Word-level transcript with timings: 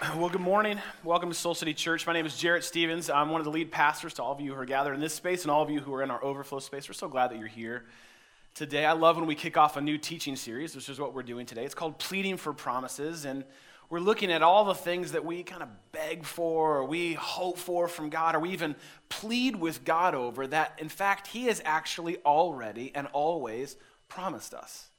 Well, 0.00 0.30
good 0.30 0.40
morning. 0.40 0.80
Welcome 1.04 1.28
to 1.28 1.34
Soul 1.34 1.54
City 1.54 1.74
Church. 1.74 2.06
My 2.06 2.14
name 2.14 2.24
is 2.24 2.34
Jarrett 2.34 2.64
Stevens. 2.64 3.10
I'm 3.10 3.28
one 3.28 3.42
of 3.42 3.44
the 3.44 3.50
lead 3.50 3.70
pastors 3.70 4.14
to 4.14 4.22
all 4.22 4.32
of 4.32 4.40
you 4.40 4.54
who 4.54 4.58
are 4.58 4.64
gathered 4.64 4.94
in 4.94 5.00
this 5.00 5.12
space 5.12 5.42
and 5.42 5.50
all 5.50 5.62
of 5.62 5.68
you 5.68 5.78
who 5.80 5.92
are 5.92 6.02
in 6.02 6.10
our 6.10 6.24
overflow 6.24 6.58
space. 6.58 6.88
We're 6.88 6.94
so 6.94 7.06
glad 7.06 7.30
that 7.30 7.38
you're 7.38 7.48
here 7.48 7.84
today. 8.54 8.86
I 8.86 8.92
love 8.92 9.16
when 9.16 9.26
we 9.26 9.34
kick 9.34 9.58
off 9.58 9.76
a 9.76 9.80
new 9.82 9.98
teaching 9.98 10.36
series, 10.36 10.74
which 10.74 10.88
is 10.88 10.98
what 10.98 11.12
we're 11.12 11.22
doing 11.22 11.44
today. 11.44 11.66
It's 11.66 11.74
called 11.74 11.98
Pleading 11.98 12.38
for 12.38 12.54
Promises, 12.54 13.26
and 13.26 13.44
we're 13.90 14.00
looking 14.00 14.32
at 14.32 14.40
all 14.40 14.64
the 14.64 14.74
things 14.74 15.12
that 15.12 15.26
we 15.26 15.42
kind 15.42 15.62
of 15.62 15.68
beg 15.92 16.24
for, 16.24 16.78
or 16.78 16.84
we 16.86 17.12
hope 17.12 17.58
for 17.58 17.86
from 17.86 18.08
God, 18.08 18.34
or 18.34 18.40
we 18.40 18.52
even 18.52 18.76
plead 19.10 19.54
with 19.54 19.84
God 19.84 20.14
over 20.14 20.46
that, 20.46 20.78
in 20.78 20.88
fact, 20.88 21.26
He 21.26 21.44
has 21.44 21.60
actually 21.66 22.16
already 22.24 22.90
and 22.94 23.06
always 23.08 23.76
promised 24.08 24.54
us 24.54 24.89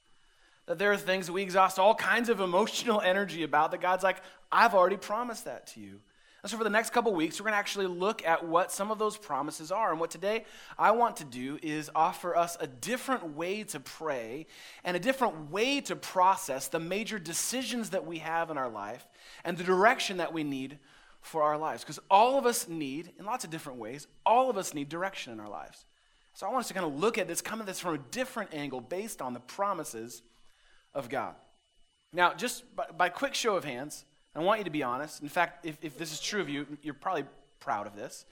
that 0.68 0.78
there 0.78 0.92
are 0.92 0.98
things 0.98 1.28
that 1.28 1.34
we 1.34 1.42
exhaust 1.42 1.80
all 1.80 1.96
kinds 1.96 2.30
of 2.30 2.40
emotional 2.40 3.02
energy 3.06 3.44
about 3.44 3.72
that 3.72 3.82
God's 3.82 4.04
like, 4.04 4.22
I've 4.52 4.74
already 4.74 4.98
promised 4.98 5.46
that 5.46 5.68
to 5.68 5.80
you. 5.80 6.00
And 6.44 6.50
so, 6.50 6.58
for 6.58 6.64
the 6.64 6.72
next 6.72 6.90
couple 6.90 7.14
weeks, 7.14 7.40
we're 7.40 7.46
going 7.46 7.54
to 7.54 7.60
actually 7.60 7.86
look 7.86 8.26
at 8.26 8.48
what 8.48 8.72
some 8.72 8.90
of 8.90 8.98
those 8.98 9.16
promises 9.16 9.72
are. 9.72 9.92
And 9.92 10.00
what 10.00 10.10
today 10.10 10.46
I 10.78 10.90
want 10.92 11.18
to 11.18 11.24
do 11.24 11.60
is 11.62 11.92
offer 11.94 12.36
us 12.36 12.58
a 12.60 12.66
different 12.66 13.36
way 13.36 13.64
to 13.66 13.80
pray 13.80 14.48
and 14.84 14.98
a 14.98 15.00
different 15.00 15.52
way 15.52 15.82
to 15.82 15.96
process 15.96 16.68
the 16.68 16.80
major 16.80 17.20
decisions 17.20 17.92
that 17.92 18.08
we 18.08 18.20
have 18.20 18.50
in 18.50 18.58
our 18.58 18.70
life 18.70 19.06
and 19.46 19.56
the 19.56 19.64
direction 19.64 20.18
that 20.18 20.34
we 20.34 20.44
need 20.44 20.80
for 21.22 21.44
our 21.44 21.60
lives. 21.60 21.84
Because 21.84 22.00
all 22.10 22.40
of 22.40 22.48
us 22.48 22.68
need, 22.68 23.12
in 23.20 23.26
lots 23.26 23.44
of 23.44 23.52
different 23.52 23.78
ways, 23.78 24.08
all 24.26 24.50
of 24.50 24.58
us 24.58 24.74
need 24.74 24.90
direction 24.90 25.32
in 25.32 25.40
our 25.40 25.50
lives. 25.50 25.86
So, 26.34 26.48
I 26.48 26.50
want 26.50 26.62
us 26.62 26.70
to 26.70 26.74
kind 26.74 26.88
of 26.88 27.00
look 27.00 27.20
at 27.20 27.28
this, 27.28 27.42
come 27.42 27.60
at 27.60 27.68
this 27.68 27.80
from 27.80 27.94
a 27.94 28.00
different 28.00 28.52
angle 28.52 28.82
based 28.82 29.22
on 29.22 29.36
the 29.36 29.40
promises 29.42 30.24
of 30.94 31.10
God. 31.10 31.36
Now, 32.14 32.34
just 32.34 32.76
by, 32.76 32.86
by 32.96 33.10
quick 33.10 33.34
show 33.34 33.56
of 33.56 33.64
hands, 33.64 34.06
I 34.36 34.40
want 34.40 34.60
you 34.60 34.64
to 34.66 34.72
be 34.72 34.84
honest. 34.84 35.22
In 35.22 35.30
fact, 35.30 35.66
if, 35.66 35.78
if 35.82 35.98
this 35.98 36.12
is 36.12 36.20
true 36.20 36.42
of 36.42 36.50
you, 36.50 36.66
you're 36.82 36.94
probably 36.94 37.26
proud 37.60 37.88
of 37.88 37.96
this. 37.96 38.26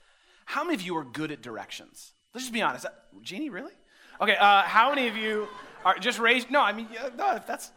How 0.44 0.64
many 0.64 0.74
of 0.74 0.82
you 0.82 0.96
are 0.96 1.04
good 1.04 1.30
at 1.30 1.42
directions? 1.42 2.12
Let's 2.34 2.44
just 2.44 2.52
be 2.52 2.62
honest. 2.62 2.86
Uh, 2.86 2.90
Jeannie, 3.22 3.50
really? 3.50 3.72
Okay, 4.20 4.36
uh, 4.36 4.62
how 4.62 4.90
many 4.90 5.08
of 5.08 5.16
you 5.16 5.48
are 5.84 5.98
just 5.98 6.18
raise? 6.18 6.48
No, 6.50 6.60
I 6.60 6.72
mean, 6.72 6.88
no, 7.16 7.34
if 7.36 7.46
that's 7.46 7.72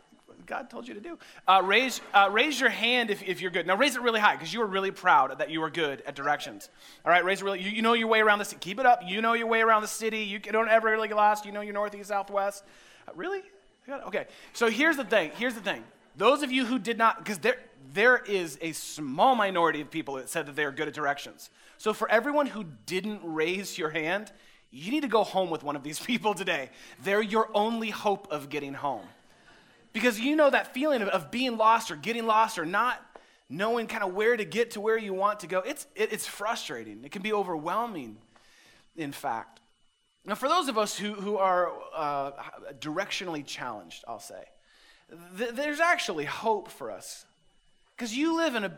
God 0.46 0.70
told 0.70 0.88
you 0.88 0.94
to 0.94 1.00
do. 1.00 1.18
Uh, 1.48 1.62
raise, 1.64 2.02
uh, 2.14 2.30
raise 2.32 2.60
your 2.60 2.70
hand 2.70 3.10
if, 3.10 3.24
if 3.24 3.42
you're 3.42 3.52
good. 3.52 3.66
Now, 3.66 3.78
raise 3.78 3.96
it 3.96 4.02
really 4.02 4.20
high 4.20 4.36
because 4.36 4.54
you 4.54 4.62
are 4.62 4.68
really 4.68 4.92
proud 4.92 5.38
that 5.40 5.50
you 5.50 5.64
are 5.64 5.70
good 5.70 6.02
at 6.06 6.16
directions. 6.16 6.70
All 7.06 7.12
right, 7.12 7.24
raise 7.24 7.42
it 7.42 7.46
really. 7.46 7.62
You, 7.62 7.70
you 7.70 7.82
know 7.82 7.94
your 7.94 8.08
way 8.08 8.20
around 8.20 8.40
the 8.40 8.46
city. 8.46 8.60
Keep 8.60 8.80
it 8.80 8.86
up. 8.86 9.02
You 9.06 9.22
know 9.22 9.34
your 9.34 9.48
way 9.48 9.62
around 9.62 9.82
the 9.82 9.88
city. 9.88 10.20
You 10.20 10.40
don't 10.40 10.70
ever 10.70 10.90
really 10.90 11.08
get 11.08 11.18
lost. 11.18 11.46
You 11.46 11.52
know 11.52 11.62
your 11.62 11.74
northeast, 11.74 12.10
southwest. 12.10 12.64
Uh, 13.08 13.12
really? 13.16 13.42
Okay, 13.90 14.26
so 14.54 14.70
here's 14.70 14.98
the 14.98 15.04
thing. 15.04 15.32
Here's 15.36 15.56
the 15.56 15.62
thing. 15.62 15.84
Those 16.16 16.44
of 16.44 16.52
you 16.52 16.66
who 16.66 16.80
did 16.80 16.98
not, 16.98 17.18
because 17.18 17.40
there, 17.40 17.58
there 17.94 18.18
is 18.18 18.58
a 18.62 18.72
small 18.72 19.36
minority 19.36 19.82
of 19.82 19.92
people 19.92 20.16
that 20.16 20.30
said 20.30 20.46
that 20.46 20.56
they 20.56 20.64
are 20.64 20.72
good 20.72 20.88
at 20.88 20.94
directions. 20.94 21.50
So 21.78 21.94
for 21.94 22.10
everyone 22.10 22.48
who 22.48 22.66
didn't 22.86 23.22
raise 23.24 23.78
your 23.78 23.90
hand, 23.90 24.32
you 24.72 24.92
need 24.92 25.02
to 25.02 25.08
go 25.08 25.24
home 25.24 25.50
with 25.50 25.64
one 25.64 25.76
of 25.76 25.84
these 25.84 26.00
people 26.06 26.34
today. 26.34 26.70
They're 27.04 27.22
your 27.22 27.50
only 27.54 27.90
hope 27.90 28.28
of 28.32 28.50
getting 28.50 28.74
home. 28.74 29.06
Because 29.92 30.20
you 30.20 30.36
know 30.36 30.50
that 30.50 30.74
feeling 30.74 31.02
of, 31.02 31.10
of 31.10 31.30
being 31.30 31.58
lost 31.58 31.92
or 31.92 31.96
getting 31.96 32.26
lost 32.26 32.58
or 32.58 32.66
not 32.66 33.00
knowing 33.50 33.86
kind 33.86 34.04
of 34.04 34.14
where 34.14 34.36
to 34.36 34.46
get 34.46 34.72
to 34.72 34.82
where 34.82 34.98
you 34.98 35.14
want 35.14 35.42
to 35.42 35.48
go. 35.48 35.60
It's, 35.60 35.86
it, 35.96 36.12
it's 36.12 36.26
frustrating. 36.26 37.04
It 37.04 37.12
can 37.12 37.22
be 37.22 37.34
overwhelming, 37.34 38.18
in 38.96 39.12
fact. 39.12 39.60
Now, 40.26 40.36
for 40.36 40.48
those 40.48 40.70
of 40.70 40.78
us 40.78 40.98
who, 40.98 41.14
who 41.14 41.38
are 41.38 41.72
uh, 41.96 42.32
directionally 42.80 43.46
challenged, 43.46 44.06
I'll 44.08 44.20
say, 44.20 44.44
th- 45.38 45.52
there's 45.52 45.82
actually 45.82 46.26
hope 46.26 46.70
for 46.70 46.92
us. 46.92 47.26
Because 47.96 48.16
you 48.16 48.38
live 48.38 48.56
in 48.56 48.64
a 48.64 48.72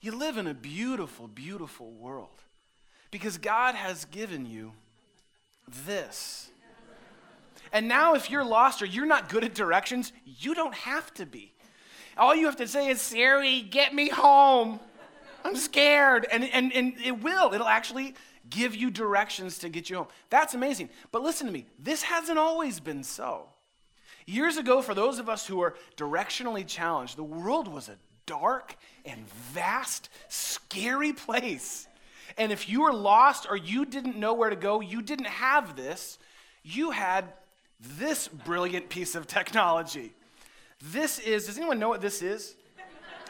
you 0.00 0.12
live 0.12 0.36
in 0.36 0.46
a 0.46 0.54
beautiful, 0.54 1.26
beautiful 1.26 1.90
world. 1.90 2.28
Because 3.10 3.38
God 3.38 3.74
has 3.74 4.04
given 4.04 4.46
you 4.46 4.72
this. 5.86 6.48
And 7.72 7.88
now, 7.88 8.14
if 8.14 8.30
you're 8.30 8.44
lost 8.44 8.82
or 8.82 8.86
you're 8.86 9.06
not 9.06 9.28
good 9.28 9.42
at 9.42 9.54
directions, 9.54 10.12
you 10.24 10.54
don't 10.54 10.74
have 10.74 11.12
to 11.14 11.26
be. 11.26 11.52
All 12.16 12.34
you 12.34 12.46
have 12.46 12.56
to 12.56 12.68
say 12.68 12.88
is, 12.88 13.00
Siri, 13.00 13.62
get 13.62 13.92
me 13.92 14.08
home. 14.08 14.78
I'm 15.44 15.56
scared. 15.56 16.26
And, 16.30 16.44
and, 16.44 16.72
and 16.72 16.94
it 17.04 17.22
will. 17.22 17.52
It'll 17.52 17.66
actually 17.66 18.14
give 18.50 18.74
you 18.74 18.90
directions 18.90 19.58
to 19.58 19.68
get 19.68 19.90
you 19.90 19.96
home. 19.96 20.06
That's 20.30 20.54
amazing. 20.54 20.90
But 21.12 21.22
listen 21.22 21.46
to 21.46 21.52
me, 21.52 21.66
this 21.78 22.02
hasn't 22.02 22.38
always 22.38 22.80
been 22.80 23.02
so. 23.02 23.48
Years 24.26 24.56
ago, 24.56 24.82
for 24.82 24.94
those 24.94 25.18
of 25.18 25.28
us 25.28 25.46
who 25.46 25.60
are 25.60 25.74
directionally 25.96 26.66
challenged, 26.66 27.16
the 27.16 27.24
world 27.24 27.68
was 27.68 27.88
a 27.88 27.96
dark 28.26 28.76
and 29.04 29.28
vast, 29.28 30.08
scary 30.28 31.12
place. 31.12 31.86
And 32.36 32.50
if 32.50 32.68
you 32.68 32.82
were 32.82 32.92
lost 32.92 33.46
or 33.48 33.56
you 33.56 33.84
didn't 33.84 34.16
know 34.16 34.34
where 34.34 34.50
to 34.50 34.56
go, 34.56 34.80
you 34.80 35.00
didn't 35.00 35.28
have 35.28 35.76
this, 35.76 36.18
you 36.64 36.90
had 36.90 37.26
this 37.98 38.26
brilliant 38.26 38.88
piece 38.88 39.14
of 39.14 39.26
technology. 39.26 40.12
This 40.82 41.18
is, 41.20 41.46
does 41.46 41.56
anyone 41.56 41.78
know 41.78 41.88
what 41.88 42.00
this 42.00 42.20
is? 42.20 42.56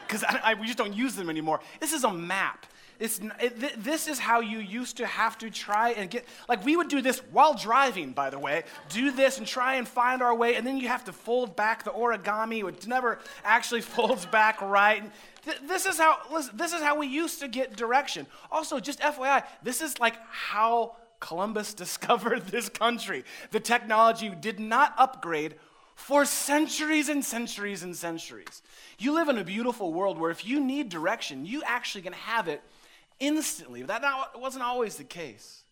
Because 0.07 0.23
we 0.59 0.65
just 0.65 0.77
don't 0.77 0.95
use 0.95 1.15
them 1.15 1.29
anymore. 1.29 1.59
This 1.79 1.93
is 1.93 2.03
a 2.03 2.11
map. 2.11 2.65
It's, 2.99 3.19
it, 3.39 3.83
this 3.83 4.07
is 4.07 4.17
how 4.17 4.39
you 4.39 4.57
used 4.57 4.97
to 4.97 5.05
have 5.05 5.37
to 5.39 5.49
try 5.49 5.91
and 5.91 6.09
get, 6.09 6.25
like 6.49 6.65
we 6.65 6.75
would 6.75 6.87
do 6.87 7.01
this 7.01 7.19
while 7.31 7.53
driving, 7.53 8.11
by 8.11 8.29
the 8.29 8.39
way, 8.39 8.63
do 8.89 9.11
this 9.11 9.37
and 9.37 9.45
try 9.45 9.75
and 9.75 9.87
find 9.87 10.21
our 10.21 10.33
way, 10.33 10.55
and 10.55 10.65
then 10.65 10.77
you 10.77 10.87
have 10.87 11.03
to 11.05 11.13
fold 11.13 11.55
back 11.55 11.83
the 11.83 11.91
origami, 11.91 12.63
which 12.63 12.87
never 12.87 13.19
actually 13.43 13.81
folds 13.95 14.25
back 14.25 14.61
right. 14.61 15.03
This 15.67 15.85
is 15.85 15.97
how, 15.97 16.17
listen, 16.31 16.57
this 16.57 16.73
is 16.73 16.81
how 16.81 16.97
we 16.97 17.07
used 17.07 17.39
to 17.39 17.47
get 17.47 17.75
direction. 17.75 18.25
Also, 18.51 18.79
just 18.79 18.99
FYI, 18.99 19.43
this 19.63 19.81
is 19.81 19.99
like 19.99 20.15
how 20.29 20.95
Columbus 21.19 21.73
discovered 21.75 22.47
this 22.47 22.69
country. 22.69 23.23
The 23.51 23.59
technology 23.59 24.29
did 24.29 24.59
not 24.59 24.93
upgrade 24.97 25.55
for 25.95 26.25
centuries 26.25 27.09
and 27.09 27.25
centuries 27.25 27.83
and 27.83 27.95
centuries. 27.95 28.61
You 28.99 29.13
live 29.13 29.29
in 29.29 29.37
a 29.37 29.43
beautiful 29.43 29.93
world 29.93 30.19
where 30.19 30.31
if 30.31 30.45
you 30.45 30.59
need 30.59 30.89
direction, 30.89 31.45
you 31.45 31.63
actually 31.65 32.03
can 32.03 32.13
have 32.13 32.47
it 32.47 32.61
instantly. 33.19 33.83
That 33.83 34.01
not, 34.01 34.39
wasn't 34.39 34.63
always 34.63 34.95
the 34.95 35.03
case. 35.03 35.63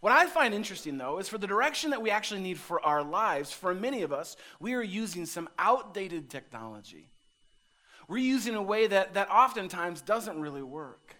What 0.00 0.12
I 0.12 0.26
find 0.26 0.52
interesting, 0.52 0.98
though, 0.98 1.18
is 1.18 1.28
for 1.28 1.38
the 1.38 1.46
direction 1.46 1.90
that 1.90 2.02
we 2.02 2.10
actually 2.10 2.40
need 2.40 2.58
for 2.58 2.84
our 2.84 3.04
lives, 3.04 3.52
for 3.52 3.72
many 3.72 4.02
of 4.02 4.12
us, 4.12 4.36
we 4.58 4.74
are 4.74 4.82
using 4.82 5.26
some 5.26 5.48
outdated 5.58 6.28
technology. 6.28 7.06
We're 8.08 8.18
using 8.18 8.56
a 8.56 8.62
way 8.62 8.88
that, 8.88 9.14
that 9.14 9.30
oftentimes 9.30 10.00
doesn't 10.00 10.40
really 10.40 10.62
work. 10.62 11.14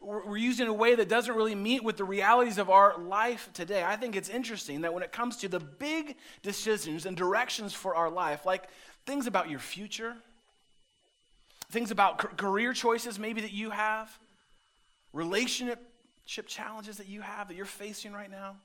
We're 0.00 0.36
using 0.38 0.66
a 0.66 0.72
way 0.72 0.94
that 0.94 1.08
doesn't 1.08 1.34
really 1.34 1.54
meet 1.54 1.84
with 1.84 1.98
the 1.98 2.04
realities 2.04 2.56
of 2.56 2.70
our 2.70 2.96
life 2.96 3.50
today. 3.52 3.84
I 3.84 3.96
think 3.96 4.16
it's 4.16 4.30
interesting 4.30 4.80
that 4.82 4.94
when 4.94 5.02
it 5.02 5.12
comes 5.12 5.36
to 5.38 5.48
the 5.48 5.60
big 5.60 6.16
decisions 6.42 7.04
and 7.04 7.16
directions 7.16 7.74
for 7.74 7.94
our 7.94 8.08
life, 8.08 8.46
like 8.46 8.68
things 9.04 9.26
about 9.26 9.50
your 9.50 9.58
future, 9.58 10.14
things 11.70 11.90
about 11.90 12.38
career 12.38 12.72
choices 12.72 13.18
maybe 13.18 13.42
that 13.42 13.52
you 13.52 13.70
have, 13.70 14.16
relationship 15.12 15.80
challenges 16.46 16.98
that 16.98 17.08
you 17.08 17.20
have, 17.20 17.48
that 17.48 17.56
you're 17.56 17.64
facing 17.64 18.12
right 18.12 18.30
now, 18.30 18.56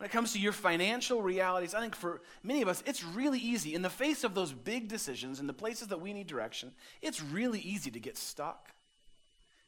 when 0.00 0.08
it 0.08 0.12
comes 0.12 0.32
to 0.32 0.38
your 0.38 0.52
financial 0.52 1.20
realities, 1.20 1.74
I 1.74 1.80
think 1.80 1.94
for 1.94 2.22
many 2.42 2.62
of 2.62 2.68
us, 2.68 2.82
it's 2.86 3.04
really 3.04 3.38
easy. 3.38 3.74
In 3.74 3.82
the 3.82 3.90
face 3.90 4.24
of 4.24 4.34
those 4.34 4.50
big 4.50 4.88
decisions, 4.88 5.40
and 5.40 5.48
the 5.48 5.52
places 5.52 5.88
that 5.88 6.00
we 6.00 6.14
need 6.14 6.26
direction, 6.26 6.72
it's 7.02 7.22
really 7.22 7.60
easy 7.60 7.90
to 7.90 8.00
get 8.00 8.16
stuck. 8.16 8.70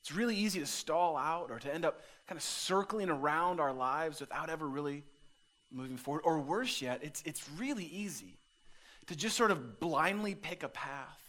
It's 0.01 0.11
really 0.11 0.35
easy 0.35 0.59
to 0.61 0.67
stall 0.67 1.19
out 1.19 1.51
or 1.51 1.59
to 1.59 1.73
end 1.73 1.85
up 1.85 2.01
kind 2.27 2.39
of 2.39 2.43
circling 2.43 3.11
around 3.11 3.61
our 3.61 3.75
lives 3.75 4.21
without 4.21 4.49
ever 4.49 4.67
really 4.67 5.05
moving 5.71 5.99
forward. 5.99 6.23
Or 6.25 6.41
worse 6.41 6.81
yet, 6.81 7.01
it's, 7.03 7.23
it's 7.27 7.47
really 7.59 7.85
easy 7.85 8.39
to 9.09 9.15
just 9.15 9.37
sort 9.37 9.51
of 9.51 9.81
blindly 9.81 10.35
pick 10.35 10.63
a 10.63 10.69
path 10.69 11.21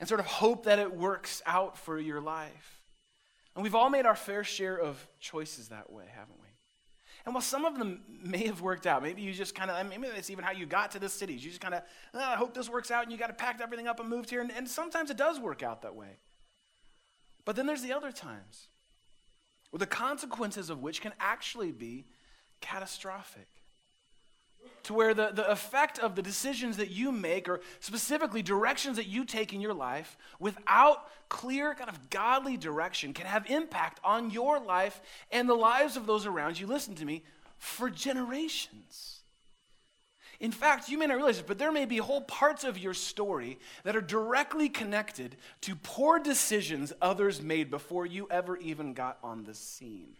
and 0.00 0.08
sort 0.08 0.18
of 0.18 0.26
hope 0.26 0.64
that 0.64 0.80
it 0.80 0.92
works 0.92 1.40
out 1.46 1.78
for 1.78 2.00
your 2.00 2.20
life. 2.20 2.81
And 3.54 3.62
we've 3.62 3.74
all 3.74 3.90
made 3.90 4.06
our 4.06 4.16
fair 4.16 4.44
share 4.44 4.76
of 4.78 5.06
choices 5.20 5.68
that 5.68 5.92
way, 5.92 6.04
haven't 6.14 6.40
we? 6.40 6.48
And 7.24 7.34
while 7.34 7.42
some 7.42 7.64
of 7.64 7.78
them 7.78 8.02
may 8.08 8.46
have 8.46 8.60
worked 8.60 8.86
out, 8.86 9.02
maybe 9.02 9.22
you 9.22 9.32
just 9.32 9.54
kind 9.54 9.70
of, 9.70 9.88
maybe 9.88 10.08
that's 10.12 10.30
even 10.30 10.44
how 10.44 10.50
you 10.50 10.66
got 10.66 10.90
to 10.92 10.98
this 10.98 11.12
city. 11.12 11.34
You 11.34 11.50
just 11.50 11.60
kind 11.60 11.74
of, 11.74 11.82
oh, 12.14 12.18
ah, 12.20 12.32
I 12.32 12.36
hope 12.36 12.52
this 12.54 12.68
works 12.68 12.90
out, 12.90 13.04
and 13.04 13.12
you 13.12 13.18
got 13.18 13.28
to 13.28 13.34
pack 13.34 13.60
everything 13.62 13.86
up 13.86 14.00
and 14.00 14.08
moved 14.08 14.30
here. 14.30 14.40
And, 14.40 14.50
and 14.50 14.68
sometimes 14.68 15.10
it 15.10 15.16
does 15.16 15.38
work 15.38 15.62
out 15.62 15.82
that 15.82 15.94
way. 15.94 16.18
But 17.44 17.54
then 17.54 17.66
there's 17.66 17.82
the 17.82 17.92
other 17.92 18.10
times 18.10 18.68
where 19.70 19.78
the 19.78 19.86
consequences 19.86 20.68
of 20.68 20.82
which 20.82 21.00
can 21.00 21.12
actually 21.20 21.72
be 21.72 22.06
catastrophic 22.60 23.48
to 24.84 24.94
where 24.94 25.14
the, 25.14 25.30
the 25.32 25.48
effect 25.50 25.98
of 25.98 26.14
the 26.14 26.22
decisions 26.22 26.76
that 26.76 26.90
you 26.90 27.12
make, 27.12 27.48
or 27.48 27.60
specifically 27.80 28.42
directions 28.42 28.96
that 28.96 29.06
you 29.06 29.24
take 29.24 29.52
in 29.52 29.60
your 29.60 29.74
life, 29.74 30.16
without 30.38 31.08
clear, 31.28 31.74
kind 31.74 31.90
of 31.90 32.10
godly 32.10 32.56
direction, 32.56 33.14
can 33.14 33.26
have 33.26 33.50
impact 33.50 34.00
on 34.04 34.30
your 34.30 34.60
life 34.60 35.00
and 35.30 35.48
the 35.48 35.54
lives 35.54 35.96
of 35.96 36.06
those 36.06 36.26
around 36.26 36.58
you. 36.58 36.66
Listen 36.66 36.94
to 36.96 37.04
me, 37.04 37.22
for 37.58 37.88
generations. 37.90 39.20
In 40.40 40.50
fact, 40.50 40.88
you 40.88 40.98
may 40.98 41.06
not 41.06 41.14
realize 41.14 41.38
it, 41.38 41.46
but 41.46 41.58
there 41.58 41.70
may 41.70 41.84
be 41.84 41.98
whole 41.98 42.22
parts 42.22 42.64
of 42.64 42.76
your 42.76 42.94
story 42.94 43.60
that 43.84 43.94
are 43.94 44.00
directly 44.00 44.68
connected 44.68 45.36
to 45.60 45.76
poor 45.76 46.18
decisions 46.18 46.92
others 47.00 47.40
made 47.40 47.70
before 47.70 48.06
you 48.06 48.26
ever 48.28 48.56
even 48.56 48.92
got 48.92 49.18
on 49.22 49.44
the 49.44 49.54
scene. 49.54 50.16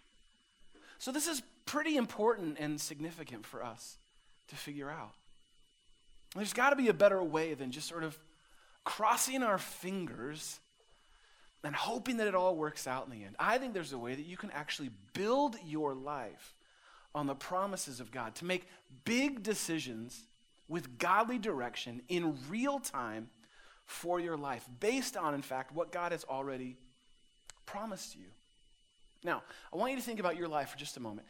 So, 1.00 1.10
this 1.10 1.26
is 1.26 1.42
pretty 1.66 1.96
important 1.96 2.58
and 2.60 2.80
significant 2.80 3.44
for 3.44 3.64
us 3.64 3.98
to 4.48 4.56
figure 4.56 4.90
out. 4.90 5.12
There's 6.34 6.52
got 6.52 6.70
to 6.70 6.76
be 6.76 6.88
a 6.88 6.94
better 6.94 7.22
way 7.22 7.54
than 7.54 7.70
just 7.70 7.88
sort 7.88 8.04
of 8.04 8.16
crossing 8.84 9.42
our 9.42 9.58
fingers 9.58 10.58
and 11.64 11.74
hoping 11.74 12.16
that 12.16 12.26
it 12.26 12.34
all 12.34 12.56
works 12.56 12.86
out 12.86 13.06
in 13.06 13.12
the 13.12 13.24
end. 13.24 13.36
I 13.38 13.58
think 13.58 13.74
there's 13.74 13.92
a 13.92 13.98
way 13.98 14.14
that 14.14 14.26
you 14.26 14.36
can 14.36 14.50
actually 14.50 14.90
build 15.12 15.56
your 15.66 15.94
life 15.94 16.54
on 17.14 17.26
the 17.26 17.34
promises 17.34 18.00
of 18.00 18.10
God 18.10 18.34
to 18.36 18.44
make 18.44 18.66
big 19.04 19.42
decisions 19.42 20.24
with 20.68 20.98
godly 20.98 21.38
direction 21.38 22.00
in 22.08 22.36
real 22.48 22.80
time 22.80 23.28
for 23.84 24.18
your 24.18 24.36
life, 24.36 24.66
based 24.80 25.16
on, 25.16 25.34
in 25.34 25.42
fact, 25.42 25.74
what 25.74 25.92
God 25.92 26.12
has 26.12 26.24
already 26.24 26.76
promised 27.66 28.16
you. 28.16 28.24
Now, 29.22 29.42
I 29.72 29.76
want 29.76 29.92
you 29.92 29.98
to 29.98 30.02
think 30.02 30.18
about 30.18 30.36
your 30.36 30.48
life 30.48 30.70
for 30.70 30.78
just 30.78 30.96
a 30.96 31.00
moment. 31.00 31.26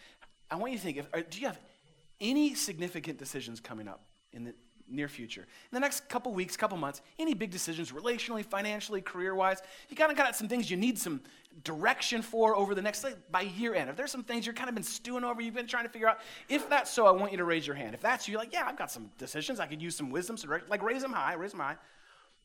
I 0.50 0.56
want 0.56 0.72
you 0.72 0.78
to 0.78 0.84
think 0.84 0.96
if, 0.98 1.06
uh, 1.12 1.22
do 1.28 1.40
you 1.40 1.46
have 1.46 1.58
any 2.22 2.54
significant 2.54 3.18
decisions 3.18 3.60
coming 3.60 3.86
up 3.86 4.00
in 4.32 4.44
the 4.44 4.54
near 4.88 5.08
future. 5.08 5.42
In 5.42 5.74
the 5.74 5.80
next 5.80 6.08
couple 6.08 6.32
weeks, 6.32 6.56
couple 6.56 6.76
months, 6.76 7.00
any 7.18 7.34
big 7.34 7.50
decisions 7.50 7.92
relationally, 7.92 8.44
financially, 8.44 9.00
career 9.00 9.34
wise, 9.34 9.60
you 9.88 9.96
kind 9.96 10.10
of 10.10 10.16
got 10.16 10.36
some 10.36 10.48
things 10.48 10.70
you 10.70 10.76
need 10.76 10.98
some 10.98 11.20
direction 11.64 12.22
for 12.22 12.56
over 12.56 12.74
the 12.74 12.82
next, 12.82 13.04
like, 13.04 13.16
by 13.30 13.42
year 13.42 13.74
end. 13.74 13.90
If 13.90 13.96
there's 13.96 14.10
some 14.10 14.22
things 14.22 14.46
you're 14.46 14.54
kind 14.54 14.68
of 14.68 14.74
been 14.74 14.84
stewing 14.84 15.24
over, 15.24 15.40
you've 15.40 15.54
been 15.54 15.66
trying 15.66 15.84
to 15.84 15.90
figure 15.90 16.08
out, 16.08 16.20
if 16.48 16.68
that's 16.68 16.90
so, 16.90 17.06
I 17.06 17.10
want 17.10 17.32
you 17.32 17.38
to 17.38 17.44
raise 17.44 17.66
your 17.66 17.76
hand. 17.76 17.94
If 17.94 18.00
that's 18.00 18.28
you, 18.28 18.36
like, 18.36 18.52
yeah, 18.52 18.64
I've 18.66 18.78
got 18.78 18.90
some 18.90 19.10
decisions. 19.18 19.60
I 19.60 19.66
could 19.66 19.82
use 19.82 19.96
some 19.96 20.10
wisdom, 20.10 20.36
direct, 20.36 20.70
like 20.70 20.82
raise 20.82 21.02
them 21.02 21.12
high, 21.12 21.34
raise 21.34 21.52
them 21.52 21.60
high. 21.60 21.76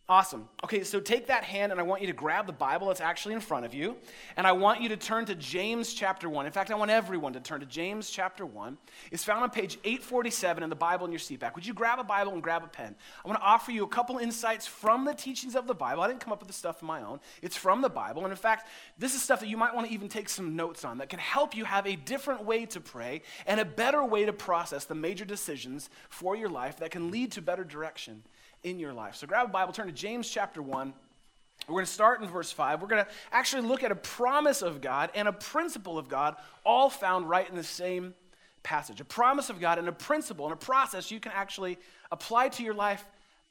Awesome. 0.09 0.48
Okay, 0.63 0.86
so 0.86 1.01
take 1.01 1.27
that 1.27 1.44
hand 1.44 1.74
and 1.74 1.81
I 1.81 1.83
want 1.83 2.00
you 2.00 2.07
to 2.07 2.13
grab 2.13 2.48
the 2.48 2.54
Bible 2.54 2.88
that's 2.88 3.01
actually 3.01 3.33
in 3.33 3.42
front 3.42 3.65
of 3.65 3.74
you. 3.74 3.98
And 4.38 4.48
I 4.48 4.54
want 4.54 4.80
you 4.80 4.88
to 4.88 4.95
turn 4.95 5.25
to 5.25 5.36
James 5.36 5.94
chapter 5.94 6.30
1. 6.30 6.45
In 6.45 6.51
fact, 6.54 6.71
I 6.71 6.75
want 6.75 6.92
everyone 6.92 7.33
to 7.33 7.42
turn 7.42 7.59
to 7.59 7.65
James 7.65 8.09
chapter 8.09 8.45
1. 8.45 8.77
It's 9.12 9.25
found 9.25 9.44
on 9.44 9.50
page 9.50 9.77
847 9.83 10.63
in 10.63 10.69
the 10.69 10.77
Bible 10.77 11.06
in 11.06 11.12
your 11.12 11.19
seat 11.19 11.42
back. 11.42 11.56
Would 11.56 11.65
you 11.65 11.74
grab 11.74 12.00
a 12.00 12.06
Bible 12.06 12.31
and 12.31 12.42
grab 12.42 12.63
a 12.63 12.68
pen? 12.68 12.95
I 13.25 13.27
want 13.27 13.42
to 13.42 13.45
offer 13.45 13.74
you 13.74 13.83
a 13.83 13.88
couple 13.89 14.18
insights 14.18 14.65
from 14.65 15.04
the 15.04 15.13
teachings 15.13 15.57
of 15.57 15.68
the 15.68 15.75
Bible. 15.75 16.04
I 16.04 16.07
didn't 16.07 16.21
come 16.21 16.31
up 16.31 16.39
with 16.39 16.48
this 16.48 16.56
stuff 16.56 16.81
on 16.81 16.88
my 16.88 17.01
own, 17.01 17.19
it's 17.42 17.57
from 17.57 17.81
the 17.81 17.89
Bible. 17.89 18.24
And 18.24 18.31
in 18.31 18.38
fact, 18.38 18.69
this 18.98 19.13
is 19.13 19.21
stuff 19.21 19.42
that 19.42 19.50
you 19.50 19.57
might 19.57 19.75
want 19.75 19.88
to 19.88 19.94
even 19.94 20.07
take 20.07 20.30
some 20.30 20.56
notes 20.56 20.86
on 20.86 21.00
that 21.00 21.09
can 21.09 21.19
help 21.19 21.54
you 21.54 21.65
have 21.65 21.86
a 21.86 21.98
different 21.98 22.45
way 22.45 22.65
to 22.68 22.80
pray 22.80 23.24
and 23.45 23.59
a 23.59 23.65
better 23.65 24.06
way 24.06 24.24
to 24.24 24.31
process 24.31 24.86
the 24.86 24.95
major 24.95 25.25
decisions 25.25 25.89
for 26.07 26.38
your 26.38 26.50
life 26.50 26.77
that 26.77 26.92
can 26.92 27.12
lead 27.12 27.33
to 27.33 27.42
better 27.42 27.65
direction 27.65 28.24
in 28.63 28.80
your 28.80 28.94
life. 28.94 29.15
So 29.15 29.27
grab 29.27 29.48
a 29.48 29.50
Bible, 29.50 29.74
turn 29.74 29.88
to 29.88 29.94
James 29.94 30.30
chapter 30.30 30.62
1. 30.62 30.94
We're 31.68 31.74
going 31.74 31.86
to 31.86 31.92
start 31.92 32.21
in 32.21 32.27
verse 32.27 32.51
5. 32.51 32.81
We're 32.81 32.88
going 32.88 33.04
to 33.04 33.12
actually 33.31 33.63
look 33.63 33.83
at 33.83 33.92
a 33.92 33.95
promise 33.95 34.62
of 34.62 34.80
God 34.80 35.09
and 35.15 35.27
a 35.27 35.33
principle 35.33 35.98
of 35.98 36.07
God, 36.07 36.36
all 36.63 36.89
found 36.89 37.30
right 37.30 37.50
in 37.50 37.56
the 37.56 37.63
same 37.63 38.13
passage. 38.63 39.01
A 39.01 39.06
promise 39.06 39.50
of 39.50 39.59
God 39.59 39.77
and 39.77 39.88
a 39.88 39.92
principle 39.92 40.45
and 40.45 40.54
a 40.54 40.57
process 40.57 41.12
you 41.12 41.19
can 41.19 41.31
actually 41.33 41.77
apply 42.12 42.50
to 42.50 42.63
your 42.63 42.74
life 42.74 43.06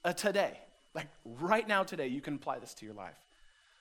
uh, 0.05 0.13
today. 0.13 0.59
Like 0.95 1.09
right 1.25 1.67
now, 1.67 1.83
today, 1.83 2.07
you 2.07 2.21
can 2.21 2.37
apply 2.37 2.59
this 2.59 2.73
to 2.75 2.87
your 2.87 2.95
life. 2.95 3.19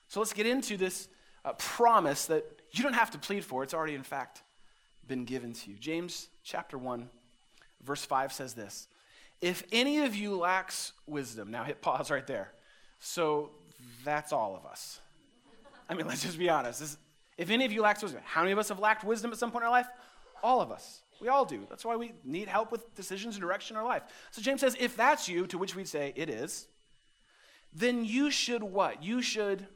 So 0.08 0.20
let's 0.20 0.32
get 0.32 0.46
into 0.46 0.76
this 0.76 1.08
uh, 1.44 1.52
promise 1.54 2.26
that 2.26 2.44
you 2.72 2.82
don't 2.82 2.94
have 2.94 3.10
to 3.12 3.18
plead 3.18 3.44
for. 3.44 3.62
It's 3.62 3.74
already, 3.74 3.94
in 3.94 4.02
fact, 4.02 4.42
been 5.08 5.24
given 5.24 5.52
to 5.52 5.70
you. 5.70 5.76
James 5.78 6.28
chapter 6.44 6.76
1, 6.76 7.08
verse 7.82 8.04
5 8.04 8.32
says 8.32 8.54
this 8.54 8.88
if 9.40 9.62
any 9.72 10.04
of 10.04 10.14
you 10.14 10.36
lacks 10.36 10.92
wisdom, 11.06 11.50
now 11.50 11.64
hit 11.64 11.82
pause 11.82 12.10
right 12.10 12.26
there. 12.26 12.52
So 13.00 13.50
that's 14.04 14.32
all 14.32 14.56
of 14.56 14.64
us. 14.64 15.00
I 15.88 15.94
mean, 15.94 16.06
let's 16.08 16.22
just 16.22 16.38
be 16.38 16.48
honest. 16.48 16.80
This, 16.80 16.96
if 17.36 17.50
any 17.50 17.64
of 17.64 17.72
you 17.72 17.82
lacks 17.82 18.02
wisdom, 18.02 18.22
how 18.24 18.42
many 18.42 18.52
of 18.52 18.58
us 18.58 18.68
have 18.68 18.78
lacked 18.78 19.04
wisdom 19.04 19.32
at 19.32 19.38
some 19.38 19.50
point 19.50 19.62
in 19.62 19.66
our 19.66 19.72
life? 19.72 19.88
All 20.42 20.60
of 20.60 20.70
us. 20.70 21.00
We 21.20 21.28
all 21.28 21.44
do. 21.44 21.66
That's 21.68 21.84
why 21.84 21.96
we 21.96 22.12
need 22.24 22.48
help 22.48 22.70
with 22.70 22.94
decisions 22.94 23.36
and 23.36 23.42
direction 23.42 23.76
in 23.76 23.80
our 23.80 23.86
life. 23.86 24.02
So 24.30 24.42
James 24.42 24.60
says, 24.60 24.76
if 24.78 24.96
that's 24.96 25.28
you, 25.28 25.46
to 25.46 25.58
which 25.58 25.74
we'd 25.74 25.88
say 25.88 26.12
it 26.14 26.28
is, 26.28 26.66
then 27.74 28.04
you 28.04 28.30
should 28.30 28.62
what? 28.62 29.02
You 29.02 29.22
should 29.22 29.66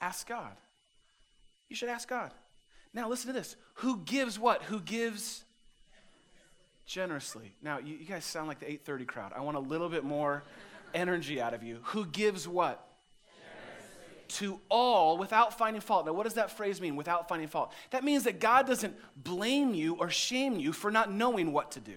ask 0.00 0.26
God. 0.28 0.52
You 1.68 1.76
should 1.76 1.88
ask 1.88 2.08
God. 2.08 2.32
Now 2.92 3.08
listen 3.08 3.28
to 3.28 3.32
this. 3.32 3.56
Who 3.74 3.98
gives 3.98 4.38
what? 4.38 4.64
Who 4.64 4.80
gives 4.80 5.44
generously. 6.90 7.52
Now, 7.62 7.78
you, 7.78 7.94
you 7.94 8.04
guys 8.04 8.24
sound 8.24 8.48
like 8.48 8.58
the 8.58 8.66
830 8.66 9.04
crowd. 9.04 9.32
I 9.34 9.40
want 9.42 9.56
a 9.56 9.60
little 9.60 9.88
bit 9.88 10.02
more 10.02 10.42
energy 10.92 11.40
out 11.40 11.54
of 11.54 11.62
you. 11.62 11.78
Who 11.84 12.04
gives 12.04 12.48
what? 12.48 12.84
to 14.34 14.60
all 14.68 15.18
without 15.18 15.58
finding 15.58 15.80
fault. 15.80 16.06
Now, 16.06 16.12
what 16.12 16.22
does 16.22 16.34
that 16.34 16.52
phrase 16.52 16.80
mean, 16.80 16.94
without 16.94 17.28
finding 17.28 17.48
fault? 17.48 17.72
That 17.90 18.04
means 18.04 18.22
that 18.24 18.38
God 18.38 18.64
doesn't 18.64 18.94
blame 19.16 19.74
you 19.74 19.96
or 19.96 20.08
shame 20.08 20.56
you 20.56 20.72
for 20.72 20.88
not 20.88 21.10
knowing 21.12 21.52
what 21.52 21.72
to 21.72 21.80
do. 21.80 21.96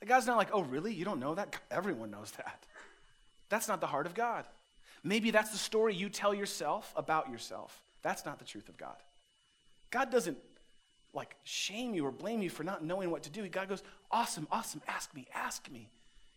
The 0.00 0.06
God's 0.06 0.26
not 0.26 0.36
like, 0.36 0.48
oh, 0.52 0.62
really? 0.62 0.92
You 0.92 1.04
don't 1.04 1.20
know 1.20 1.36
that? 1.36 1.56
Everyone 1.70 2.10
knows 2.10 2.32
that. 2.32 2.64
That's 3.48 3.68
not 3.68 3.80
the 3.80 3.86
heart 3.86 4.06
of 4.06 4.14
God. 4.14 4.44
Maybe 5.04 5.30
that's 5.30 5.50
the 5.50 5.56
story 5.56 5.94
you 5.94 6.08
tell 6.08 6.34
yourself 6.34 6.92
about 6.96 7.30
yourself. 7.30 7.80
That's 8.02 8.26
not 8.26 8.40
the 8.40 8.44
truth 8.44 8.68
of 8.68 8.76
God. 8.76 8.96
God 9.92 10.10
doesn't 10.10 10.36
like 11.18 11.36
shame 11.44 11.94
you 11.94 12.06
or 12.06 12.12
blame 12.12 12.40
you 12.40 12.48
for 12.48 12.64
not 12.64 12.82
knowing 12.84 13.10
what 13.10 13.24
to 13.24 13.30
do. 13.30 13.46
God 13.48 13.68
goes, 13.68 13.82
Awesome, 14.10 14.48
awesome, 14.50 14.80
ask 14.88 15.14
me, 15.14 15.26
ask 15.34 15.70
me. 15.70 15.90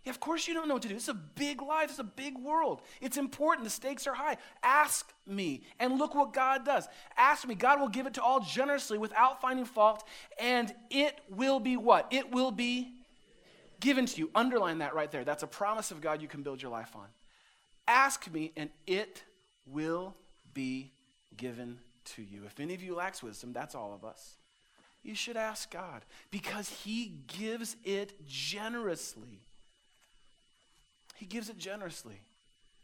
Yeah, 0.04 0.10
of 0.10 0.20
course 0.20 0.48
you 0.48 0.54
don't 0.56 0.68
know 0.68 0.74
what 0.74 0.82
to 0.84 0.90
do. 0.90 0.96
It's 0.96 1.08
a 1.08 1.14
big 1.14 1.62
life, 1.62 1.92
it's 1.92 2.00
a 2.00 2.04
big 2.04 2.38
world. 2.38 2.82
It's 3.02 3.18
important, 3.18 3.66
the 3.66 3.70
stakes 3.70 4.08
are 4.08 4.14
high. 4.14 4.38
Ask 4.64 5.14
me, 5.28 5.62
and 5.80 6.00
look 6.00 6.16
what 6.16 6.34
God 6.34 6.66
does. 6.66 6.88
Ask 7.16 7.48
me. 7.48 7.54
God 7.54 7.80
will 7.80 7.88
give 7.88 8.08
it 8.08 8.16
to 8.16 8.24
all 8.24 8.40
generously 8.40 8.98
without 8.98 9.42
finding 9.42 9.66
fault, 9.66 10.04
and 10.40 10.74
it 10.90 11.20
will 11.30 11.60
be 11.60 11.78
what? 11.78 12.08
It 12.12 12.32
will 12.32 12.52
be 12.52 12.94
given 13.80 14.08
to 14.08 14.20
you. 14.20 14.32
Underline 14.34 14.80
that 14.80 14.96
right 14.96 15.12
there. 15.12 15.24
That's 15.24 15.44
a 15.44 15.48
promise 15.48 15.92
of 15.92 16.02
God 16.02 16.22
you 16.22 16.28
can 16.28 16.42
build 16.42 16.62
your 16.62 16.72
life 16.72 16.96
on. 16.96 17.06
Ask 17.88 18.32
me, 18.32 18.52
and 18.58 18.72
it 18.88 19.24
will 19.68 20.16
be 20.54 20.92
given 21.38 21.78
to 22.06 22.24
you. 22.24 22.42
If 22.48 22.60
any 22.60 22.74
of 22.74 22.82
you 22.82 22.96
lacks 22.96 23.22
wisdom, 23.22 23.54
that's 23.54 23.76
all 23.76 23.94
of 23.94 24.04
us 24.04 24.38
you 25.04 25.16
should 25.16 25.38
ask 25.38 25.72
God 25.72 26.04
because 26.30 26.70
He 26.70 27.14
gives 27.28 27.76
it 27.84 28.26
generously. 28.28 29.40
He 31.16 31.26
gives 31.26 31.50
it 31.50 31.58
generously. 31.58 32.20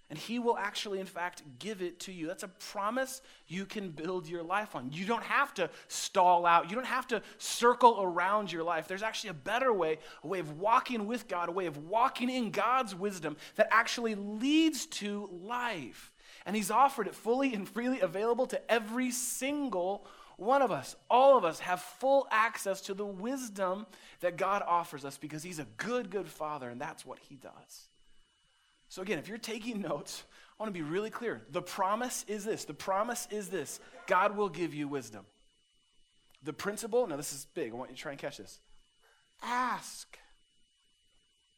And 0.10 0.18
He 0.18 0.40
will 0.40 0.58
actually, 0.58 1.00
in 1.00 1.06
fact, 1.06 1.44
give 1.60 1.82
it 1.82 2.00
to 2.02 2.14
you. 2.14 2.28
That's 2.28 2.44
a 2.44 2.48
promise 2.48 3.22
you 3.48 3.66
can 3.66 3.90
build 3.90 4.28
your 4.28 4.42
life 4.42 4.74
on. 4.74 4.90
You 4.92 5.06
don't 5.06 5.24
have 5.24 5.54
to 5.56 5.70
stall 5.90 6.46
out, 6.46 6.70
you 6.70 6.76
don't 6.76 6.86
have 6.86 7.08
to 7.08 7.22
circle 7.38 8.00
around 8.02 8.52
your 8.52 8.64
life. 8.64 8.88
There's 8.88 9.04
actually 9.04 9.32
a 9.32 9.36
better 9.36 9.74
way, 9.74 10.00
a 10.24 10.28
way 10.28 10.40
of 10.40 10.60
walking 10.60 11.08
with 11.08 11.28
God, 11.28 11.50
a 11.50 11.52
way 11.52 11.66
of 11.66 11.90
walking 11.90 12.30
in 12.30 12.52
God's 12.52 12.96
wisdom 12.96 13.36
that 13.58 13.68
actually 13.70 14.16
leads 14.16 14.86
to 14.86 15.30
life. 15.44 16.12
And 16.46 16.56
He's 16.56 16.72
offered 16.72 17.08
it 17.08 17.16
fully 17.16 17.54
and 17.54 17.68
freely 17.68 18.00
available 18.00 18.48
to 18.48 18.72
every 18.72 19.12
single 19.12 20.08
one 20.38 20.62
of 20.62 20.72
us, 20.72 20.96
all 21.10 21.38
of 21.38 21.44
us, 21.44 21.60
have 21.60 21.82
full 21.82 22.28
access 22.32 22.82
to 22.82 22.94
the 22.94 23.06
wisdom 23.06 23.88
that 24.22 24.38
God 24.38 24.64
offers 24.66 25.04
us 25.04 25.18
because 25.18 25.44
He's 25.44 25.60
a 25.60 25.66
good, 25.78 26.10
good 26.10 26.28
Father, 26.28 26.70
and 26.70 26.80
that's 26.80 27.06
what 27.06 27.18
He 27.28 27.36
does. 27.36 27.88
So, 28.90 29.02
again, 29.02 29.18
if 29.18 29.28
you're 29.28 29.40
taking 29.40 29.82
notes, 29.82 30.24
I 30.58 30.64
want 30.64 30.74
to 30.74 30.80
be 30.80 30.88
really 30.88 31.10
clear. 31.10 31.42
The 31.52 31.62
promise 31.62 32.24
is 32.28 32.46
this 32.46 32.66
the 32.66 32.74
promise 32.74 33.28
is 33.32 33.50
this 33.50 33.80
God 34.06 34.38
will 34.38 34.50
give 34.50 34.74
you 34.74 34.88
wisdom. 34.88 35.26
The 36.44 36.54
principle, 36.54 37.08
now 37.08 37.18
this 37.18 37.34
is 37.34 37.48
big, 37.56 37.72
I 37.74 37.76
want 37.76 37.90
you 37.90 37.96
to 37.96 38.02
try 38.02 38.12
and 38.12 38.22
catch 38.22 38.38
this. 38.38 38.60
Ask. 39.44 40.18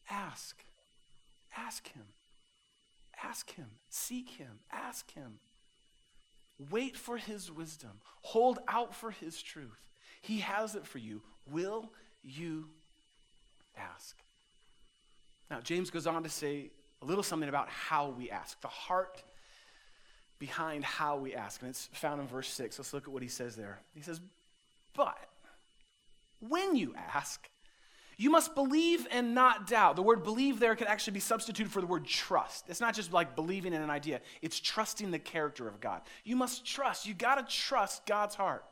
Ask. 0.10 0.56
Ask 1.56 1.88
Him. 1.90 2.04
Ask 3.24 3.52
Him. 3.52 3.68
Seek 3.90 4.30
Him. 4.30 4.60
Ask 4.72 5.12
Him. 5.12 5.40
Wait 6.70 6.98
for 6.98 7.18
his 7.18 7.52
wisdom. 7.52 7.92
Hold 8.22 8.60
out 8.68 8.94
for 8.94 9.12
his 9.12 9.42
truth. 9.42 9.90
He 10.22 10.40
has 10.40 10.76
it 10.76 10.86
for 10.86 10.98
you. 10.98 11.22
Will 11.52 11.90
you 12.24 12.66
ask? 13.78 14.16
Now, 15.50 15.62
James 15.62 15.90
goes 15.90 16.06
on 16.06 16.24
to 16.24 16.30
say 16.30 16.70
a 17.02 17.06
little 17.06 17.24
something 17.24 17.50
about 17.50 17.70
how 17.70 18.10
we 18.10 18.30
ask, 18.30 18.60
the 18.62 18.68
heart 18.68 19.24
behind 20.38 20.84
how 20.84 21.18
we 21.18 21.34
ask. 21.34 21.62
And 21.62 21.70
it's 21.70 21.90
found 21.94 22.22
in 22.22 22.28
verse 22.28 22.50
6. 22.50 22.78
Let's 22.78 22.94
look 22.94 23.04
at 23.04 23.10
what 23.10 23.24
he 23.24 23.30
says 23.30 23.56
there. 23.56 23.80
He 23.96 24.02
says, 24.02 24.20
But 24.96 25.18
when 26.48 26.76
you 26.76 26.94
ask, 27.14 27.50
you 28.20 28.30
must 28.30 28.54
believe 28.54 29.08
and 29.12 29.34
not 29.34 29.66
doubt. 29.66 29.96
The 29.96 30.04
word 30.04 30.26
believe 30.26 30.60
there 30.60 30.76
could 30.76 30.88
actually 30.88 31.14
be 31.14 31.22
substituted 31.22 31.72
for 31.72 31.80
the 31.80 31.88
word 31.88 32.06
trust. 32.06 32.66
It's 32.68 32.82
not 32.82 32.94
just 32.94 33.14
like 33.14 33.34
believing 33.34 33.72
in 33.72 33.82
an 33.82 33.90
idea, 33.90 34.20
it's 34.42 34.60
trusting 34.60 35.10
the 35.10 35.20
character 35.20 35.70
of 35.70 35.80
God. 35.80 36.02
You 36.26 36.36
must 36.36 36.66
trust. 36.66 37.08
You 37.08 37.14
got 37.14 37.36
to 37.36 37.56
trust 37.56 38.06
God's 38.06 38.36
heart. 38.36 38.66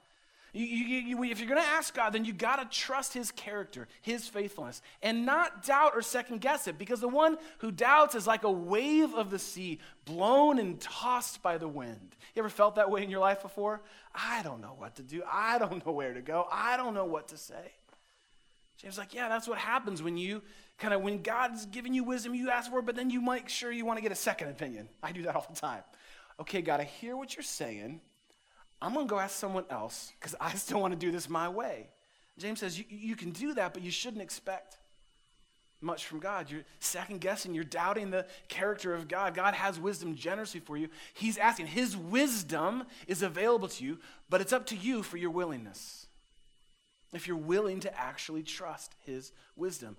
You, 0.51 0.66
you, 0.66 1.00
you, 1.00 1.24
if 1.24 1.39
you're 1.39 1.48
going 1.48 1.62
to 1.62 1.68
ask 1.68 1.96
God, 1.96 2.12
then 2.12 2.25
you 2.25 2.34
got 2.34 2.58
to 2.58 2.77
trust 2.77 3.13
His 3.13 3.32
character, 3.32 3.88
His 4.01 4.27
faithfulness, 4.27 4.82
and 5.01 5.25
not 5.25 5.66
doubt 5.66 5.94
or 5.96 6.01
second 6.01 6.42
guess 6.42 6.68
it, 6.68 6.77
because 6.77 7.00
the 7.00 7.08
one 7.08 7.38
who 7.60 7.72
doubts 7.72 8.16
is 8.16 8.27
like 8.27 8.44
a 8.44 8.51
wave 8.51 9.13
of 9.13 9.30
the 9.30 9.39
sea, 9.39 9.80
blown 10.04 10.60
and 10.60 10.77
tossed 10.82 11.42
by 11.42 11.58
the 11.58 11.70
wind. 11.70 12.18
You 12.36 12.42
ever 12.42 12.50
felt 12.50 12.75
that 12.75 12.92
way 12.92 13.01
in 13.01 13.10
your 13.10 13.22
life 13.22 13.44
before? 13.44 13.82
I 14.13 14.44
don't 14.44 14.60
know 14.60 14.75
what 14.77 14.96
to 14.96 15.04
do. 15.04 15.24
I 15.32 15.58
don't 15.58 15.86
know 15.86 15.94
where 15.94 16.13
to 16.13 16.22
go. 16.22 16.48
I 16.51 16.75
don't 16.75 16.94
know 16.94 17.06
what 17.06 17.30
to 17.30 17.38
say. 17.38 17.72
James 18.77 18.98
like, 18.98 19.13
yeah, 19.13 19.27
that's 19.27 19.48
what 19.48 19.57
happens 19.57 20.03
when 20.03 20.17
you 20.17 20.41
kind 20.77 20.93
of 20.93 21.01
when 21.01 21.22
God's 21.24 21.65
giving 21.65 21.93
you 21.93 22.03
wisdom, 22.03 22.36
you 22.36 22.50
ask 22.50 22.69
for 22.69 22.81
but 22.81 22.96
then 22.96 23.10
you 23.10 23.22
make 23.22 23.50
sure 23.50 23.72
you 23.72 23.86
want 23.86 23.98
to 23.98 24.03
get 24.03 24.12
a 24.12 24.15
second 24.15 24.50
opinion. 24.50 24.88
I 25.01 25.12
do 25.12 25.24
that 25.24 25.36
all 25.36 25.46
the 25.50 25.60
time. 25.60 25.81
Okay, 26.39 26.62
God, 26.62 26.79
I 26.79 26.84
hear 26.84 27.17
what 27.17 27.36
you're 27.36 27.43
saying. 27.43 28.00
I'm 28.79 28.93
going 28.93 29.07
to 29.07 29.10
go 29.10 29.19
ask 29.19 29.36
someone 29.36 29.65
else 29.72 30.13
because 30.19 30.36
I 30.39 30.53
still 30.53 30.79
want 30.79 30.93
to 30.93 31.00
do 31.00 31.12
this 31.12 31.29
my 31.29 31.50
way. 31.50 31.88
James 32.38 32.60
says 32.60 32.77
you, 32.77 32.86
you 32.89 33.15
can 33.15 33.31
do 33.31 33.55
that, 33.55 33.74
but 33.74 33.81
you 33.81 33.89
shouldn't 33.89 34.22
expect 34.22 34.77
much 35.81 36.05
from 36.05 36.19
God. 36.19 36.50
You're 36.50 36.63
second 36.79 37.22
guessing, 37.22 37.53
you're 37.53 37.63
doubting 37.63 38.12
the 38.12 38.25
character 38.48 38.93
of 38.93 39.07
God. 39.07 39.36
God 39.36 39.53
has 39.53 39.79
wisdom 39.79 40.15
generously 40.15 40.60
for 40.60 40.77
you. 40.77 40.89
He's 41.13 41.38
asking, 41.38 41.67
His 41.67 41.96
wisdom 41.96 42.84
is 43.07 43.22
available 43.22 43.67
to 43.69 43.84
you, 43.84 44.00
but 44.29 44.41
it's 44.41 44.53
up 44.53 44.67
to 44.67 44.75
you 44.75 45.03
for 45.03 45.17
your 45.17 45.31
willingness. 45.31 46.07
If 47.14 47.28
you're 47.28 47.38
willing 47.38 47.80
to 47.82 48.00
actually 48.00 48.44
trust 48.44 48.96
His 49.06 49.32
wisdom. 49.56 49.98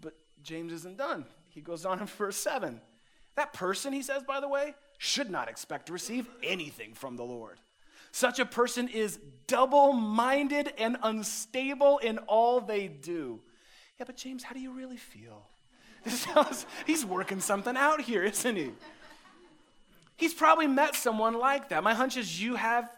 But 0.00 0.14
James 0.42 0.72
isn't 0.72 0.98
done. 0.98 1.24
He 1.50 1.60
goes 1.60 1.84
on 1.84 2.00
in 2.00 2.06
verse 2.06 2.36
7. 2.36 2.80
That 3.36 3.52
person, 3.52 3.92
he 3.92 4.02
says, 4.02 4.22
by 4.22 4.40
the 4.40 4.48
way, 4.48 4.74
should 4.98 5.30
not 5.30 5.48
expect 5.48 5.86
to 5.86 5.92
receive 5.92 6.28
anything 6.42 6.94
from 6.94 7.16
the 7.16 7.22
Lord. 7.24 7.58
Such 8.10 8.38
a 8.38 8.44
person 8.44 8.88
is 8.88 9.18
double 9.46 9.92
minded 9.92 10.72
and 10.76 10.98
unstable 11.02 11.98
in 11.98 12.18
all 12.18 12.60
they 12.60 12.88
do. 12.88 13.40
Yeah, 13.98 14.04
but 14.04 14.16
James, 14.16 14.42
how 14.42 14.52
do 14.52 14.60
you 14.60 14.72
really 14.72 14.98
feel? 14.98 15.46
This 16.04 16.22
sounds, 16.22 16.66
he's 16.84 17.06
working 17.06 17.38
something 17.38 17.76
out 17.76 18.00
here, 18.00 18.24
isn't 18.24 18.56
he? 18.56 18.72
He's 20.16 20.34
probably 20.34 20.66
met 20.66 20.96
someone 20.96 21.38
like 21.38 21.68
that. 21.68 21.84
My 21.84 21.94
hunch 21.94 22.16
is 22.16 22.42
you 22.42 22.56
have 22.56 22.90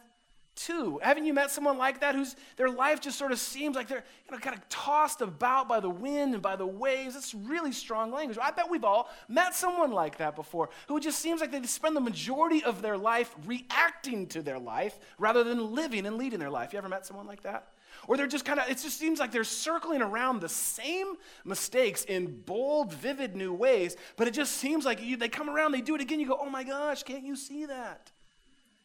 too. 0.57 1.01
Haven't 1.03 1.25
you 1.25 1.35
met 1.35 1.51
someone 1.51 1.79
like 1.79 2.01
that 2.01 2.15
whose 2.15 2.37
their 2.57 2.69
life 2.69 3.01
just 3.01 3.19
sort 3.19 3.33
of 3.33 3.39
seems 3.39 3.77
like 3.77 3.89
they're 3.89 4.05
you 4.27 4.33
know, 4.33 4.39
kind 4.39 4.57
of 4.57 4.69
tossed 4.69 5.21
about 5.21 5.69
by 5.69 5.81
the 5.81 5.91
wind 5.91 6.35
and 6.35 6.43
by 6.43 6.57
the 6.57 6.67
waves? 6.67 7.15
That's 7.15 7.35
really 7.35 7.73
strong 7.73 8.13
language. 8.13 8.39
I 8.41 8.51
bet 8.51 8.71
we've 8.71 8.85
all 8.85 9.11
met 9.29 9.55
someone 9.55 9.93
like 9.93 10.19
that 10.19 10.37
before 10.37 10.71
who 10.89 11.01
just 11.01 11.19
seems 11.19 11.41
like 11.41 11.51
they 11.51 11.63
spend 11.63 11.97
the 11.97 12.01
majority 12.01 12.63
of 12.63 12.83
their 12.83 12.97
life 12.97 13.35
reacting 13.47 14.27
to 14.29 14.43
their 14.43 14.59
life 14.59 14.99
rather 15.19 15.45
than 15.45 15.75
living 15.75 16.07
and 16.07 16.17
leading 16.17 16.39
their 16.39 16.51
life. 16.51 16.73
You 16.73 16.79
ever 16.79 16.89
met 16.89 17.07
someone 17.07 17.27
like 17.27 17.43
that? 17.43 17.69
Or 18.07 18.17
they're 18.17 18.27
just 18.27 18.45
kind 18.45 18.59
of, 18.59 18.69
it 18.69 18.79
just 18.79 18.99
seems 18.99 19.19
like 19.19 19.33
they're 19.33 19.45
circling 19.45 20.03
around 20.03 20.41
the 20.41 20.49
same 20.49 21.15
mistakes 21.45 22.05
in 22.05 22.41
bold, 22.43 22.93
vivid 22.93 23.35
new 23.37 23.53
ways, 23.53 23.97
but 24.17 24.29
it 24.29 24.33
just 24.33 24.57
seems 24.57 24.85
like 24.85 25.03
you, 25.03 25.17
they 25.17 25.29
come 25.29 25.49
around, 25.49 25.73
they 25.73 25.81
do 25.81 25.95
it 25.95 26.01
again, 26.01 26.21
you 26.21 26.27
go, 26.27 26.39
oh 26.41 26.51
my 26.51 26.65
gosh, 26.65 27.03
can't 27.03 27.25
you 27.25 27.37
see 27.37 27.67
that? 27.67 28.11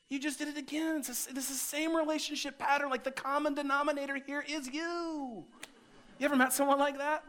You 0.10 0.20
just 0.20 0.40
did 0.40 0.48
it 0.48 0.58
again. 0.58 0.98
It's 0.98 1.10
a, 1.10 1.38
is 1.38 1.48
the 1.48 1.54
same 1.54 1.96
relationship 1.96 2.58
pattern. 2.58 2.90
Like 2.90 3.04
the 3.04 3.12
common 3.12 3.54
denominator 3.54 4.16
here 4.16 4.44
is 4.48 4.68
you. 4.68 5.44
You 6.18 6.26
ever 6.26 6.36
met 6.36 6.52
someone 6.52 6.80
like 6.80 6.98
that? 6.98 7.24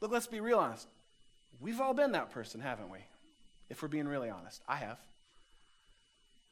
Look, 0.00 0.12
let's 0.12 0.26
be 0.26 0.40
real 0.40 0.58
honest. 0.58 0.86
We've 1.60 1.80
all 1.80 1.94
been 1.94 2.12
that 2.12 2.30
person, 2.30 2.60
haven't 2.60 2.90
we? 2.90 2.98
If 3.70 3.80
we're 3.82 3.88
being 3.88 4.06
really 4.06 4.28
honest. 4.28 4.60
I 4.68 4.76
have. 4.76 4.98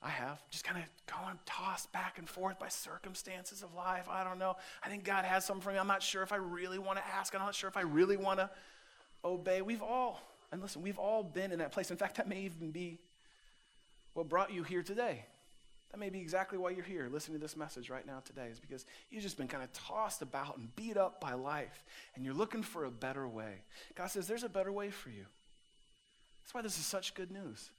I 0.03 0.09
have. 0.09 0.41
Just 0.51 0.65
kind 0.65 0.83
of 0.83 1.15
going 1.15 1.39
tossed 1.45 1.93
back 1.93 2.19
and 2.19 2.29
forth 2.29 2.59
by 2.59 2.69
circumstances 2.69 3.63
of 3.63 3.75
life. 3.75 4.09
I 4.11 4.25
don't 4.25 4.39
know. 4.39 4.57
I 4.83 4.89
think 4.89 5.05
God 5.05 5.27
has 5.27 5.45
something 5.45 5.63
for 5.63 5.71
me. 5.71 5.79
I'm 5.79 5.87
not 5.87 6.03
sure 6.03 6.23
if 6.23 6.33
I 6.33 6.37
really 6.37 6.79
want 6.79 6.99
to 6.99 7.07
ask. 7.07 7.35
I'm 7.35 7.41
not 7.43 7.55
sure 7.55 7.69
if 7.69 7.77
I 7.77 7.83
really 7.83 8.17
want 8.17 8.39
to 8.39 8.51
obey. 9.25 9.61
We've 9.61 9.83
all, 9.83 10.21
and 10.51 10.63
listen, 10.63 10.83
we've 10.83 10.99
all 10.99 11.23
been 11.23 11.53
in 11.53 11.59
that 11.59 11.73
place. 11.73 11.91
In 11.91 11.97
fact, 11.97 12.17
that 12.17 12.29
may 12.29 12.41
even 12.41 12.71
be 12.71 12.99
what 14.15 14.29
brought 14.29 14.53
you 14.53 14.63
here 14.63 14.83
today. 14.83 15.25
That 15.91 15.99
may 15.99 16.11
be 16.11 16.21
exactly 16.21 16.59
why 16.59 16.71
you're 16.71 16.85
here 16.85 17.09
listening 17.09 17.39
to 17.39 17.43
this 17.43 17.57
message 17.57 17.89
right 17.89 18.05
now 18.05 18.21
today, 18.25 18.49
is 18.51 18.59
because 18.59 18.85
you've 19.11 19.23
just 19.23 19.37
been 19.37 19.47
kind 19.47 19.63
of 19.63 19.73
tossed 19.73 20.23
about 20.23 20.57
and 20.57 20.75
beat 20.75 20.97
up 20.97 21.21
by 21.21 21.35
life, 21.35 21.85
and 22.17 22.25
you're 22.25 22.35
looking 22.35 22.63
for 22.63 22.85
a 22.85 22.91
better 22.91 23.29
way. 23.29 23.63
God 23.95 24.09
says, 24.11 24.27
There's 24.27 24.43
a 24.43 24.49
better 24.49 24.73
way 24.73 24.91
for 24.91 25.11
you. 25.11 25.27
That's 26.43 26.53
why 26.55 26.63
this 26.63 26.79
is 26.79 26.85
such 26.85 27.15
good 27.15 27.31
news. 27.31 27.71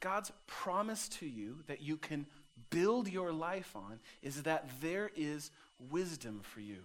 God's 0.00 0.32
promise 0.46 1.08
to 1.10 1.26
you 1.26 1.58
that 1.66 1.80
you 1.80 1.96
can 1.96 2.26
build 2.70 3.08
your 3.08 3.32
life 3.32 3.74
on 3.74 4.00
is 4.22 4.42
that 4.42 4.68
there 4.80 5.10
is 5.16 5.50
wisdom 5.90 6.40
for 6.42 6.60
you. 6.60 6.78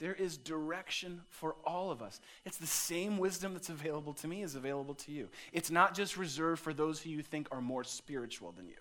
There 0.00 0.14
is 0.14 0.38
direction 0.38 1.20
for 1.28 1.56
all 1.64 1.90
of 1.90 2.00
us. 2.00 2.20
It's 2.46 2.56
the 2.56 2.66
same 2.66 3.18
wisdom 3.18 3.52
that's 3.52 3.68
available 3.68 4.14
to 4.14 4.28
me 4.28 4.42
is 4.42 4.54
available 4.54 4.94
to 4.94 5.12
you. 5.12 5.28
It's 5.52 5.70
not 5.70 5.94
just 5.94 6.16
reserved 6.16 6.62
for 6.62 6.72
those 6.72 7.00
who 7.00 7.10
you 7.10 7.22
think 7.22 7.48
are 7.52 7.60
more 7.60 7.84
spiritual 7.84 8.52
than 8.52 8.66
you. 8.66 8.76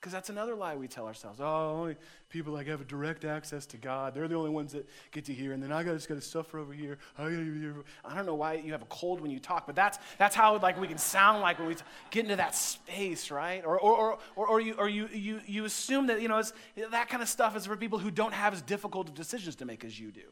Because 0.00 0.12
that's 0.12 0.28
another 0.28 0.54
lie 0.54 0.76
we 0.76 0.88
tell 0.88 1.06
ourselves. 1.06 1.40
Oh, 1.40 1.78
only 1.80 1.96
people 2.28 2.52
like 2.52 2.66
have 2.66 2.86
direct 2.86 3.24
access 3.24 3.66
to 3.66 3.76
God. 3.76 4.14
They're 4.14 4.28
the 4.28 4.34
only 4.34 4.50
ones 4.50 4.72
that 4.72 4.86
get 5.10 5.24
to 5.24 5.32
hear. 5.32 5.52
And 5.52 5.62
then 5.62 5.72
I 5.72 5.82
got 5.82 5.94
just 5.94 6.08
got 6.08 6.16
to 6.16 6.20
suffer 6.20 6.58
over 6.58 6.72
here. 6.72 6.98
I, 7.18 7.24
I 7.24 8.14
don't 8.14 8.26
know 8.26 8.34
why 8.34 8.54
you 8.54 8.72
have 8.72 8.82
a 8.82 8.86
cold 8.86 9.20
when 9.20 9.30
you 9.30 9.40
talk, 9.40 9.66
but 9.66 9.74
that's 9.74 9.98
that's 10.18 10.36
how 10.36 10.58
like 10.58 10.80
we 10.80 10.86
can 10.86 10.98
sound 10.98 11.40
like 11.40 11.58
when 11.58 11.68
we 11.68 11.76
get 12.10 12.24
into 12.24 12.36
that 12.36 12.54
space, 12.54 13.30
right? 13.30 13.64
Or 13.64 13.80
or 13.80 13.96
or, 13.96 14.18
or, 14.36 14.46
or 14.48 14.60
you 14.60 14.74
or 14.74 14.88
you, 14.88 15.08
you 15.12 15.40
you 15.46 15.64
assume 15.64 16.06
that 16.08 16.20
you 16.20 16.28
know 16.28 16.42
that 16.90 17.08
kind 17.08 17.22
of 17.22 17.28
stuff 17.28 17.56
is 17.56 17.66
for 17.66 17.76
people 17.76 17.98
who 17.98 18.10
don't 18.10 18.34
have 18.34 18.52
as 18.52 18.62
difficult 18.62 19.14
decisions 19.14 19.56
to 19.56 19.64
make 19.64 19.84
as 19.84 19.98
you 19.98 20.12
do. 20.12 20.22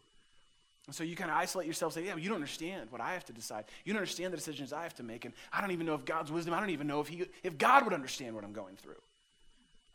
And 0.86 0.94
so 0.94 1.02
you 1.02 1.16
kind 1.16 1.30
of 1.30 1.36
isolate 1.38 1.66
yourself, 1.66 1.94
say, 1.94 2.04
yeah, 2.04 2.16
you 2.16 2.28
don't 2.28 2.36
understand 2.36 2.90
what 2.90 3.00
I 3.00 3.14
have 3.14 3.24
to 3.24 3.32
decide. 3.32 3.64
You 3.84 3.94
don't 3.94 4.00
understand 4.00 4.34
the 4.34 4.36
decisions 4.36 4.72
I 4.72 4.82
have 4.82 4.94
to 4.96 5.02
make, 5.02 5.24
and 5.24 5.32
I 5.50 5.62
don't 5.62 5.70
even 5.70 5.86
know 5.86 5.94
if 5.94 6.04
God's 6.04 6.30
wisdom, 6.30 6.52
I 6.52 6.60
don't 6.60 6.70
even 6.70 6.86
know 6.86 7.00
if, 7.00 7.08
he, 7.08 7.24
if 7.42 7.56
God 7.56 7.84
would 7.84 7.94
understand 7.94 8.34
what 8.34 8.44
I'm 8.44 8.52
going 8.52 8.76
through. 8.76 9.00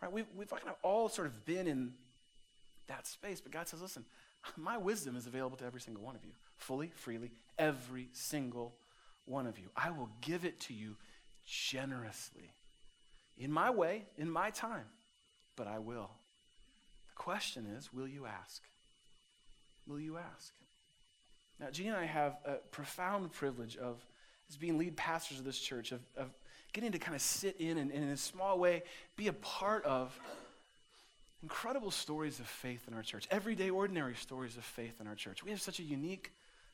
Right? 0.02 0.12
We've, 0.12 0.26
we've 0.38 0.50
kind 0.50 0.68
of 0.68 0.76
all 0.82 1.10
sort 1.10 1.28
of 1.28 1.46
been 1.46 1.68
in 1.68 1.94
that 2.88 3.08
space, 3.08 3.42
but 3.42 3.52
God 3.52 3.68
says, 3.68 3.82
listen, 3.82 4.06
my 4.58 4.78
wisdom 4.78 5.16
is 5.16 5.28
available 5.28 5.58
to 5.58 5.66
every 5.66 5.82
single 5.82 6.04
one 6.04 6.16
of 6.16 6.24
you, 6.24 6.32
fully, 6.58 6.92
freely, 6.96 7.32
every 7.58 8.08
single 8.14 8.74
one 9.26 9.46
of 9.46 9.60
you. 9.60 9.66
I 9.76 9.92
will 9.92 10.10
give 10.22 10.46
it 10.46 10.60
to 10.62 10.74
you 10.74 10.96
generously, 11.46 12.50
in 13.38 13.52
my 13.52 13.70
way, 13.70 14.04
in 14.18 14.30
my 14.30 14.50
time, 14.50 14.86
but 15.56 15.68
I 15.68 15.80
will. 15.80 16.10
The 17.10 17.24
question 17.24 17.66
is, 17.78 17.94
will 17.94 18.08
you 18.08 18.26
ask? 18.26 18.62
Will 19.88 20.00
you 20.00 20.18
ask? 20.18 20.54
Now, 21.60 21.70
Jean 21.72 21.88
and 21.88 21.98
I 21.98 22.06
have 22.06 22.38
a 22.46 22.54
profound 22.72 23.34
privilege 23.34 23.76
of, 23.78 23.98
as 24.50 24.56
being 24.56 24.78
lead 24.78 24.96
pastors 24.96 25.40
of 25.40 25.46
this 25.46 25.60
church, 25.60 25.92
of, 25.92 26.00
of 26.16 26.30
getting 26.74 26.92
to 26.92 27.00
kind 27.00 27.16
of 27.16 27.22
sit 27.22 27.56
in 27.60 27.78
and, 27.78 27.92
and 27.92 28.04
in 28.04 28.10
a 28.10 28.18
small 28.18 28.60
way 28.60 28.84
be 29.16 29.28
a 29.28 29.34
part 29.34 29.84
of 29.86 30.18
incredible 31.42 31.92
stories 31.92 32.40
of 32.40 32.48
faith 32.48 32.88
in 32.88 32.94
our 32.94 33.02
church, 33.02 33.28
everyday, 33.32 33.70
ordinary 33.70 34.16
stories 34.16 34.58
of 34.58 34.64
faith 34.64 35.00
in 35.00 35.08
our 35.08 35.16
church. 35.16 35.44
We 35.44 35.52
have 35.52 35.62
such 35.62 35.80
a 35.80 35.84
unique 35.84 36.32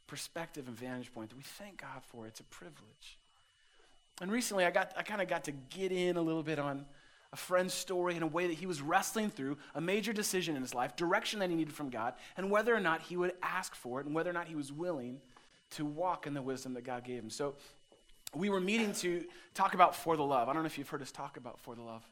perspective 0.08 0.68
and 0.68 0.78
vantage 0.78 1.14
point 1.14 1.30
that 1.30 1.36
we 1.36 1.44
thank 1.44 1.82
God 1.82 2.02
for. 2.08 2.28
It's 2.28 2.40
a 2.40 2.46
privilege. 2.46 3.18
And 4.22 4.32
recently, 4.32 4.66
I 4.66 4.72
got 4.72 4.94
I 4.98 5.04
kind 5.04 5.22
of 5.22 5.28
got 5.28 5.44
to 5.46 5.52
get 5.52 5.92
in 5.92 6.18
a 6.18 6.22
little 6.22 6.44
bit 6.44 6.60
on 6.60 6.86
a 7.34 7.36
friend's 7.36 7.74
story 7.74 8.16
in 8.16 8.24
a 8.24 8.28
way 8.28 8.48
that 8.48 8.54
he 8.54 8.66
was 8.66 8.82
wrestling 8.82 9.30
through 9.30 9.58
a 9.74 9.82
major 9.82 10.14
decision 10.14 10.56
in 10.56 10.62
his 10.62 10.74
life, 10.74 10.96
direction 10.96 11.40
that 11.40 11.50
he 11.50 11.56
needed 11.56 11.74
from 11.74 11.90
God, 11.90 12.14
and 12.38 12.50
whether 12.50 12.74
or 12.74 12.80
not 12.80 13.02
he 13.02 13.18
would 13.18 13.34
ask 13.44 13.75
for 13.75 14.00
it, 14.00 14.06
and 14.06 14.16
whether 14.16 14.30
or 14.30 14.34
not 14.34 14.48
he 14.48 14.56
was 14.56 14.72
willing 14.72 15.20
to 15.72 15.84
walk 15.84 16.28
in 16.28 16.34
the 16.34 16.42
wisdom 16.42 16.74
that 16.75 16.86
God 16.86 17.04
gave 17.04 17.22
him. 17.22 17.30
So 17.30 17.56
we 18.36 18.50
were 18.50 18.60
meeting 18.60 18.94
to 18.94 19.24
talk 19.54 19.74
about 19.74 19.96
For 19.96 20.18
the 20.18 20.24
Love. 20.24 20.50
I 20.50 20.54
don't 20.54 20.63
know 20.63 20.68
if 20.68 20.77
you've 20.77 20.89
heard 20.89 21.01
us 21.01 21.12
talk 21.12 21.38
about 21.38 21.60
For 21.60 21.75
the 21.75 21.82
Love 21.82 22.08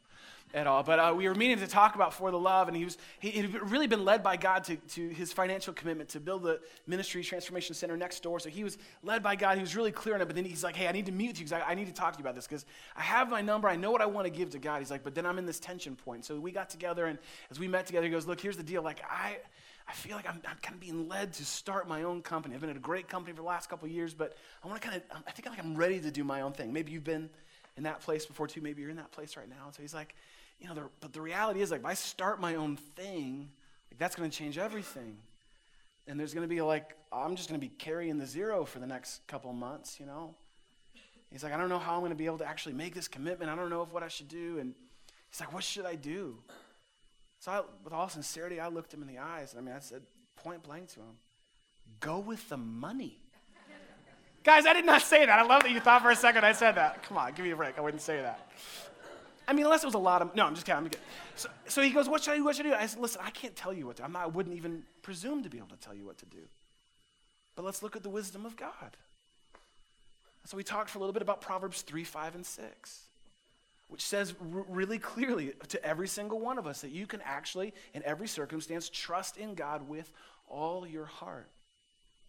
at 0.53 0.68
all, 0.68 0.84
but 0.84 1.00
uh, 1.00 1.13
we 1.15 1.27
were 1.27 1.34
meeting 1.34 1.58
to 1.58 1.68
talk 1.68 1.96
about 1.96 2.13
For 2.13 2.30
the 2.30 2.39
Love, 2.39 2.68
and 2.68 2.77
he 2.77 2.86
was 2.86 2.98
he 3.20 3.32
had 3.32 3.72
really 3.72 3.88
been 3.88 4.06
led 4.06 4.22
by 4.22 4.38
God 4.38 4.63
to, 4.65 4.75
to 4.75 5.10
his 5.10 5.34
financial 5.34 5.74
commitment 5.74 6.10
to 6.10 6.20
build 6.20 6.44
the 6.44 6.60
ministry 6.86 7.24
transformation 7.24 7.74
center 7.74 7.98
next 7.98 8.22
door. 8.22 8.39
So 8.39 8.50
he 8.50 8.63
was 8.63 8.77
led 9.01 9.24
by 9.24 9.36
God. 9.36 9.58
He 9.58 9.62
was 9.62 9.75
really 9.75 9.92
clear 9.92 10.15
on 10.15 10.22
it, 10.22 10.25
but 10.25 10.36
then 10.36 10.46
he's 10.46 10.63
like, 10.63 10.75
hey, 10.75 10.88
I 10.88 10.92
need 10.92 11.08
to 11.08 11.12
meet 11.12 11.30
with 11.30 11.39
you 11.39 11.46
because 11.46 11.62
I, 11.62 11.72
I, 11.72 11.75
need 11.75 11.88
to 11.88 11.94
talk 11.94 12.13
to 12.13 12.20
you 12.20 12.24
about 12.24 12.36
this 12.36 12.48
because 12.48 12.65
I 12.96 13.01
have 13.01 13.30
my 13.30 13.42
number. 13.42 13.68
I 13.68 13.75
know 13.75 13.92
what 13.92 14.01
I 14.01 14.06
want 14.06 14.25
to 14.25 14.32
give 14.32 14.51
to 14.51 14.60
God. 14.60 14.80
He's 14.80 14.92
like, 14.92 15.03
but 15.03 15.15
then 15.15 15.25
I'm 15.25 15.39
in 15.39 15.46
this 15.46 15.60
tension 15.60 15.96
point. 15.96 16.24
So 16.24 16.39
we 16.39 16.51
got 16.51 16.70
together, 16.70 17.08
and 17.08 17.18
as 17.50 17.60
we 17.60 17.68
met 17.68 17.88
together, 17.88 18.06
he 18.06 18.12
goes, 18.12 18.27
look, 18.27 18.39
here's 18.39 18.58
the 18.58 18.63
deal. 18.63 18.84
Like, 18.84 19.01
I, 19.10 19.38
I 19.88 19.94
feel 19.94 20.16
like 20.16 20.28
I'm, 20.28 20.42
I'm, 20.48 20.58
kind 20.62 20.75
of 20.75 20.80
being 20.80 21.08
led 21.10 21.34
to 21.34 21.46
start 21.46 21.88
my 21.88 22.04
own 22.04 22.22
company. 22.22 22.56
I've 22.56 22.62
been 22.62 22.70
at 22.70 22.75
a 22.75 22.80
great 22.80 23.08
company 23.08 23.34
for 23.34 23.42
the 23.42 23.48
last 23.48 23.70
couple 23.70 23.88
years, 23.88 24.13
but 24.13 24.36
I 24.63 24.68
want 24.68 24.82
to 24.82 24.88
kind 24.88 25.02
of, 25.02 25.24
I 25.28 25.32
think 25.32 25.48
like 25.48 25.60
I'm 25.60 25.75
ready 25.75 26.00
to 26.00 26.12
do 26.12 26.24
my 26.24 26.42
own 26.42 26.54
thing. 26.54 26.72
Maybe 26.72 26.92
you've 26.92 27.04
been 27.04 27.30
in 27.78 27.84
that 27.84 28.02
place 28.02 28.25
before 28.25 28.48
too. 28.48 28.62
Maybe 28.62 28.82
you're 28.82 28.92
in 28.92 28.98
that 28.98 29.12
place 29.12 29.36
right 29.36 29.50
now. 29.50 29.66
And 29.66 29.74
so 29.74 29.82
he's 29.82 29.94
like, 29.94 30.16
you 30.60 30.68
know, 30.68 30.75
the, 30.75 30.84
but 31.02 31.13
the 31.13 31.22
reality 31.22 31.62
is 31.62 31.72
like, 31.72 31.82
if 31.82 31.86
I 31.86 31.94
start 31.94 32.40
my 32.40 32.56
own 32.56 32.78
thing, 32.78 33.50
like 33.92 34.00
that's 34.00 34.16
going 34.16 34.30
to 34.30 34.36
change 34.36 34.58
everything. 34.58 35.18
And 36.08 36.20
there's 36.20 36.34
going 36.34 36.48
to 36.48 36.54
be 36.54 36.62
like, 36.62 36.96
I'm 37.12 37.36
just 37.36 37.50
going 37.50 37.60
to 37.60 37.66
be 37.66 37.74
carrying 37.78 38.18
the 38.18 38.25
zero 38.25 38.66
for 38.66 38.80
the 38.80 38.88
next 38.88 39.25
couple 39.28 39.52
months, 39.54 40.00
you 40.00 40.06
know? 40.06 40.34
He's 41.32 41.44
like, 41.44 41.54
I 41.54 41.58
don't 41.58 41.70
know 41.70 41.80
how 41.80 41.96
I'm 41.96 42.02
going 42.02 42.12
to 42.12 42.16
be 42.16 42.28
able 42.28 42.38
to 42.40 42.48
actually 42.48 42.75
make 42.75 42.94
this 42.94 43.08
commitment. 43.08 43.50
I 43.50 43.56
don't 43.56 43.70
know 43.70 43.82
if 43.82 43.92
what 43.92 44.04
I 44.04 44.08
should 44.08 44.28
do. 44.28 44.60
And 44.60 44.75
he's 45.32 45.40
like, 45.40 45.52
what 45.52 45.63
should 45.63 45.86
I 45.86 45.96
do? 45.96 46.36
So, 47.43 47.51
I, 47.51 47.62
with 47.83 47.91
all 47.91 48.07
sincerity, 48.07 48.62
I 48.62 48.69
looked 48.69 48.93
him 48.93 49.01
in 49.01 49.07
the 49.09 49.17
eyes, 49.17 49.51
and 49.51 49.59
I 49.59 49.65
mean, 49.65 49.75
I 49.75 49.79
said 49.79 50.01
point 50.38 50.63
blank 50.63 50.88
to 50.93 51.01
him, 51.01 51.17
Go 52.00 52.19
with 52.19 52.47
the 52.47 52.55
money. 52.55 53.17
Guys, 54.45 54.65
I 54.65 54.71
did 54.71 54.85
not 54.85 55.01
say 55.01 55.25
that. 55.25 55.39
I 55.39 55.43
love 55.43 55.63
that 55.63 55.71
you 55.71 55.81
thought 55.81 56.01
for 56.01 56.09
a 56.09 56.15
second 56.15 56.45
I 56.45 56.53
said 56.53 56.75
that. 56.75 57.03
Come 57.03 57.17
on, 57.17 57.33
give 57.33 57.43
me 57.43 57.51
a 57.51 57.55
break. 57.57 57.77
I 57.77 57.81
wouldn't 57.81 58.01
say 58.01 58.21
that. 58.21 58.50
I 59.45 59.51
mean, 59.51 59.65
unless 59.65 59.83
it 59.83 59.88
was 59.88 59.95
a 59.95 60.00
lot 60.00 60.21
of, 60.21 60.33
no, 60.33 60.45
I'm 60.45 60.53
just 60.53 60.65
kidding. 60.65 60.77
I'm 60.77 60.85
kidding. 60.85 61.05
So, 61.35 61.50
so 61.67 61.81
he 61.81 61.89
goes, 61.89 62.07
what 62.07 62.23
should 62.23 62.31
I 62.31 62.38
do? 62.38 62.45
What 62.45 62.55
should 62.55 62.65
I 62.67 62.69
do? 62.69 62.75
I 62.75 62.85
said, 62.85 63.01
listen, 63.01 63.21
I 63.21 63.31
can't 63.31 63.57
tell 63.57 63.73
you 63.73 63.88
what 63.88 63.97
to, 63.97 64.05
I'm 64.05 64.13
not, 64.13 64.23
I 64.23 64.27
wouldn't 64.27 64.55
even 64.55 64.83
presume 65.01 65.43
to 65.43 65.50
be 65.50 65.57
able 65.57 65.67
to 65.67 65.75
tell 65.75 65.93
you 65.93 66.05
what 66.05 66.17
to 66.19 66.25
do. 66.25 66.43
But 67.57 67.65
let's 67.65 67.83
look 67.83 67.97
at 67.97 68.03
the 68.03 68.09
wisdom 68.09 68.45
of 68.45 68.55
God. 68.55 68.95
So 70.45 70.55
we 70.55 70.63
talked 70.63 70.89
for 70.89 70.97
a 70.97 71.01
little 71.01 71.13
bit 71.13 71.21
about 71.21 71.41
Proverbs 71.41 71.81
3, 71.81 72.05
5, 72.05 72.35
and 72.35 72.45
6, 72.45 73.01
which 73.88 74.02
says 74.02 74.34
r- 74.40 74.66
really 74.68 75.00
clearly 75.00 75.54
to 75.70 75.84
every 75.86 76.08
single 76.08 76.40
one 76.40 76.58
of 76.58 76.68
us 76.68 76.82
that 76.82 76.92
you 76.92 77.06
can 77.06 77.22
actually, 77.24 77.74
in 77.94 78.04
every 78.04 78.28
circumstance, 78.28 78.90
trust 78.90 79.38
in 79.38 79.54
God 79.54 79.88
with 79.88 80.12
all 80.48 80.86
your 80.88 81.06
heart. 81.06 81.50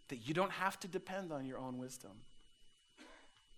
That 0.08 0.28
you 0.28 0.34
don't 0.34 0.52
have 0.52 0.78
to 0.80 0.88
depend 0.88 1.32
on 1.32 1.46
your 1.46 1.58
own 1.58 1.78
wisdom. 1.78 2.12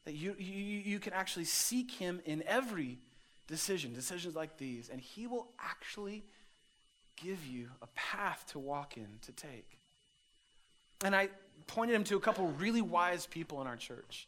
That 0.05 0.15
you, 0.15 0.37
you, 0.38 0.55
you 0.55 0.99
can 1.00 1.12
actually 1.12 1.47
seek 1.47 1.91
Him 1.91 2.21
in 2.25 2.45
every 2.47 2.99
decision, 3.49 3.95
decisions 3.95 4.37
like 4.37 4.57
these, 4.57 4.88
and 4.88 5.00
He 5.00 5.26
will 5.26 5.49
actually 5.61 6.23
give 7.17 7.45
you 7.47 7.69
a 7.83 7.87
path 7.95 8.45
to 8.53 8.59
walk 8.59 8.97
in, 8.97 9.09
to 9.23 9.33
take. 9.33 9.79
And 11.05 11.15
I 11.15 11.29
pointed 11.67 11.95
him 11.95 12.05
to 12.05 12.17
a 12.17 12.21
couple 12.21 12.47
really 12.59 12.83
wise 12.83 13.26
people 13.26 13.61
in 13.61 13.67
our 13.67 13.76
church. 13.76 14.26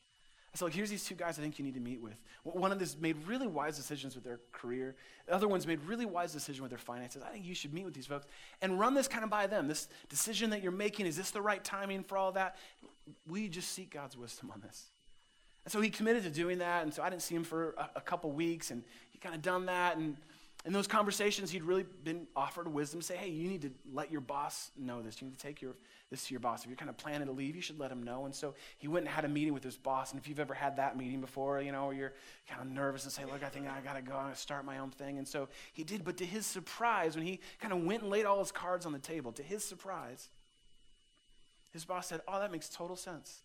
Like, 0.61 0.73
here's 0.73 0.91
these 0.91 1.05
two 1.05 1.15
guys 1.15 1.39
I 1.39 1.43
think 1.43 1.59
you 1.59 1.65
need 1.65 1.75
to 1.75 1.81
meet 1.81 2.01
with. 2.01 2.17
One 2.43 2.73
of 2.73 2.79
them 2.79 2.89
made 3.01 3.17
really 3.27 3.47
wise 3.47 3.77
decisions 3.77 4.15
with 4.15 4.25
their 4.25 4.41
career. 4.51 4.97
The 5.27 5.35
other 5.35 5.47
one's 5.47 5.67
made 5.67 5.81
really 5.85 6.07
wise 6.07 6.33
decisions 6.33 6.61
with 6.61 6.71
their 6.71 6.79
finances. 6.79 7.23
I 7.23 7.31
think 7.31 7.45
you 7.45 7.55
should 7.55 7.73
meet 7.73 7.85
with 7.85 7.95
these 7.95 8.07
folks 8.07 8.27
and 8.61 8.81
run 8.81 8.95
this 8.95 9.07
kind 9.07 9.23
of 9.23 9.31
by 9.31 9.47
them. 9.47 9.69
This 9.69 9.89
decision 10.09 10.51
that 10.51 10.63
you're 10.63 10.73
making, 10.73 11.07
is 11.07 11.17
this 11.17 11.31
the 11.31 11.43
right 11.43 11.63
timing 11.63 12.03
for 12.03 12.17
all 12.17 12.33
that? 12.33 12.57
We 13.29 13.49
just 13.49 13.73
seek 13.73 13.91
God's 13.91 14.17
wisdom 14.17 14.51
on 14.53 14.61
this. 14.61 14.87
And 15.65 15.73
so 15.73 15.81
he 15.81 15.91
committed 15.91 16.25
to 16.25 16.31
doing 16.31 16.59
that. 16.59 16.83
And 16.83 16.93
so 16.93 17.03
I 17.03 17.11
didn't 17.11 17.23
see 17.23 17.35
him 17.35 17.45
for 17.45 17.75
a, 17.77 17.91
a 17.97 18.01
couple 18.01 18.33
weeks. 18.33 18.71
And 18.71 18.83
he 19.11 19.19
kind 19.19 19.35
of 19.35 19.43
done 19.43 19.67
that. 19.67 19.97
And 19.97 20.17
in 20.65 20.73
those 20.73 20.87
conversations, 20.87 21.51
he'd 21.51 21.63
really 21.63 21.87
been 22.05 22.27
offered 22.35 22.69
wisdom. 22.69 23.01
Say, 23.01 23.17
hey, 23.17 23.31
you 23.31 23.49
need 23.49 23.63
to 23.63 23.71
let 23.93 24.11
your 24.11 24.21
boss 24.21 24.71
know 24.77 25.01
this. 25.01 25.21
You 25.21 25.29
need 25.29 25.39
to 25.39 25.41
take 25.41 25.63
your, 25.63 25.73
this 26.11 26.27
to 26.27 26.35
your 26.35 26.41
boss. 26.41 26.63
If 26.63 26.69
you're 26.69 26.77
kind 26.77 26.91
of 26.91 26.97
planning 26.97 27.27
to 27.29 27.33
leave, 27.33 27.55
you 27.55 27.63
should 27.63 27.79
let 27.79 27.93
him 27.93 28.03
know. 28.03 28.25
And 28.25 28.35
so 28.35 28.55
he 28.79 28.89
went 28.89 29.07
and 29.07 29.15
had 29.15 29.25
a 29.25 29.29
meeting 29.29 29.55
with 29.55 29.63
his 29.63 29.77
boss. 29.77 30.11
And 30.11 30.21
if 30.21 30.29
you've 30.29 30.41
ever 30.41 30.55
had 30.55 30.77
that 30.77 30.97
meeting 30.97 31.21
before, 31.21 31.63
you 31.63 31.71
know, 31.71 31.87
where 31.87 31.95
you're 31.95 32.13
kind 32.49 32.61
of 32.61 32.69
nervous 32.69 33.05
and 33.05 33.13
say, 33.13 33.25
look, 33.25 33.45
I 33.45 33.49
think 33.49 33.67
I 33.69 33.81
got 33.81 33.95
to 33.95 34.03
go. 34.03 34.15
I'm 34.15 34.25
going 34.25 34.35
to 34.35 34.41
start 34.41 34.65
my 34.65 34.79
own 34.79 34.91
thing. 34.91 35.19
And 35.19 35.29
so 35.29 35.49
he 35.73 35.85
did. 35.85 36.05
But 36.05 36.17
to 36.19 36.27
his 36.27 36.45
surprise, 36.45 37.15
when 37.15 37.25
he 37.25 37.41
kind 37.61 37.73
of 37.73 37.85
went 37.85 38.03
and 38.03 38.11
laid 38.11 38.27
all 38.27 38.41
his 38.41 38.53
cards 38.53 38.85
on 38.85 38.93
the 38.93 38.99
table, 38.99 39.33
to 39.33 39.43
his 39.43 39.65
surprise, 39.65 40.29
his 41.73 41.85
boss 41.85 42.09
said, 42.09 42.21
oh, 42.27 42.41
that 42.41 42.51
makes 42.51 42.69
total 42.69 42.97
sense. 42.97 43.41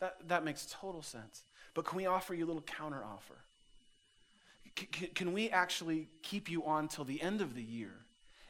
That, 0.00 0.16
that 0.28 0.44
makes 0.44 0.66
total 0.70 1.02
sense. 1.02 1.42
But 1.72 1.84
can 1.84 1.96
we 1.96 2.06
offer 2.06 2.34
you 2.34 2.44
a 2.44 2.48
little 2.48 2.62
counter 2.62 3.02
offer? 3.04 3.36
C- 4.78 4.86
can 4.86 5.32
we 5.32 5.50
actually 5.50 6.08
keep 6.22 6.50
you 6.50 6.64
on 6.64 6.88
till 6.88 7.04
the 7.04 7.20
end 7.22 7.40
of 7.40 7.54
the 7.54 7.62
year? 7.62 7.92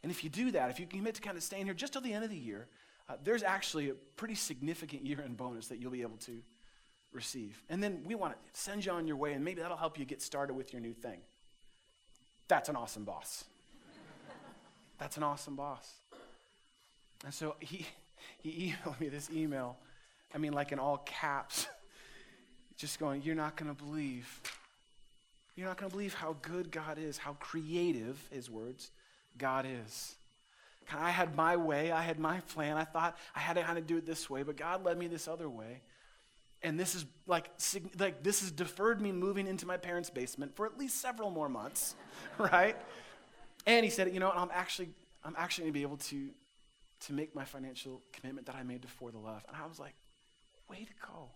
And 0.02 0.10
if 0.10 0.22
you 0.22 0.30
do 0.30 0.50
that, 0.52 0.70
if 0.70 0.78
you 0.78 0.86
commit 0.86 1.14
to 1.16 1.20
kind 1.20 1.36
of 1.36 1.42
staying 1.42 1.64
here 1.64 1.74
just 1.74 1.92
till 1.92 2.02
the 2.02 2.12
end 2.12 2.24
of 2.24 2.30
the 2.30 2.36
year, 2.36 2.68
uh, 3.08 3.14
there's 3.22 3.42
actually 3.42 3.90
a 3.90 3.94
pretty 4.16 4.34
significant 4.34 5.04
year 5.06 5.20
end 5.22 5.36
bonus 5.36 5.68
that 5.68 5.78
you'll 5.78 5.90
be 5.90 6.02
able 6.02 6.18
to 6.18 6.42
receive. 7.12 7.62
And 7.68 7.82
then 7.82 8.02
we 8.04 8.14
want 8.14 8.34
to 8.34 8.60
send 8.60 8.84
you 8.84 8.92
on 8.92 9.06
your 9.06 9.16
way, 9.16 9.32
and 9.32 9.44
maybe 9.44 9.62
that'll 9.62 9.76
help 9.76 9.98
you 9.98 10.04
get 10.04 10.22
started 10.22 10.54
with 10.54 10.72
your 10.72 10.82
new 10.82 10.92
thing. 10.92 11.18
That's 12.48 12.68
an 12.68 12.76
awesome 12.76 13.04
boss. 13.04 13.44
That's 14.98 15.16
an 15.16 15.22
awesome 15.22 15.56
boss. 15.56 15.92
And 17.24 17.32
so 17.32 17.56
he, 17.60 17.86
he 18.42 18.74
emailed 18.84 19.00
me 19.00 19.08
this 19.08 19.30
email, 19.30 19.76
I 20.34 20.38
mean, 20.38 20.52
like 20.52 20.72
in 20.72 20.78
all 20.78 20.98
caps, 20.98 21.66
just 22.76 22.98
going, 22.98 23.22
You're 23.22 23.34
not 23.34 23.56
going 23.56 23.74
to 23.74 23.82
believe. 23.82 24.40
You're 25.56 25.66
not 25.66 25.78
going 25.78 25.90
to 25.90 25.96
believe 25.96 26.14
how 26.14 26.36
good 26.42 26.70
God 26.70 26.98
is, 26.98 27.16
how 27.16 27.32
creative, 27.34 28.18
his 28.30 28.50
words, 28.50 28.90
God 29.38 29.66
is. 29.66 30.14
I 30.94 31.10
had 31.10 31.34
my 31.34 31.56
way, 31.56 31.90
I 31.90 32.02
had 32.02 32.18
my 32.18 32.40
plan. 32.40 32.76
I 32.76 32.84
thought 32.84 33.16
I 33.34 33.40
had 33.40 33.54
to 33.54 33.62
kind 33.62 33.78
of 33.78 33.86
do 33.86 33.96
it 33.96 34.06
this 34.06 34.30
way, 34.30 34.42
but 34.42 34.56
God 34.56 34.84
led 34.84 34.98
me 34.98 35.08
this 35.08 35.26
other 35.26 35.48
way. 35.48 35.80
And 36.62 36.78
this 36.78 36.94
is 36.94 37.04
like, 37.26 37.50
like 37.98 38.22
this 38.22 38.40
has 38.40 38.50
deferred 38.50 39.00
me 39.00 39.12
moving 39.12 39.46
into 39.46 39.66
my 39.66 39.76
parents' 39.76 40.10
basement 40.10 40.54
for 40.54 40.66
at 40.66 40.78
least 40.78 41.00
several 41.00 41.30
more 41.30 41.48
months, 41.48 41.94
right? 42.38 42.76
And 43.66 43.84
he 43.84 43.90
said, 43.90 44.12
you 44.12 44.20
know, 44.20 44.30
I'm 44.30 44.50
actually, 44.52 44.90
I'm 45.24 45.34
actually 45.36 45.64
going 45.64 45.72
to 45.72 45.78
be 45.78 45.82
able 45.82 45.96
to, 45.96 46.28
to 47.00 47.12
make 47.12 47.34
my 47.34 47.44
financial 47.44 48.00
commitment 48.12 48.46
that 48.46 48.54
I 48.54 48.62
made 48.62 48.82
to 48.82 48.88
For 48.88 49.10
the 49.10 49.18
Love. 49.18 49.44
And 49.48 49.56
I 49.56 49.66
was 49.66 49.78
like, 49.78 49.94
way 50.68 50.78
to 50.84 51.06
go. 51.06 51.30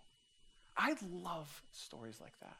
I 0.77 0.95
love 1.25 1.63
stories 1.73 2.19
like 2.21 2.39
that. 2.41 2.57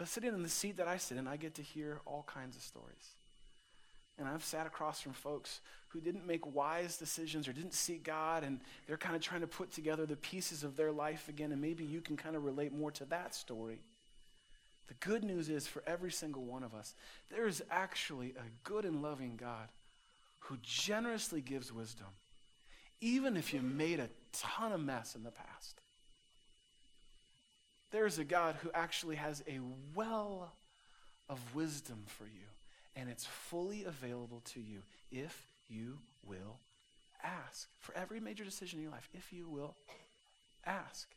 But 0.00 0.08
sitting 0.08 0.32
in 0.32 0.42
the 0.42 0.48
seat 0.48 0.78
that 0.78 0.88
I 0.88 0.96
sit 0.96 1.18
in, 1.18 1.28
I 1.28 1.36
get 1.36 1.56
to 1.56 1.62
hear 1.62 2.00
all 2.06 2.24
kinds 2.26 2.56
of 2.56 2.62
stories. 2.62 3.10
And 4.18 4.26
I've 4.26 4.42
sat 4.42 4.66
across 4.66 5.02
from 5.02 5.12
folks 5.12 5.60
who 5.88 6.00
didn't 6.00 6.26
make 6.26 6.54
wise 6.54 6.96
decisions 6.96 7.46
or 7.46 7.52
didn't 7.52 7.74
seek 7.74 8.02
God, 8.02 8.42
and 8.42 8.60
they're 8.86 8.96
kind 8.96 9.14
of 9.14 9.20
trying 9.20 9.42
to 9.42 9.46
put 9.46 9.72
together 9.72 10.06
the 10.06 10.16
pieces 10.16 10.64
of 10.64 10.74
their 10.74 10.90
life 10.90 11.28
again, 11.28 11.52
and 11.52 11.60
maybe 11.60 11.84
you 11.84 12.00
can 12.00 12.16
kind 12.16 12.34
of 12.34 12.46
relate 12.46 12.72
more 12.72 12.90
to 12.92 13.04
that 13.10 13.34
story. 13.34 13.78
The 14.88 14.94
good 15.06 15.22
news 15.22 15.50
is 15.50 15.66
for 15.66 15.82
every 15.86 16.10
single 16.10 16.44
one 16.44 16.62
of 16.62 16.72
us, 16.74 16.94
there 17.30 17.46
is 17.46 17.62
actually 17.70 18.30
a 18.30 18.48
good 18.64 18.86
and 18.86 19.02
loving 19.02 19.36
God 19.38 19.68
who 20.38 20.56
generously 20.62 21.42
gives 21.42 21.74
wisdom, 21.74 22.06
even 23.02 23.36
if 23.36 23.52
you 23.52 23.60
made 23.60 24.00
a 24.00 24.08
ton 24.32 24.72
of 24.72 24.80
mess 24.80 25.14
in 25.14 25.24
the 25.24 25.30
past. 25.30 25.82
There 27.90 28.06
is 28.06 28.18
a 28.18 28.24
God 28.24 28.56
who 28.62 28.70
actually 28.72 29.16
has 29.16 29.42
a 29.48 29.58
well 29.94 30.52
of 31.28 31.38
wisdom 31.54 31.98
for 32.06 32.24
you 32.24 32.46
and 32.96 33.08
it's 33.08 33.24
fully 33.24 33.84
available 33.84 34.42
to 34.44 34.60
you 34.60 34.80
if 35.10 35.46
you 35.68 35.98
will 36.26 36.58
ask. 37.22 37.68
For 37.80 37.96
every 37.96 38.20
major 38.20 38.44
decision 38.44 38.78
in 38.78 38.84
your 38.84 38.92
life, 38.92 39.08
if 39.14 39.32
you 39.32 39.48
will 39.48 39.74
ask. 40.66 41.08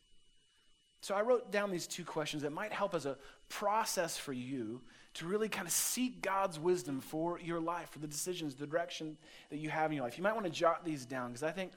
So 1.01 1.15
I 1.15 1.21
wrote 1.21 1.51
down 1.51 1.71
these 1.71 1.87
two 1.87 2.05
questions 2.05 2.43
that 2.43 2.51
might 2.51 2.71
help 2.71 2.95
as 2.95 3.05
a 3.05 3.17
process 3.49 4.17
for 4.17 4.33
you 4.33 4.81
to 5.15 5.27
really 5.27 5.49
kind 5.49 5.67
of 5.67 5.73
seek 5.73 6.21
God's 6.21 6.57
wisdom 6.57 7.01
for 7.01 7.39
your 7.39 7.59
life, 7.59 7.89
for 7.89 7.99
the 7.99 8.07
decisions, 8.07 8.55
the 8.55 8.65
direction 8.65 9.17
that 9.49 9.57
you 9.57 9.69
have 9.69 9.91
in 9.91 9.97
your 9.97 10.05
life. 10.05 10.17
You 10.17 10.23
might 10.23 10.33
want 10.33 10.45
to 10.45 10.51
jot 10.51 10.85
these 10.85 11.05
down 11.05 11.29
because 11.29 11.43
I 11.43 11.51
think 11.51 11.71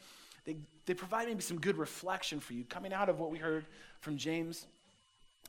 they, 0.45 0.57
they 0.87 0.95
provide 0.95 1.27
maybe 1.27 1.43
some 1.43 1.59
good 1.59 1.77
reflection 1.77 2.39
for 2.39 2.53
you 2.53 2.65
coming 2.65 2.93
out 2.93 3.09
of 3.09 3.19
what 3.19 3.31
we 3.31 3.39
heard 3.39 3.67
from 4.01 4.17
James 4.17 4.67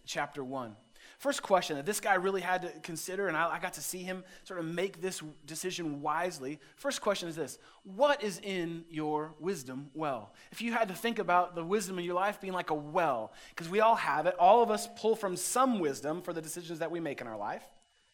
chapter 0.08 0.44
1. 0.44 0.76
First 1.20 1.42
question 1.42 1.78
that 1.78 1.86
this 1.86 2.00
guy 2.00 2.14
really 2.16 2.42
had 2.42 2.62
to 2.62 2.70
consider, 2.82 3.28
and 3.28 3.36
I, 3.36 3.56
I, 3.56 3.60
got 3.60 3.74
to 3.74 3.82
see 3.82 4.04
him 4.04 4.24
sort 4.44 4.60
of 4.60 4.66
make 4.66 5.02
this 5.02 5.22
decision 5.48 6.02
wisely. 6.02 6.60
First 6.76 7.02
question 7.02 7.28
is 7.28 7.36
this 7.36 7.58
What 7.84 8.24
is 8.24 8.40
in 8.44 8.86
your 8.90 9.34
wisdom 9.40 9.90
well? 9.96 10.34
If 10.52 10.62
you 10.62 10.74
had 10.74 10.90
to 10.90 10.94
think 10.94 11.18
about 11.18 11.56
the 11.56 11.64
wisdom 11.64 11.98
in 11.98 12.06
your 12.06 12.14
life 12.14 12.40
being 12.40 12.54
like 12.54 12.70
a 12.70 12.76
well, 12.76 13.34
because 13.50 13.68
we 13.68 13.80
all 13.80 13.96
have 13.96 14.28
it, 14.28 14.36
all 14.38 14.62
of 14.62 14.70
us 14.70 14.88
pull 14.96 15.16
from 15.16 15.36
some 15.36 15.80
wisdom 15.80 16.22
for 16.22 16.34
the 16.34 16.42
decisions 16.42 16.80
that 16.80 16.92
we 16.92 17.00
make 17.00 17.20
in 17.20 17.28
our 17.28 17.38
life. 17.38 17.64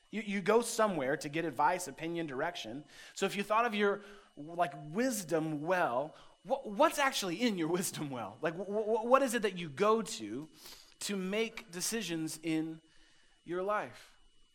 You, 0.10 0.24
you 0.26 0.42
go 0.42 0.62
somewhere 0.62 1.18
to 1.18 1.28
get 1.28 1.44
advice, 1.44 1.88
opinion, 1.88 2.26
direction. 2.26 2.86
So 3.16 3.26
if 3.26 3.36
you 3.36 3.44
thought 3.44 3.66
of 3.66 3.76
your 3.76 4.02
like 4.38 4.74
wisdom 4.94 5.62
well, 5.62 6.16
what, 6.44 6.70
what's 6.70 7.00
actually 7.00 7.42
in 7.42 7.58
your 7.58 7.68
wisdom 7.80 8.10
well? 8.10 8.38
Like, 8.42 8.54
what 8.56 9.22
is 9.24 9.34
it 9.34 9.42
that 9.42 9.58
you 9.58 9.68
go 9.68 10.02
to 10.02 10.48
to 11.04 11.16
make 11.16 11.72
decisions 11.72 12.40
in 12.44 12.80
your 13.46 13.64
life? 13.64 14.12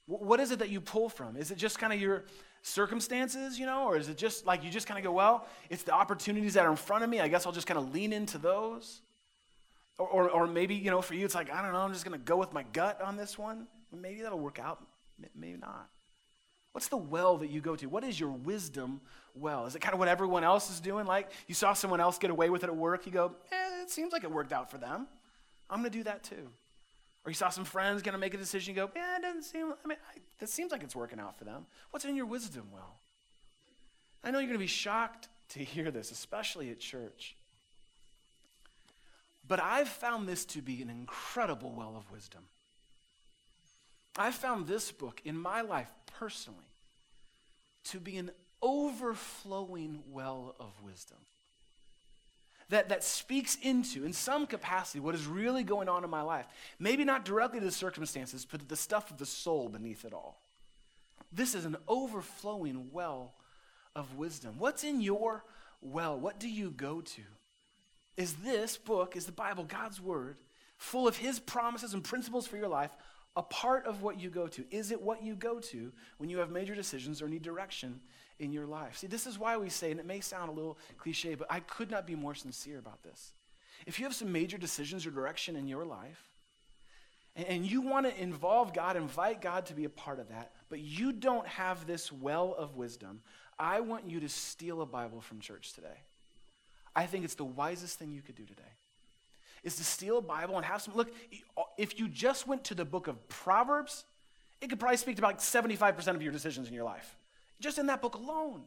What 0.06 0.40
is 0.40 0.50
it 0.50 0.60
that 0.60 0.70
you 0.70 0.80
pull 0.80 1.08
from? 1.08 1.36
Is 1.36 1.50
it 1.50 1.58
just 1.58 1.78
kind 1.78 1.92
of 1.92 2.00
your 2.00 2.24
circumstances, 2.62 3.58
you 3.58 3.66
know, 3.66 3.84
or 3.84 3.96
is 3.96 4.08
it 4.08 4.16
just 4.16 4.46
like 4.46 4.64
you 4.64 4.70
just 4.70 4.86
kind 4.86 4.98
of 4.98 5.04
go, 5.04 5.12
well, 5.12 5.46
it's 5.70 5.82
the 5.82 5.92
opportunities 5.92 6.54
that 6.54 6.64
are 6.64 6.70
in 6.70 6.76
front 6.76 7.04
of 7.04 7.10
me. 7.10 7.20
I 7.20 7.28
guess 7.28 7.46
I'll 7.46 7.52
just 7.52 7.66
kind 7.66 7.78
of 7.78 7.92
lean 7.92 8.12
into 8.12 8.38
those. 8.38 9.00
Or, 9.98 10.06
or, 10.06 10.30
or 10.30 10.46
maybe, 10.46 10.74
you 10.76 10.90
know, 10.90 11.02
for 11.02 11.14
you, 11.14 11.24
it's 11.24 11.34
like, 11.34 11.52
I 11.52 11.60
don't 11.60 11.72
know, 11.72 11.80
I'm 11.80 11.92
just 11.92 12.04
going 12.04 12.18
to 12.18 12.24
go 12.24 12.36
with 12.36 12.52
my 12.52 12.62
gut 12.72 13.00
on 13.02 13.16
this 13.16 13.36
one. 13.36 13.66
Maybe 13.92 14.22
that'll 14.22 14.38
work 14.38 14.60
out, 14.60 14.80
maybe 15.34 15.58
not. 15.58 15.88
What's 16.72 16.88
the 16.88 16.96
well 16.96 17.38
that 17.38 17.50
you 17.50 17.60
go 17.60 17.74
to? 17.74 17.86
What 17.86 18.04
is 18.04 18.20
your 18.20 18.30
wisdom 18.30 19.00
well? 19.34 19.66
Is 19.66 19.74
it 19.74 19.80
kind 19.80 19.94
of 19.94 19.98
what 19.98 20.06
everyone 20.06 20.44
else 20.44 20.70
is 20.70 20.78
doing? 20.78 21.06
Like 21.06 21.30
you 21.48 21.54
saw 21.54 21.72
someone 21.72 22.00
else 22.00 22.18
get 22.18 22.30
away 22.30 22.50
with 22.50 22.62
it 22.62 22.68
at 22.68 22.76
work, 22.76 23.06
you 23.06 23.12
go, 23.12 23.32
eh, 23.50 23.82
it 23.82 23.90
seems 23.90 24.12
like 24.12 24.22
it 24.22 24.30
worked 24.30 24.52
out 24.52 24.70
for 24.70 24.78
them. 24.78 25.08
I'm 25.70 25.80
going 25.80 25.90
to 25.90 25.98
do 25.98 26.04
that 26.04 26.24
too. 26.24 26.48
Or 27.24 27.30
you 27.30 27.34
saw 27.34 27.48
some 27.50 27.64
friends 27.64 28.02
going 28.02 28.14
to 28.14 28.18
make 28.18 28.34
a 28.34 28.38
decision, 28.38 28.74
you 28.74 28.80
go, 28.80 28.90
yeah, 28.94 29.16
it 29.16 29.22
doesn't 29.22 29.42
seem, 29.42 29.74
I 29.84 29.88
mean, 29.88 29.98
I, 30.14 30.18
it 30.40 30.48
seems 30.48 30.72
like 30.72 30.82
it's 30.82 30.96
working 30.96 31.20
out 31.20 31.38
for 31.38 31.44
them. 31.44 31.66
What's 31.90 32.04
in 32.04 32.16
your 32.16 32.26
wisdom 32.26 32.68
well? 32.72 32.96
I 34.24 34.30
know 34.30 34.38
you're 34.38 34.48
going 34.48 34.58
to 34.58 34.64
be 34.64 34.66
shocked 34.66 35.28
to 35.50 35.60
hear 35.60 35.90
this, 35.90 36.10
especially 36.10 36.70
at 36.70 36.80
church. 36.80 37.34
But 39.46 39.60
I've 39.60 39.88
found 39.88 40.28
this 40.28 40.44
to 40.46 40.62
be 40.62 40.82
an 40.82 40.90
incredible 40.90 41.72
well 41.76 41.94
of 41.96 42.10
wisdom. 42.12 42.42
I've 44.16 44.34
found 44.34 44.66
this 44.66 44.90
book 44.90 45.20
in 45.24 45.38
my 45.38 45.60
life 45.60 45.90
personally 46.18 46.58
to 47.84 48.00
be 48.00 48.16
an 48.16 48.30
overflowing 48.60 50.00
well 50.10 50.54
of 50.58 50.72
wisdom 50.84 51.18
that, 52.70 52.90
that 52.90 53.02
speaks 53.02 53.56
into, 53.62 54.04
in 54.04 54.12
some 54.12 54.46
capacity, 54.46 55.00
what 55.00 55.14
is 55.14 55.26
really 55.26 55.62
going 55.62 55.88
on 55.88 56.04
in 56.04 56.10
my 56.10 56.22
life. 56.22 56.46
Maybe 56.78 57.04
not 57.04 57.24
directly 57.24 57.60
to 57.60 57.64
the 57.64 57.72
circumstances, 57.72 58.46
but 58.48 58.60
to 58.60 58.66
the 58.66 58.76
stuff 58.76 59.10
of 59.10 59.18
the 59.18 59.26
soul 59.26 59.68
beneath 59.68 60.04
it 60.04 60.12
all. 60.12 60.40
This 61.32 61.54
is 61.54 61.64
an 61.64 61.76
overflowing 61.86 62.88
well 62.92 63.32
of 63.96 64.16
wisdom. 64.16 64.56
What's 64.58 64.84
in 64.84 65.00
your 65.00 65.44
well? 65.80 66.18
What 66.18 66.38
do 66.38 66.48
you 66.48 66.70
go 66.70 67.00
to? 67.00 67.22
Is 68.16 68.34
this 68.34 68.76
book, 68.76 69.16
is 69.16 69.26
the 69.26 69.32
Bible, 69.32 69.64
God's 69.64 70.00
Word, 70.00 70.36
full 70.76 71.08
of 71.08 71.16
His 71.16 71.38
promises 71.38 71.94
and 71.94 72.04
principles 72.04 72.46
for 72.46 72.56
your 72.56 72.68
life, 72.68 72.90
a 73.36 73.42
part 73.42 73.86
of 73.86 74.02
what 74.02 74.20
you 74.20 74.28
go 74.28 74.46
to? 74.48 74.64
Is 74.70 74.90
it 74.90 75.00
what 75.00 75.22
you 75.22 75.34
go 75.34 75.60
to 75.60 75.92
when 76.18 76.28
you 76.28 76.38
have 76.38 76.50
major 76.50 76.74
decisions 76.74 77.22
or 77.22 77.28
need 77.28 77.42
direction 77.42 78.00
in 78.38 78.52
your 78.52 78.66
life? 78.66 78.98
See, 78.98 79.06
this 79.06 79.26
is 79.26 79.38
why 79.38 79.56
we 79.56 79.68
say, 79.68 79.90
and 79.90 80.00
it 80.00 80.06
may 80.06 80.20
sound 80.20 80.48
a 80.48 80.52
little 80.52 80.78
cliche, 80.98 81.34
but 81.34 81.46
I 81.50 81.60
could 81.60 81.90
not 81.90 82.06
be 82.06 82.14
more 82.14 82.34
sincere 82.34 82.78
about 82.78 83.02
this. 83.02 83.32
If 83.86 83.98
you 83.98 84.04
have 84.04 84.14
some 84.14 84.32
major 84.32 84.58
decisions 84.58 85.06
or 85.06 85.10
direction 85.10 85.56
in 85.56 85.68
your 85.68 85.84
life, 85.84 86.22
and 87.36 87.64
you 87.64 87.80
want 87.80 88.06
to 88.06 88.20
involve 88.20 88.74
God, 88.74 88.96
invite 88.96 89.40
God 89.40 89.66
to 89.66 89.74
be 89.74 89.84
a 89.84 89.88
part 89.90 90.18
of 90.18 90.28
that, 90.30 90.50
but 90.68 90.80
you 90.80 91.12
don't 91.12 91.46
have 91.46 91.86
this 91.86 92.10
well 92.10 92.54
of 92.58 92.76
wisdom, 92.76 93.20
I 93.58 93.80
want 93.80 94.10
you 94.10 94.20
to 94.20 94.28
steal 94.28 94.82
a 94.82 94.86
Bible 94.86 95.20
from 95.20 95.40
church 95.40 95.72
today. 95.72 96.02
I 96.94 97.06
think 97.06 97.24
it's 97.24 97.34
the 97.34 97.44
wisest 97.44 97.98
thing 97.98 98.12
you 98.12 98.22
could 98.22 98.34
do 98.34 98.44
today. 98.44 98.62
Is 99.64 99.76
to 99.76 99.84
steal 99.84 100.18
a 100.18 100.22
Bible 100.22 100.56
and 100.56 100.64
have 100.64 100.82
some. 100.82 100.94
Look, 100.94 101.12
if 101.76 101.98
you 101.98 102.08
just 102.08 102.46
went 102.46 102.64
to 102.64 102.74
the 102.74 102.84
book 102.84 103.08
of 103.08 103.28
Proverbs, 103.28 104.04
it 104.60 104.70
could 104.70 104.78
probably 104.78 104.96
speak 104.96 105.16
to 105.16 105.22
about 105.22 105.38
75% 105.38 106.14
of 106.14 106.22
your 106.22 106.32
decisions 106.32 106.68
in 106.68 106.74
your 106.74 106.84
life. 106.84 107.16
Just 107.60 107.78
in 107.78 107.86
that 107.86 108.00
book 108.00 108.14
alone. 108.14 108.62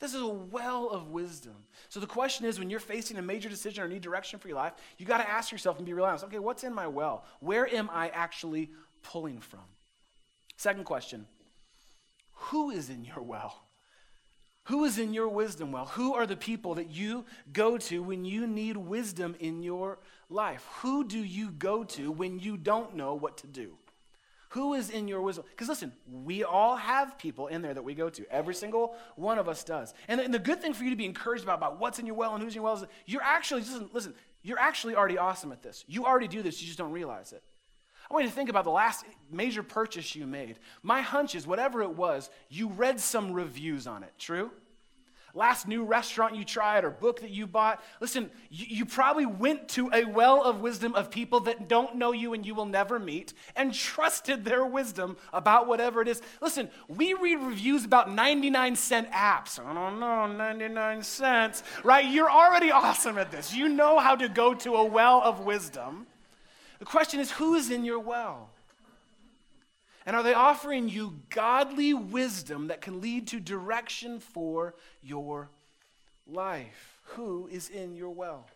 This 0.00 0.14
is 0.14 0.20
a 0.20 0.26
well 0.26 0.88
of 0.88 1.10
wisdom. 1.10 1.54
So 1.88 2.00
the 2.00 2.08
question 2.08 2.44
is 2.44 2.58
when 2.58 2.70
you're 2.70 2.80
facing 2.80 3.18
a 3.18 3.22
major 3.22 3.48
decision 3.48 3.84
or 3.84 3.88
need 3.88 4.02
direction 4.02 4.40
for 4.40 4.48
your 4.48 4.56
life, 4.56 4.72
you 4.98 5.06
got 5.06 5.18
to 5.18 5.30
ask 5.30 5.52
yourself 5.52 5.76
and 5.76 5.86
be 5.86 5.92
real 5.92 6.04
honest. 6.04 6.24
Okay, 6.24 6.40
what's 6.40 6.64
in 6.64 6.74
my 6.74 6.88
well? 6.88 7.24
Where 7.38 7.72
am 7.72 7.88
I 7.92 8.08
actually 8.08 8.70
pulling 9.04 9.38
from? 9.38 9.60
Second 10.56 10.84
question 10.84 11.26
Who 12.34 12.70
is 12.70 12.90
in 12.90 13.04
your 13.04 13.22
well? 13.22 13.62
Who 14.64 14.84
is 14.84 14.98
in 14.98 15.12
your 15.12 15.28
wisdom 15.28 15.72
well? 15.72 15.86
Who 15.86 16.14
are 16.14 16.26
the 16.26 16.36
people 16.36 16.74
that 16.74 16.90
you 16.90 17.24
go 17.52 17.78
to 17.78 18.02
when 18.02 18.24
you 18.24 18.46
need 18.46 18.76
wisdom 18.76 19.34
in 19.40 19.62
your 19.62 19.98
life? 20.28 20.66
Who 20.80 21.04
do 21.04 21.18
you 21.18 21.50
go 21.50 21.82
to 21.84 22.12
when 22.12 22.38
you 22.38 22.56
don't 22.56 22.94
know 22.94 23.14
what 23.14 23.38
to 23.38 23.46
do? 23.46 23.76
Who 24.52 24.74
is 24.74 24.90
in 24.90 25.08
your 25.08 25.22
wisdom? 25.22 25.46
Because 25.48 25.68
listen, 25.68 25.92
we 26.06 26.44
all 26.44 26.76
have 26.76 27.16
people 27.16 27.46
in 27.46 27.62
there 27.62 27.72
that 27.72 27.82
we 27.82 27.94
go 27.94 28.10
to. 28.10 28.30
Every 28.30 28.54
single 28.54 28.94
one 29.16 29.38
of 29.38 29.48
us 29.48 29.64
does. 29.64 29.94
And 30.08 30.20
the, 30.20 30.24
and 30.24 30.34
the 30.34 30.38
good 30.38 30.60
thing 30.60 30.74
for 30.74 30.84
you 30.84 30.90
to 30.90 30.96
be 30.96 31.06
encouraged 31.06 31.42
about, 31.42 31.56
about 31.56 31.80
what's 31.80 31.98
in 31.98 32.04
your 32.04 32.16
well 32.16 32.34
and 32.34 32.42
who's 32.42 32.52
in 32.52 32.56
your 32.56 32.64
well 32.64 32.74
is 32.74 32.84
you're 33.06 33.22
actually, 33.22 33.62
listen, 33.62 33.88
listen, 33.94 34.14
you're 34.42 34.58
actually 34.58 34.94
already 34.94 35.16
awesome 35.16 35.52
at 35.52 35.62
this. 35.62 35.86
You 35.88 36.04
already 36.04 36.28
do 36.28 36.42
this, 36.42 36.60
you 36.60 36.66
just 36.66 36.76
don't 36.76 36.92
realize 36.92 37.32
it. 37.32 37.42
I 38.10 38.12
want 38.12 38.24
you 38.24 38.30
to 38.30 38.36
think 38.36 38.50
about 38.50 38.64
the 38.64 38.70
last 38.70 39.06
major 39.30 39.62
purchase 39.62 40.14
you 40.14 40.26
made. 40.26 40.58
My 40.82 41.00
hunch 41.00 41.34
is 41.34 41.46
whatever 41.46 41.80
it 41.80 41.96
was, 41.96 42.28
you 42.50 42.68
read 42.68 43.00
some 43.00 43.32
reviews 43.32 43.86
on 43.86 44.02
it. 44.02 44.12
True? 44.18 44.50
Last 45.34 45.66
new 45.66 45.84
restaurant 45.84 46.36
you 46.36 46.44
tried 46.44 46.84
or 46.84 46.90
book 46.90 47.20
that 47.20 47.30
you 47.30 47.46
bought. 47.46 47.82
Listen, 48.00 48.30
you, 48.50 48.66
you, 48.68 48.84
probably 48.84 49.24
went 49.24 49.68
to 49.70 49.90
a 49.92 50.04
well 50.04 50.42
of 50.42 50.60
wisdom 50.60 50.94
of 50.94 51.10
people 51.10 51.40
that 51.40 51.68
don't 51.68 51.96
know 51.96 52.12
you 52.12 52.34
and 52.34 52.44
you 52.44 52.54
will 52.54 52.66
never 52.66 52.98
meet 52.98 53.32
and 53.56 53.72
trusted 53.72 54.44
their 54.44 54.64
wisdom 54.64 55.16
about 55.32 55.66
whatever 55.66 56.02
it 56.02 56.08
is. 56.08 56.20
Listen, 56.40 56.68
we 56.88 57.14
read 57.14 57.36
reviews 57.36 57.84
about 57.84 58.12
99 58.12 58.76
cent 58.76 59.10
apps. 59.10 59.58
I 59.58 59.72
don't 59.72 59.98
know, 59.98 60.26
99 60.26 61.02
cents, 61.02 61.62
right? 61.82 62.04
You're 62.04 62.30
already 62.30 62.70
awesome 62.70 63.16
at 63.18 63.30
this. 63.30 63.54
You 63.54 63.68
know 63.68 63.98
how 63.98 64.16
to 64.16 64.28
go 64.28 64.54
to 64.54 64.74
a 64.74 64.84
well 64.84 65.22
of 65.22 65.40
wisdom. 65.40 66.06
The 66.78 66.84
question 66.84 67.20
is, 67.20 67.30
who 67.30 67.54
is 67.54 67.70
in 67.70 67.84
your 67.84 68.00
well? 68.00 68.50
And 70.04 70.16
are 70.16 70.22
they 70.22 70.34
offering 70.34 70.88
you 70.88 71.20
godly 71.30 71.94
wisdom 71.94 72.68
that 72.68 72.80
can 72.80 73.00
lead 73.00 73.28
to 73.28 73.40
direction 73.40 74.18
for 74.18 74.74
your 75.02 75.48
life? 76.26 76.98
Who 77.14 77.48
is 77.50 77.68
in 77.68 77.94
your 77.94 78.10
well? 78.10 78.46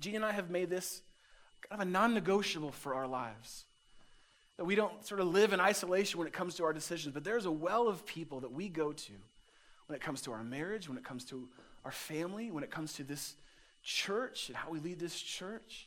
Jeannie 0.00 0.16
and 0.16 0.24
I 0.24 0.32
have 0.32 0.50
made 0.50 0.70
this 0.70 1.02
kind 1.68 1.80
of 1.80 1.88
a 1.88 1.90
non 1.90 2.14
negotiable 2.14 2.72
for 2.72 2.94
our 2.94 3.06
lives. 3.06 3.64
That 4.56 4.64
we 4.64 4.74
don't 4.74 5.06
sort 5.06 5.20
of 5.20 5.28
live 5.28 5.52
in 5.54 5.60
isolation 5.60 6.18
when 6.18 6.26
it 6.26 6.34
comes 6.34 6.54
to 6.56 6.64
our 6.64 6.72
decisions, 6.72 7.14
but 7.14 7.24
there's 7.24 7.46
a 7.46 7.50
well 7.50 7.88
of 7.88 8.04
people 8.04 8.40
that 8.40 8.52
we 8.52 8.68
go 8.68 8.92
to 8.92 9.12
when 9.86 9.96
it 9.96 10.02
comes 10.02 10.20
to 10.22 10.32
our 10.32 10.44
marriage, 10.44 10.88
when 10.88 10.98
it 10.98 11.04
comes 11.04 11.24
to 11.26 11.48
our 11.84 11.92
family, 11.92 12.50
when 12.50 12.62
it 12.62 12.70
comes 12.70 12.92
to 12.94 13.04
this 13.04 13.34
church 13.82 14.48
and 14.48 14.56
how 14.56 14.70
we 14.70 14.78
lead 14.78 14.98
this 14.98 15.18
church. 15.18 15.86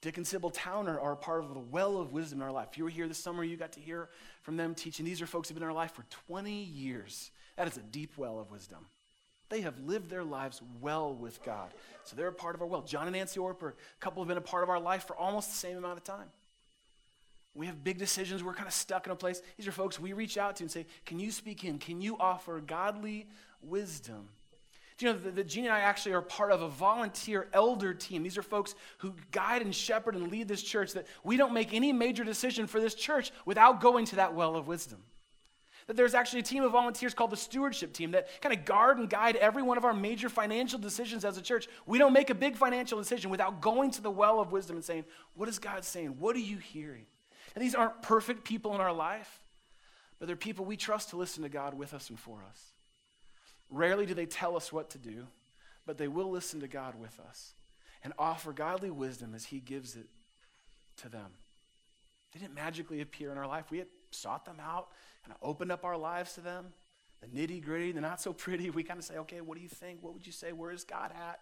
Dick 0.00 0.16
and 0.16 0.26
Sybil 0.26 0.50
Towner 0.50 1.00
are 1.00 1.12
a 1.12 1.16
part 1.16 1.42
of 1.42 1.54
the 1.54 1.60
well 1.60 1.98
of 1.98 2.12
wisdom 2.12 2.40
in 2.40 2.42
our 2.42 2.52
life. 2.52 2.68
If 2.72 2.78
you 2.78 2.84
were 2.84 2.90
here 2.90 3.08
this 3.08 3.18
summer, 3.18 3.42
you 3.42 3.56
got 3.56 3.72
to 3.72 3.80
hear 3.80 4.08
from 4.42 4.56
them 4.56 4.74
teaching. 4.74 5.04
These 5.04 5.22
are 5.22 5.26
folks 5.26 5.48
who 5.48 5.54
have 5.54 5.60
been 5.60 5.68
in 5.68 5.70
our 5.70 5.74
life 5.74 5.92
for 5.92 6.04
20 6.28 6.52
years. 6.52 7.30
That 7.56 7.66
is 7.66 7.76
a 7.76 7.80
deep 7.80 8.12
well 8.16 8.38
of 8.38 8.50
wisdom. 8.50 8.86
They 9.48 9.60
have 9.62 9.78
lived 9.80 10.10
their 10.10 10.24
lives 10.24 10.60
well 10.80 11.14
with 11.14 11.42
God. 11.42 11.70
So 12.04 12.16
they're 12.16 12.28
a 12.28 12.32
part 12.32 12.54
of 12.54 12.62
our 12.62 12.66
well. 12.66 12.82
John 12.82 13.06
and 13.06 13.16
Nancy 13.16 13.38
Ortberg, 13.38 13.72
a 13.72 14.00
couple 14.00 14.22
have 14.22 14.28
been 14.28 14.36
a 14.36 14.40
part 14.40 14.62
of 14.62 14.68
our 14.68 14.80
life 14.80 15.06
for 15.06 15.16
almost 15.16 15.50
the 15.50 15.56
same 15.56 15.76
amount 15.76 15.98
of 15.98 16.04
time. 16.04 16.28
We 17.54 17.66
have 17.66 17.82
big 17.82 17.96
decisions. 17.96 18.44
We're 18.44 18.54
kind 18.54 18.66
of 18.66 18.74
stuck 18.74 19.06
in 19.06 19.12
a 19.12 19.16
place. 19.16 19.40
These 19.56 19.66
are 19.66 19.72
folks 19.72 19.98
we 19.98 20.12
reach 20.12 20.36
out 20.36 20.56
to 20.56 20.64
and 20.64 20.70
say, 20.70 20.84
Can 21.06 21.18
you 21.18 21.30
speak 21.30 21.64
in? 21.64 21.78
Can 21.78 22.02
you 22.02 22.18
offer 22.18 22.60
godly 22.60 23.28
wisdom? 23.62 24.28
Do 24.98 25.06
you 25.06 25.12
know 25.12 25.18
that, 25.18 25.46
Jeannie 25.46 25.66
and 25.66 25.76
I 25.76 25.80
actually 25.80 26.14
are 26.14 26.22
part 26.22 26.52
of 26.52 26.62
a 26.62 26.68
volunteer 26.68 27.48
elder 27.52 27.92
team? 27.92 28.22
These 28.22 28.38
are 28.38 28.42
folks 28.42 28.74
who 28.98 29.14
guide 29.30 29.60
and 29.60 29.74
shepherd 29.74 30.14
and 30.14 30.30
lead 30.30 30.48
this 30.48 30.62
church, 30.62 30.92
that 30.94 31.06
we 31.22 31.36
don't 31.36 31.52
make 31.52 31.74
any 31.74 31.92
major 31.92 32.24
decision 32.24 32.66
for 32.66 32.80
this 32.80 32.94
church 32.94 33.30
without 33.44 33.80
going 33.80 34.06
to 34.06 34.16
that 34.16 34.34
well 34.34 34.56
of 34.56 34.68
wisdom. 34.68 35.02
That 35.86 35.96
there's 35.96 36.14
actually 36.14 36.40
a 36.40 36.44
team 36.44 36.64
of 36.64 36.72
volunteers 36.72 37.14
called 37.14 37.30
the 37.30 37.36
stewardship 37.36 37.92
team 37.92 38.12
that 38.12 38.40
kind 38.40 38.54
of 38.54 38.64
guard 38.64 38.98
and 38.98 39.08
guide 39.08 39.36
every 39.36 39.62
one 39.62 39.76
of 39.76 39.84
our 39.84 39.94
major 39.94 40.28
financial 40.28 40.78
decisions 40.78 41.24
as 41.24 41.36
a 41.36 41.42
church. 41.42 41.68
We 41.84 41.98
don't 41.98 42.14
make 42.14 42.30
a 42.30 42.34
big 42.34 42.56
financial 42.56 42.98
decision 42.98 43.30
without 43.30 43.60
going 43.60 43.90
to 43.92 44.02
the 44.02 44.10
well 44.10 44.40
of 44.40 44.50
wisdom 44.50 44.76
and 44.76 44.84
saying, 44.84 45.04
What 45.34 45.48
is 45.48 45.58
God 45.58 45.84
saying? 45.84 46.16
What 46.18 46.34
are 46.34 46.40
you 46.40 46.56
hearing? 46.56 47.06
And 47.54 47.62
these 47.62 47.74
aren't 47.74 48.02
perfect 48.02 48.44
people 48.44 48.74
in 48.74 48.80
our 48.80 48.92
life, 48.92 49.40
but 50.18 50.26
they're 50.26 50.36
people 50.36 50.64
we 50.64 50.76
trust 50.76 51.10
to 51.10 51.16
listen 51.16 51.42
to 51.42 51.48
God 51.48 51.74
with 51.74 51.94
us 51.94 52.10
and 52.10 52.18
for 52.18 52.38
us. 52.50 52.75
Rarely 53.70 54.06
do 54.06 54.14
they 54.14 54.26
tell 54.26 54.56
us 54.56 54.72
what 54.72 54.90
to 54.90 54.98
do, 54.98 55.26
but 55.86 55.98
they 55.98 56.08
will 56.08 56.30
listen 56.30 56.60
to 56.60 56.68
God 56.68 57.00
with 57.00 57.18
us 57.28 57.52
and 58.04 58.12
offer 58.18 58.52
godly 58.52 58.90
wisdom 58.90 59.34
as 59.34 59.46
He 59.46 59.58
gives 59.58 59.96
it 59.96 60.06
to 60.98 61.08
them. 61.08 61.26
They 62.32 62.40
didn't 62.40 62.54
magically 62.54 63.00
appear 63.00 63.32
in 63.32 63.38
our 63.38 63.46
life. 63.46 63.70
We 63.70 63.78
had 63.78 63.88
sought 64.10 64.44
them 64.44 64.60
out 64.60 64.88
and 65.24 65.34
opened 65.42 65.72
up 65.72 65.84
our 65.84 65.96
lives 65.96 66.34
to 66.34 66.40
them. 66.40 66.66
The 67.20 67.28
nitty 67.28 67.64
gritty, 67.64 67.92
the 67.92 68.00
not 68.00 68.20
so 68.20 68.32
pretty, 68.32 68.70
we 68.70 68.82
kind 68.82 68.98
of 68.98 69.04
say, 69.04 69.16
okay, 69.18 69.40
what 69.40 69.56
do 69.56 69.62
you 69.62 69.68
think? 69.68 70.02
What 70.02 70.12
would 70.12 70.26
you 70.26 70.32
say? 70.32 70.52
Where 70.52 70.70
is 70.70 70.84
God 70.84 71.10
at 71.12 71.40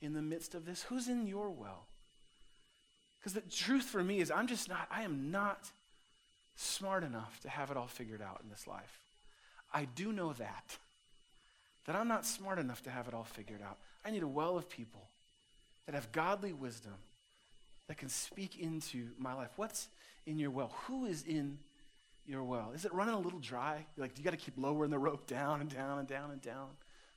in 0.00 0.14
the 0.14 0.22
midst 0.22 0.54
of 0.54 0.66
this? 0.66 0.82
Who's 0.82 1.08
in 1.08 1.26
your 1.26 1.48
well? 1.48 1.86
Because 3.18 3.34
the 3.34 3.40
truth 3.40 3.84
for 3.84 4.02
me 4.02 4.20
is, 4.20 4.30
I'm 4.32 4.48
just 4.48 4.68
not, 4.68 4.88
I 4.90 5.02
am 5.02 5.30
not 5.30 5.70
smart 6.56 7.04
enough 7.04 7.38
to 7.42 7.48
have 7.48 7.70
it 7.70 7.76
all 7.76 7.86
figured 7.86 8.20
out 8.20 8.40
in 8.42 8.50
this 8.50 8.66
life. 8.66 8.98
I 9.72 9.86
do 9.94 10.12
know 10.12 10.32
that 10.34 10.76
that 11.86 11.96
I'm 11.96 12.08
not 12.08 12.24
smart 12.26 12.58
enough 12.58 12.82
to 12.84 12.90
have 12.90 13.08
it 13.08 13.14
all 13.14 13.24
figured 13.24 13.60
out. 13.62 13.78
I 14.04 14.10
need 14.10 14.22
a 14.22 14.28
well 14.28 14.56
of 14.56 14.68
people 14.68 15.02
that 15.86 15.94
have 15.94 16.12
godly 16.12 16.52
wisdom 16.52 16.94
that 17.88 17.98
can 17.98 18.08
speak 18.08 18.58
into 18.58 19.08
my 19.18 19.34
life. 19.34 19.50
What's 19.56 19.88
in 20.26 20.38
your 20.38 20.50
well? 20.50 20.72
Who 20.86 21.06
is 21.06 21.24
in 21.24 21.58
your 22.26 22.44
well? 22.44 22.72
Is 22.74 22.84
it 22.84 22.92
running 22.94 23.14
a 23.14 23.18
little 23.18 23.40
dry? 23.40 23.84
Like, 23.96 24.16
you 24.16 24.24
got 24.24 24.30
to 24.30 24.36
keep 24.36 24.54
lowering 24.56 24.90
the 24.90 24.98
rope 24.98 25.26
down 25.26 25.60
and 25.60 25.68
down 25.74 25.98
and 25.98 26.06
down 26.06 26.30
and 26.30 26.40
down 26.40 26.68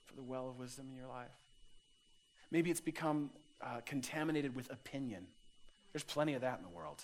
for 0.07 0.15
the 0.15 0.23
well 0.23 0.49
of 0.49 0.59
wisdom 0.59 0.87
in 0.91 0.97
your 0.97 1.07
life? 1.07 1.27
Maybe 2.51 2.71
it's 2.71 2.81
become 2.81 3.29
uh, 3.61 3.81
contaminated 3.85 4.55
with 4.55 4.71
opinion. 4.71 5.27
There's 5.93 6.03
plenty 6.03 6.33
of 6.33 6.41
that 6.41 6.57
in 6.57 6.63
the 6.63 6.75
world. 6.75 7.03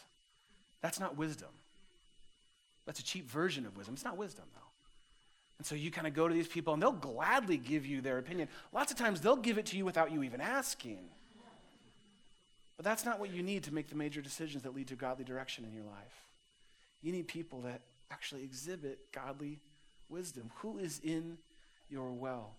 That's 0.82 1.00
not 1.00 1.16
wisdom. 1.16 1.50
That's 2.86 3.00
a 3.00 3.04
cheap 3.04 3.30
version 3.30 3.66
of 3.66 3.78
wisdom. 3.78 3.94
It's 3.94 4.04
not 4.04 4.18
wisdom, 4.18 4.46
though. 4.54 4.71
And 5.62 5.66
so 5.68 5.76
you 5.76 5.92
kind 5.92 6.08
of 6.08 6.16
go 6.16 6.28
to 6.28 6.34
these 6.34 6.48
people 6.48 6.74
and 6.74 6.82
they'll 6.82 6.92
gladly 6.92 7.56
give 7.56 7.86
you 7.86 8.02
their 8.02 8.18
opinion. 8.18 8.48
Lots 8.74 8.92
of 8.92 8.98
times 8.98 9.22
they'll 9.22 9.36
give 9.36 9.60
it 9.60 9.68
to 9.68 9.78
you 9.78 9.86
without 9.86 10.12
you 10.12 10.24
even 10.24 10.42
asking. 10.42 10.98
But 12.78 12.84
that's 12.84 13.06
not 13.06 13.20
what 13.20 13.32
you 13.32 13.44
need 13.44 13.66
to 13.66 13.72
make 13.72 13.88
the 13.88 13.96
major 13.96 14.22
decisions 14.22 14.64
that 14.64 14.74
lead 14.74 14.88
to 14.88 14.96
godly 14.96 15.24
direction 15.24 15.64
in 15.64 15.72
your 15.72 15.84
life. 15.84 16.24
You 17.04 17.12
need 17.12 17.28
people 17.28 17.62
that 17.62 17.82
actually 18.10 18.42
exhibit 18.42 19.12
godly 19.12 19.60
wisdom. 20.10 20.50
Who 20.64 20.80
is 20.80 21.00
in 21.04 21.38
your 21.92 22.10
well? 22.10 22.50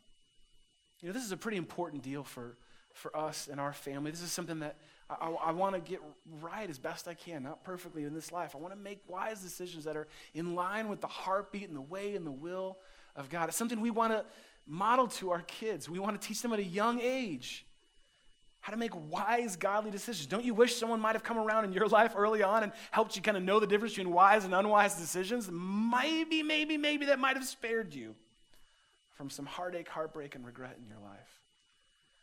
You 1.00 1.08
know, 1.08 1.12
this 1.12 1.24
is 1.24 1.32
a 1.32 1.36
pretty 1.36 1.56
important 1.56 2.04
deal 2.04 2.22
for, 2.22 2.56
for 2.94 3.16
us 3.16 3.48
and 3.50 3.58
our 3.58 3.72
family. 3.72 4.12
This 4.12 4.22
is 4.22 4.30
something 4.30 4.60
that 4.60 4.76
I, 5.10 5.26
I, 5.26 5.30
I 5.46 5.50
want 5.50 5.74
to 5.74 5.80
get 5.80 6.00
right 6.40 6.70
as 6.70 6.78
best 6.78 7.08
I 7.08 7.14
can, 7.14 7.42
not 7.42 7.64
perfectly 7.64 8.04
in 8.04 8.14
this 8.14 8.30
life. 8.30 8.54
I 8.54 8.58
want 8.58 8.72
to 8.72 8.80
make 8.80 9.00
wise 9.08 9.42
decisions 9.42 9.82
that 9.86 9.96
are 9.96 10.06
in 10.34 10.54
line 10.54 10.88
with 10.88 11.00
the 11.00 11.08
heartbeat 11.08 11.66
and 11.66 11.76
the 11.76 11.80
way 11.80 12.14
and 12.14 12.24
the 12.24 12.30
will 12.30 12.76
of 13.16 13.30
God. 13.30 13.48
It's 13.48 13.56
something 13.56 13.80
we 13.80 13.90
want 13.90 14.12
to 14.12 14.24
model 14.66 15.06
to 15.08 15.30
our 15.30 15.42
kids. 15.42 15.88
We 15.88 15.98
want 15.98 16.20
to 16.20 16.26
teach 16.26 16.42
them 16.42 16.52
at 16.52 16.58
a 16.58 16.64
young 16.64 17.00
age 17.00 17.64
how 18.60 18.72
to 18.72 18.78
make 18.78 18.92
wise, 19.10 19.56
godly 19.56 19.90
decisions. 19.90 20.26
Don't 20.26 20.44
you 20.44 20.54
wish 20.54 20.76
someone 20.76 21.00
might 21.00 21.16
have 21.16 21.24
come 21.24 21.36
around 21.36 21.64
in 21.64 21.72
your 21.72 21.88
life 21.88 22.14
early 22.16 22.44
on 22.44 22.62
and 22.62 22.72
helped 22.92 23.16
you 23.16 23.22
kind 23.22 23.36
of 23.36 23.42
know 23.42 23.58
the 23.58 23.66
difference 23.66 23.94
between 23.94 24.14
wise 24.14 24.44
and 24.44 24.54
unwise 24.54 24.94
decisions? 24.94 25.50
Maybe, 25.50 26.44
maybe, 26.44 26.76
maybe 26.76 27.06
that 27.06 27.18
might 27.18 27.36
have 27.36 27.44
spared 27.44 27.92
you 27.92 28.14
from 29.14 29.30
some 29.30 29.46
heartache, 29.46 29.88
heartbreak, 29.88 30.36
and 30.36 30.46
regret 30.46 30.76
in 30.80 30.86
your 30.86 30.98
life. 30.98 31.40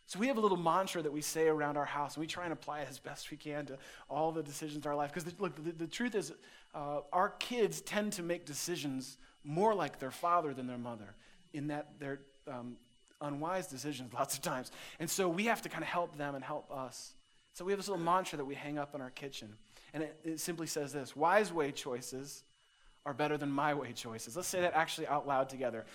So 0.07 0.17
we 0.17 0.27
have 0.27 0.37
a 0.37 0.41
little 0.41 0.57
mantra 0.57 1.01
that 1.01 1.11
we 1.11 1.21
say 1.21 1.47
around 1.47 1.77
our 1.77 1.85
house, 1.85 2.15
and 2.15 2.21
we 2.21 2.27
try 2.27 2.45
and 2.45 2.53
apply 2.53 2.79
it 2.79 2.87
as 2.89 2.99
best 2.99 3.29
we 3.29 3.37
can 3.37 3.65
to 3.67 3.77
all 4.09 4.31
the 4.31 4.41
decisions 4.41 4.85
in 4.85 4.89
our 4.89 4.95
life. 4.95 5.13
Because 5.13 5.31
look, 5.39 5.55
the, 5.63 5.71
the, 5.71 5.87
truth 5.87 6.15
is, 6.15 6.33
uh, 6.73 7.01
our 7.13 7.29
kids 7.29 7.81
tend 7.81 8.13
to 8.13 8.23
make 8.23 8.45
decisions 8.45 9.17
more 9.43 9.73
like 9.73 9.99
their 9.99 10.11
father 10.11 10.53
than 10.53 10.67
their 10.67 10.77
mother, 10.77 11.15
in 11.53 11.67
that 11.67 11.87
they're 11.99 12.19
um, 12.47 12.77
unwise 13.21 13.67
decisions 13.67 14.13
lots 14.17 14.35
of 14.35 14.41
times. 14.41 14.71
And 14.99 15.09
so 15.09 15.29
we 15.29 15.45
have 15.45 15.61
to 15.63 15.69
kind 15.69 15.83
of 15.83 15.89
help 15.89 16.17
them 16.17 16.35
and 16.35 16.43
help 16.43 16.71
us. 16.71 17.13
So 17.53 17.65
we 17.65 17.71
have 17.71 17.79
this 17.79 17.89
little 17.89 18.03
mantra 18.03 18.37
that 18.37 18.45
we 18.45 18.55
hang 18.55 18.77
up 18.77 18.95
in 18.95 19.01
our 19.01 19.09
kitchen. 19.09 19.49
And 19.93 20.03
it, 20.03 20.19
it 20.23 20.39
simply 20.39 20.67
says 20.67 20.93
this 20.93 21.15
Wise 21.15 21.51
way 21.51 21.71
choices 21.71 22.43
are 23.05 23.13
better 23.13 23.37
than 23.37 23.49
my 23.49 23.73
way 23.73 23.93
choices. 23.93 24.35
Let's 24.35 24.47
say 24.47 24.61
that 24.61 24.73
actually 24.73 25.07
out 25.07 25.27
loud 25.27 25.49
together. 25.49 25.85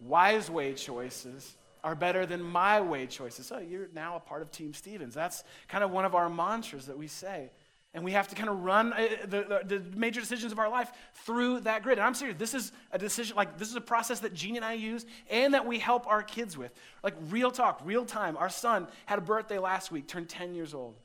Wise 0.00 0.50
way 0.50 0.74
choices 0.74 1.56
are 1.84 1.94
better 1.94 2.26
than 2.26 2.42
my 2.42 2.80
way 2.80 3.06
choices. 3.06 3.46
So 3.46 3.58
you're 3.58 3.88
now 3.94 4.16
a 4.16 4.20
part 4.20 4.42
of 4.42 4.50
Team 4.50 4.72
Stevens. 4.72 5.14
That's 5.14 5.44
kind 5.68 5.84
of 5.84 5.90
one 5.90 6.04
of 6.04 6.14
our 6.14 6.28
mantras 6.28 6.86
that 6.86 6.96
we 6.96 7.06
say. 7.06 7.50
And 7.94 8.04
we 8.04 8.10
have 8.10 8.26
to 8.28 8.34
kind 8.34 8.48
of 8.48 8.64
run 8.64 8.92
uh, 8.92 9.06
the, 9.22 9.62
the, 9.66 9.78
the, 9.78 9.96
major 9.96 10.20
decisions 10.20 10.50
of 10.50 10.58
our 10.58 10.68
life 10.68 10.90
through 11.24 11.60
that 11.60 11.84
grid. 11.84 11.98
And 11.98 12.06
I'm 12.06 12.14
serious, 12.14 12.36
this 12.36 12.52
is 12.52 12.72
a 12.90 12.98
decision, 12.98 13.36
like, 13.36 13.56
this 13.56 13.68
is 13.68 13.76
a 13.76 13.80
process 13.80 14.18
that 14.20 14.34
Jeannie 14.34 14.56
and 14.56 14.64
I 14.64 14.72
use 14.72 15.06
and 15.30 15.54
that 15.54 15.64
we 15.64 15.78
help 15.78 16.04
our 16.08 16.22
kids 16.22 16.58
with. 16.58 16.72
Like, 17.04 17.14
real 17.30 17.52
talk, 17.52 17.80
real 17.84 18.04
time. 18.04 18.36
Our 18.36 18.50
son 18.50 18.88
had 19.06 19.20
a 19.20 19.22
birthday 19.22 19.58
last 19.58 19.92
week, 19.92 20.08
turned 20.08 20.28
10 20.28 20.56
years 20.56 20.74
old. 20.74 20.96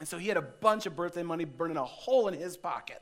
And 0.00 0.08
so 0.08 0.18
he 0.18 0.26
had 0.26 0.36
a 0.36 0.42
bunch 0.42 0.84
of 0.86 0.96
birthday 0.96 1.22
money 1.22 1.44
burning 1.44 1.76
a 1.76 1.84
hole 1.84 2.26
in 2.26 2.34
his 2.34 2.56
pocket. 2.56 3.00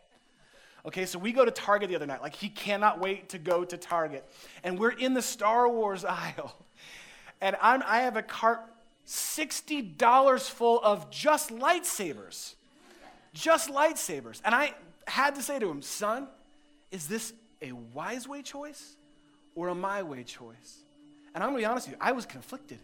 Okay, 0.87 1.07
so 1.07 1.19
we 1.19 1.33
go 1.33 1.47
to 1.47 1.51
Target 1.51 1.89
the 1.89 1.97
other 1.97 2.07
night. 2.07 2.21
Like, 2.21 2.37
he 2.37 2.51
cannot 2.51 3.01
wait 3.01 3.31
to 3.31 3.39
go 3.39 3.65
to 3.65 3.77
Target. 3.79 4.23
And 4.63 4.79
we're 4.79 4.91
in 4.91 5.15
the 5.15 5.23
Star 5.23 5.67
Wars 5.67 6.05
aisle. 6.05 6.55
And 7.41 7.57
I'm, 7.63 7.83
I 7.87 8.01
have 8.01 8.19
a 8.19 8.23
cart 8.23 8.61
$60 9.07 10.51
full 10.51 10.81
of 10.83 11.11
just 11.11 11.49
lightsabers 11.49 12.55
just 13.35 13.71
lightsabers. 13.71 14.41
And 14.45 14.55
I 14.55 14.73
had 15.07 15.35
to 15.35 15.43
say 15.43 15.59
to 15.59 15.69
him, 15.69 15.83
son, 15.83 16.29
is 16.91 17.07
this 17.07 17.33
a 17.61 17.73
wise 17.73 18.27
way 18.27 18.43
choice 18.43 18.97
or 19.55 19.69
a 19.69 19.75
my 19.75 20.03
way 20.03 20.23
choice? 20.23 20.85
And 21.35 21.43
I'm 21.43 21.51
gonna 21.51 21.59
be 21.59 21.65
honest 21.65 21.89
with 21.89 21.97
you, 21.97 21.99
I 22.01 22.13
was 22.13 22.25
conflicted. 22.25 22.79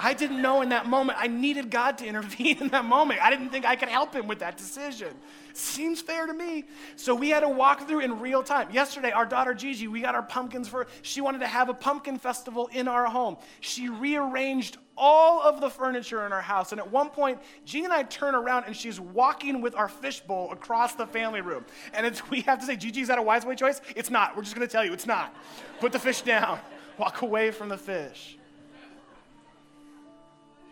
I 0.00 0.14
didn't 0.14 0.40
know 0.40 0.62
in 0.62 0.68
that 0.68 0.86
moment. 0.86 1.18
I 1.20 1.26
needed 1.26 1.70
God 1.70 1.98
to 1.98 2.06
intervene 2.06 2.58
in 2.60 2.68
that 2.68 2.84
moment. 2.84 3.20
I 3.20 3.30
didn't 3.30 3.50
think 3.50 3.66
I 3.66 3.74
could 3.74 3.88
help 3.88 4.14
him 4.14 4.28
with 4.28 4.38
that 4.38 4.56
decision. 4.56 5.12
Seems 5.54 6.00
fair 6.00 6.24
to 6.26 6.32
me. 6.32 6.66
So 6.94 7.16
we 7.16 7.30
had 7.30 7.40
to 7.40 7.48
walk 7.48 7.88
through 7.88 8.00
in 8.00 8.20
real 8.20 8.44
time. 8.44 8.70
Yesterday, 8.70 9.10
our 9.10 9.26
daughter 9.26 9.54
Gigi, 9.54 9.88
we 9.88 10.00
got 10.00 10.14
our 10.14 10.22
pumpkins 10.22 10.68
for, 10.68 10.86
she 11.02 11.20
wanted 11.20 11.40
to 11.40 11.48
have 11.48 11.68
a 11.68 11.74
pumpkin 11.74 12.16
festival 12.16 12.68
in 12.68 12.86
our 12.86 13.06
home. 13.06 13.38
She 13.58 13.88
rearranged 13.88 14.78
all 14.96 15.42
of 15.42 15.60
the 15.60 15.68
furniture 15.68 16.24
in 16.24 16.32
our 16.32 16.42
house. 16.42 16.70
And 16.70 16.80
at 16.80 16.88
one 16.90 17.10
point, 17.10 17.40
Jean 17.64 17.84
and 17.84 17.92
I 17.92 18.04
turn 18.04 18.36
around 18.36 18.64
and 18.64 18.76
she's 18.76 19.00
walking 19.00 19.60
with 19.60 19.74
our 19.74 19.88
fishbowl 19.88 20.52
across 20.52 20.94
the 20.94 21.06
family 21.06 21.40
room. 21.40 21.64
And 21.92 22.06
it's, 22.06 22.28
we 22.30 22.42
have 22.42 22.60
to 22.60 22.66
say, 22.66 22.76
Gigi, 22.76 23.00
is 23.00 23.08
that 23.08 23.18
a 23.18 23.22
wise 23.22 23.44
way 23.44 23.56
choice? 23.56 23.80
It's 23.96 24.10
not. 24.10 24.36
We're 24.36 24.42
just 24.42 24.54
going 24.54 24.66
to 24.66 24.70
tell 24.70 24.84
you 24.84 24.92
it's 24.92 25.06
not. 25.06 25.34
Put 25.80 25.90
the 25.90 25.98
fish 25.98 26.22
down, 26.22 26.60
walk 26.98 27.22
away 27.22 27.50
from 27.50 27.68
the 27.68 27.78
fish. 27.78 28.37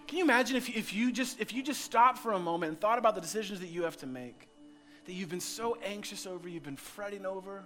Can 0.07 0.19
you 0.19 0.25
imagine 0.25 0.57
if, 0.57 0.69
if, 0.69 0.95
you 0.95 1.11
just, 1.11 1.41
if 1.41 1.53
you 1.53 1.63
just 1.63 1.81
stopped 1.81 2.19
for 2.19 2.33
a 2.33 2.39
moment 2.39 2.71
and 2.71 2.81
thought 2.81 2.99
about 2.99 3.15
the 3.15 3.21
decisions 3.21 3.61
that 3.61 3.69
you 3.69 3.83
have 3.83 3.97
to 3.99 4.07
make, 4.07 4.49
that 5.07 5.13
you've 5.13 5.29
been 5.29 5.41
so 5.41 5.77
anxious 5.85 6.27
over, 6.27 6.49
you've 6.49 6.63
been 6.63 6.77
fretting 6.77 7.27
over, 7.27 7.65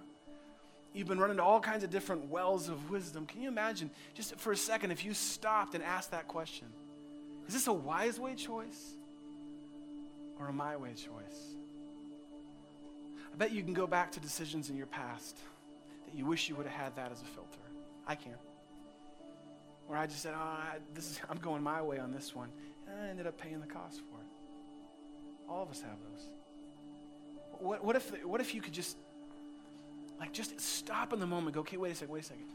you've 0.93 1.07
been 1.07 1.19
running 1.19 1.37
to 1.37 1.43
all 1.43 1.59
kinds 1.59 1.83
of 1.83 1.91
different 1.91 2.29
wells 2.29 2.67
of 2.67 2.89
wisdom. 2.89 3.27
Can 3.27 3.41
you 3.41 3.47
imagine, 3.47 3.91
just 4.15 4.35
for 4.37 4.51
a 4.51 4.57
second, 4.57 4.91
if 4.91 5.05
you 5.05 5.13
stopped 5.13 5.75
and 5.75 5.83
asked 5.83 6.11
that 6.11 6.27
question? 6.27 6.67
Is 7.47 7.53
this 7.53 7.67
a 7.67 7.73
wise 7.73 8.19
way 8.19 8.33
choice 8.33 8.93
or 10.39 10.47
a 10.47 10.53
my 10.53 10.75
way 10.77 10.93
choice? 10.95 11.55
I 13.33 13.37
bet 13.37 13.51
you 13.51 13.61
can 13.61 13.73
go 13.73 13.85
back 13.85 14.11
to 14.13 14.19
decisions 14.19 14.69
in 14.69 14.77
your 14.77 14.87
past 14.87 15.37
that 16.05 16.17
you 16.17 16.25
wish 16.25 16.49
you 16.49 16.55
would 16.55 16.65
have 16.65 16.75
had 16.75 16.95
that 16.95 17.11
as 17.11 17.21
a 17.21 17.25
filter. 17.25 17.59
I 18.07 18.15
can 18.15 18.33
where 19.91 19.99
I 19.99 20.07
just 20.07 20.21
said, 20.21 20.33
oh, 20.33 20.41
I, 20.41 20.77
this 20.95 21.11
is, 21.11 21.19
I'm 21.29 21.37
going 21.39 21.61
my 21.61 21.81
way 21.81 21.99
on 21.99 22.13
this 22.13 22.33
one. 22.33 22.47
And 22.87 22.97
I 22.97 23.09
ended 23.09 23.27
up 23.27 23.37
paying 23.37 23.59
the 23.59 23.67
cost 23.67 23.97
for 23.97 24.19
it. 24.21 25.49
All 25.49 25.63
of 25.63 25.69
us 25.69 25.81
have 25.81 25.97
those. 26.09 26.27
What, 27.59 27.83
what, 27.83 27.95
if, 27.97 28.25
what 28.25 28.39
if 28.39 28.55
you 28.55 28.61
could 28.61 28.71
just, 28.71 28.95
like, 30.17 30.31
just 30.31 30.57
stop 30.61 31.11
in 31.11 31.19
the 31.19 31.27
moment, 31.27 31.55
go, 31.55 31.59
okay, 31.59 31.75
wait 31.75 31.91
a 31.91 31.95
second, 31.95 32.13
wait 32.13 32.23
a 32.23 32.27
second. 32.27 32.45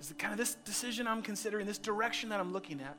Is 0.00 0.08
the 0.08 0.14
kind 0.14 0.32
of 0.32 0.38
this 0.38 0.56
decision 0.64 1.06
I'm 1.06 1.22
considering, 1.22 1.64
this 1.64 1.78
direction 1.78 2.30
that 2.30 2.40
I'm 2.40 2.52
looking 2.52 2.80
at, 2.80 2.96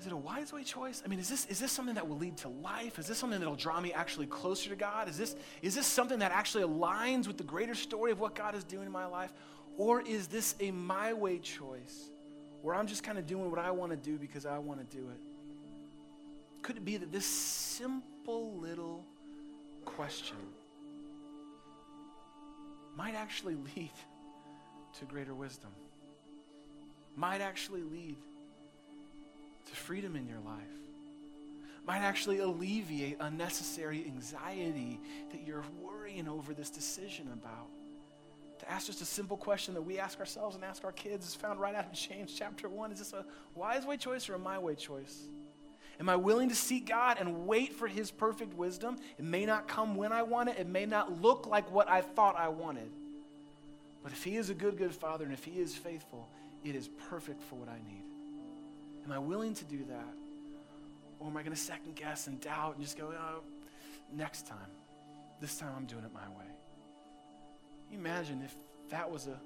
is 0.00 0.08
it 0.08 0.12
a 0.12 0.16
wise 0.16 0.52
way 0.52 0.64
choice? 0.64 1.04
I 1.06 1.08
mean, 1.08 1.20
is 1.20 1.28
this, 1.28 1.46
is 1.46 1.60
this 1.60 1.70
something 1.70 1.94
that 1.94 2.08
will 2.08 2.18
lead 2.18 2.36
to 2.38 2.48
life? 2.48 2.98
Is 2.98 3.06
this 3.06 3.16
something 3.16 3.38
that 3.38 3.48
will 3.48 3.54
draw 3.54 3.80
me 3.80 3.92
actually 3.92 4.26
closer 4.26 4.70
to 4.70 4.74
God? 4.74 5.08
Is 5.08 5.16
this, 5.16 5.36
is 5.62 5.76
this 5.76 5.86
something 5.86 6.18
that 6.18 6.32
actually 6.32 6.64
aligns 6.64 7.28
with 7.28 7.38
the 7.38 7.44
greater 7.44 7.76
story 7.76 8.10
of 8.10 8.18
what 8.18 8.34
God 8.34 8.56
is 8.56 8.64
doing 8.64 8.86
in 8.86 8.92
my 8.92 9.06
life? 9.06 9.32
Or 9.78 10.02
is 10.02 10.26
this 10.26 10.54
a 10.60 10.70
my 10.70 11.12
way 11.12 11.38
choice 11.38 12.10
where 12.62 12.74
I'm 12.74 12.86
just 12.86 13.02
kind 13.02 13.18
of 13.18 13.26
doing 13.26 13.50
what 13.50 13.58
I 13.58 13.70
want 13.70 13.90
to 13.90 13.96
do 13.96 14.18
because 14.18 14.46
I 14.46 14.58
want 14.58 14.88
to 14.88 14.96
do 14.96 15.02
it? 15.08 15.20
Could 16.62 16.76
it 16.76 16.84
be 16.84 16.96
that 16.96 17.10
this 17.10 17.26
simple 17.26 18.52
little 18.60 19.04
question 19.84 20.36
might 22.96 23.14
actually 23.14 23.54
lead 23.76 23.90
to 24.98 25.04
greater 25.06 25.34
wisdom? 25.34 25.70
Might 27.16 27.40
actually 27.40 27.82
lead 27.82 28.16
to 29.66 29.76
freedom 29.76 30.16
in 30.16 30.26
your 30.28 30.38
life? 30.44 30.62
Might 31.86 31.98
actually 31.98 32.38
alleviate 32.38 33.16
unnecessary 33.20 34.04
anxiety 34.06 35.00
that 35.32 35.46
you're 35.46 35.64
worrying 35.82 36.28
over 36.28 36.54
this 36.54 36.70
decision 36.70 37.28
about? 37.32 37.66
To 38.62 38.70
ask 38.70 38.86
just 38.86 39.02
a 39.02 39.04
simple 39.04 39.36
question 39.36 39.74
that 39.74 39.82
we 39.82 39.98
ask 39.98 40.20
ourselves 40.20 40.54
and 40.54 40.64
ask 40.64 40.84
our 40.84 40.92
kids 40.92 41.26
is 41.26 41.34
found 41.34 41.60
right 41.60 41.74
out 41.74 41.84
in 41.84 41.94
James 41.94 42.32
chapter 42.32 42.68
1. 42.68 42.92
Is 42.92 42.98
this 43.00 43.12
a 43.12 43.24
wise 43.56 43.84
way 43.84 43.96
choice 43.96 44.28
or 44.28 44.34
a 44.34 44.38
my 44.38 44.58
way 44.58 44.76
choice? 44.76 45.24
Am 45.98 46.08
I 46.08 46.14
willing 46.14 46.48
to 46.48 46.54
seek 46.54 46.86
God 46.86 47.16
and 47.18 47.46
wait 47.46 47.72
for 47.72 47.88
His 47.88 48.12
perfect 48.12 48.56
wisdom? 48.56 48.98
It 49.18 49.24
may 49.24 49.46
not 49.46 49.66
come 49.66 49.96
when 49.96 50.12
I 50.12 50.22
want 50.22 50.48
it, 50.48 50.58
it 50.58 50.68
may 50.68 50.86
not 50.86 51.20
look 51.20 51.46
like 51.48 51.70
what 51.72 51.90
I 51.90 52.02
thought 52.02 52.36
I 52.38 52.48
wanted. 52.48 52.88
But 54.04 54.12
if 54.12 54.22
He 54.22 54.36
is 54.36 54.48
a 54.48 54.54
good, 54.54 54.78
good 54.78 54.94
Father 54.94 55.24
and 55.24 55.34
if 55.34 55.44
He 55.44 55.60
is 55.60 55.74
faithful, 55.74 56.28
it 56.64 56.76
is 56.76 56.88
perfect 57.10 57.42
for 57.42 57.56
what 57.56 57.68
I 57.68 57.76
need. 57.90 58.04
Am 59.04 59.12
I 59.12 59.18
willing 59.18 59.54
to 59.54 59.64
do 59.64 59.78
that? 59.88 60.14
Or 61.18 61.26
am 61.26 61.36
I 61.36 61.42
going 61.42 61.54
to 61.54 61.60
second 61.60 61.96
guess 61.96 62.28
and 62.28 62.40
doubt 62.40 62.76
and 62.76 62.84
just 62.84 62.96
go, 62.96 63.12
oh, 63.12 63.40
next 64.16 64.46
time? 64.46 64.58
This 65.40 65.56
time 65.56 65.70
I'm 65.76 65.86
doing 65.86 66.04
it 66.04 66.14
my 66.14 66.28
way 66.38 66.51
you 67.92 67.98
imagine 67.98 68.42
if 68.44 68.54
that 68.90 69.10
was 69.10 69.26
a 69.26 69.38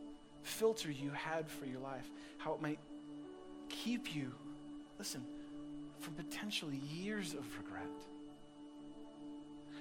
filter 0.42 0.90
you 0.90 1.10
had 1.10 1.48
for 1.48 1.66
your 1.66 1.80
life, 1.80 2.08
how 2.38 2.54
it 2.54 2.62
might 2.62 2.78
keep 3.68 4.14
you, 4.14 4.32
listen, 4.98 5.22
from 6.00 6.14
potentially 6.14 6.80
years 6.92 7.34
of 7.34 7.44
regret. 7.58 7.82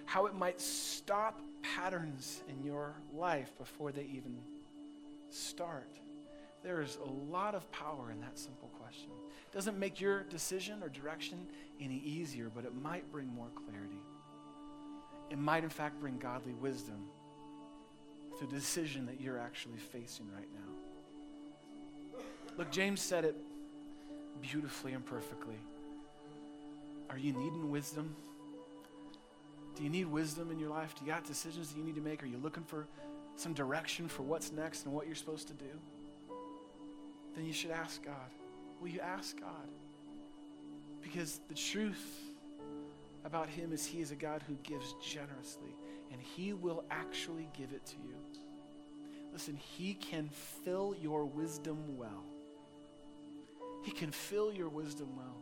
How 0.05 0.25
it 0.25 0.35
might 0.35 0.59
stop 0.59 1.39
patterns 1.61 2.41
in 2.49 2.63
your 2.63 2.93
life 3.13 3.51
before 3.57 3.91
they 3.91 4.03
even 4.03 4.37
start. 5.29 5.89
There 6.63 6.81
is 6.81 6.97
a 7.03 7.31
lot 7.31 7.53
of 7.53 7.69
power 7.71 8.11
in 8.11 8.19
that 8.21 8.39
simple 8.39 8.69
question. 8.79 9.09
It 9.51 9.53
doesn't 9.53 9.77
make 9.77 10.01
your 10.01 10.23
decision 10.23 10.81
or 10.81 10.89
direction 10.89 11.45
any 11.79 12.01
easier, 12.03 12.49
but 12.53 12.65
it 12.65 12.73
might 12.81 13.11
bring 13.11 13.27
more 13.27 13.49
clarity. 13.53 14.01
It 15.29 15.37
might, 15.37 15.63
in 15.63 15.69
fact, 15.69 15.99
bring 15.99 16.17
godly 16.17 16.53
wisdom 16.53 16.97
the 18.39 18.45
decision 18.47 19.05
that 19.05 19.21
you're 19.21 19.39
actually 19.39 19.77
facing 19.77 20.27
right 20.35 20.47
now. 20.53 22.19
Look, 22.57 22.71
James 22.71 23.01
said 23.01 23.25
it 23.25 23.35
beautifully 24.41 24.93
and 24.93 25.05
perfectly. 25.05 25.55
Are 27.09 27.17
you 27.17 27.33
needing 27.33 27.69
wisdom? 27.71 28.15
Do 29.75 29.83
you 29.83 29.89
need 29.89 30.05
wisdom 30.05 30.51
in 30.51 30.59
your 30.59 30.69
life? 30.69 30.95
Do 30.95 31.05
you 31.05 31.11
got 31.11 31.25
decisions 31.25 31.69
that 31.69 31.77
you 31.77 31.83
need 31.83 31.95
to 31.95 32.01
make? 32.01 32.23
Are 32.23 32.27
you 32.27 32.39
looking 32.41 32.63
for 32.63 32.85
some 33.35 33.53
direction 33.53 34.07
for 34.07 34.23
what's 34.23 34.51
next 34.51 34.85
and 34.85 34.93
what 34.93 35.05
you're 35.05 35.15
supposed 35.15 35.47
to 35.49 35.53
do? 35.53 35.65
Then 37.35 37.45
you 37.45 37.53
should 37.53 37.71
ask 37.71 38.03
God. 38.03 38.15
Will 38.81 38.87
you 38.87 39.01
ask 39.01 39.39
God? 39.39 39.67
Because 41.03 41.39
the 41.49 41.55
truth 41.55 42.21
about 43.25 43.49
Him 43.49 43.73
is 43.73 43.85
He 43.85 43.99
is 43.99 44.11
a 44.11 44.15
God 44.15 44.41
who 44.47 44.55
gives 44.63 44.95
generously, 45.03 45.71
and 46.11 46.21
He 46.21 46.53
will 46.53 46.83
actually 46.89 47.49
give 47.57 47.71
it 47.71 47.85
to 47.85 47.95
you. 48.03 48.15
listen, 49.33 49.55
He 49.55 49.93
can 49.93 50.29
fill 50.63 50.95
your 51.01 51.25
wisdom 51.25 51.97
well. 51.97 52.23
He 53.83 53.91
can 53.91 54.11
fill 54.11 54.51
your 54.51 54.69
wisdom 54.69 55.09
well. 55.15 55.35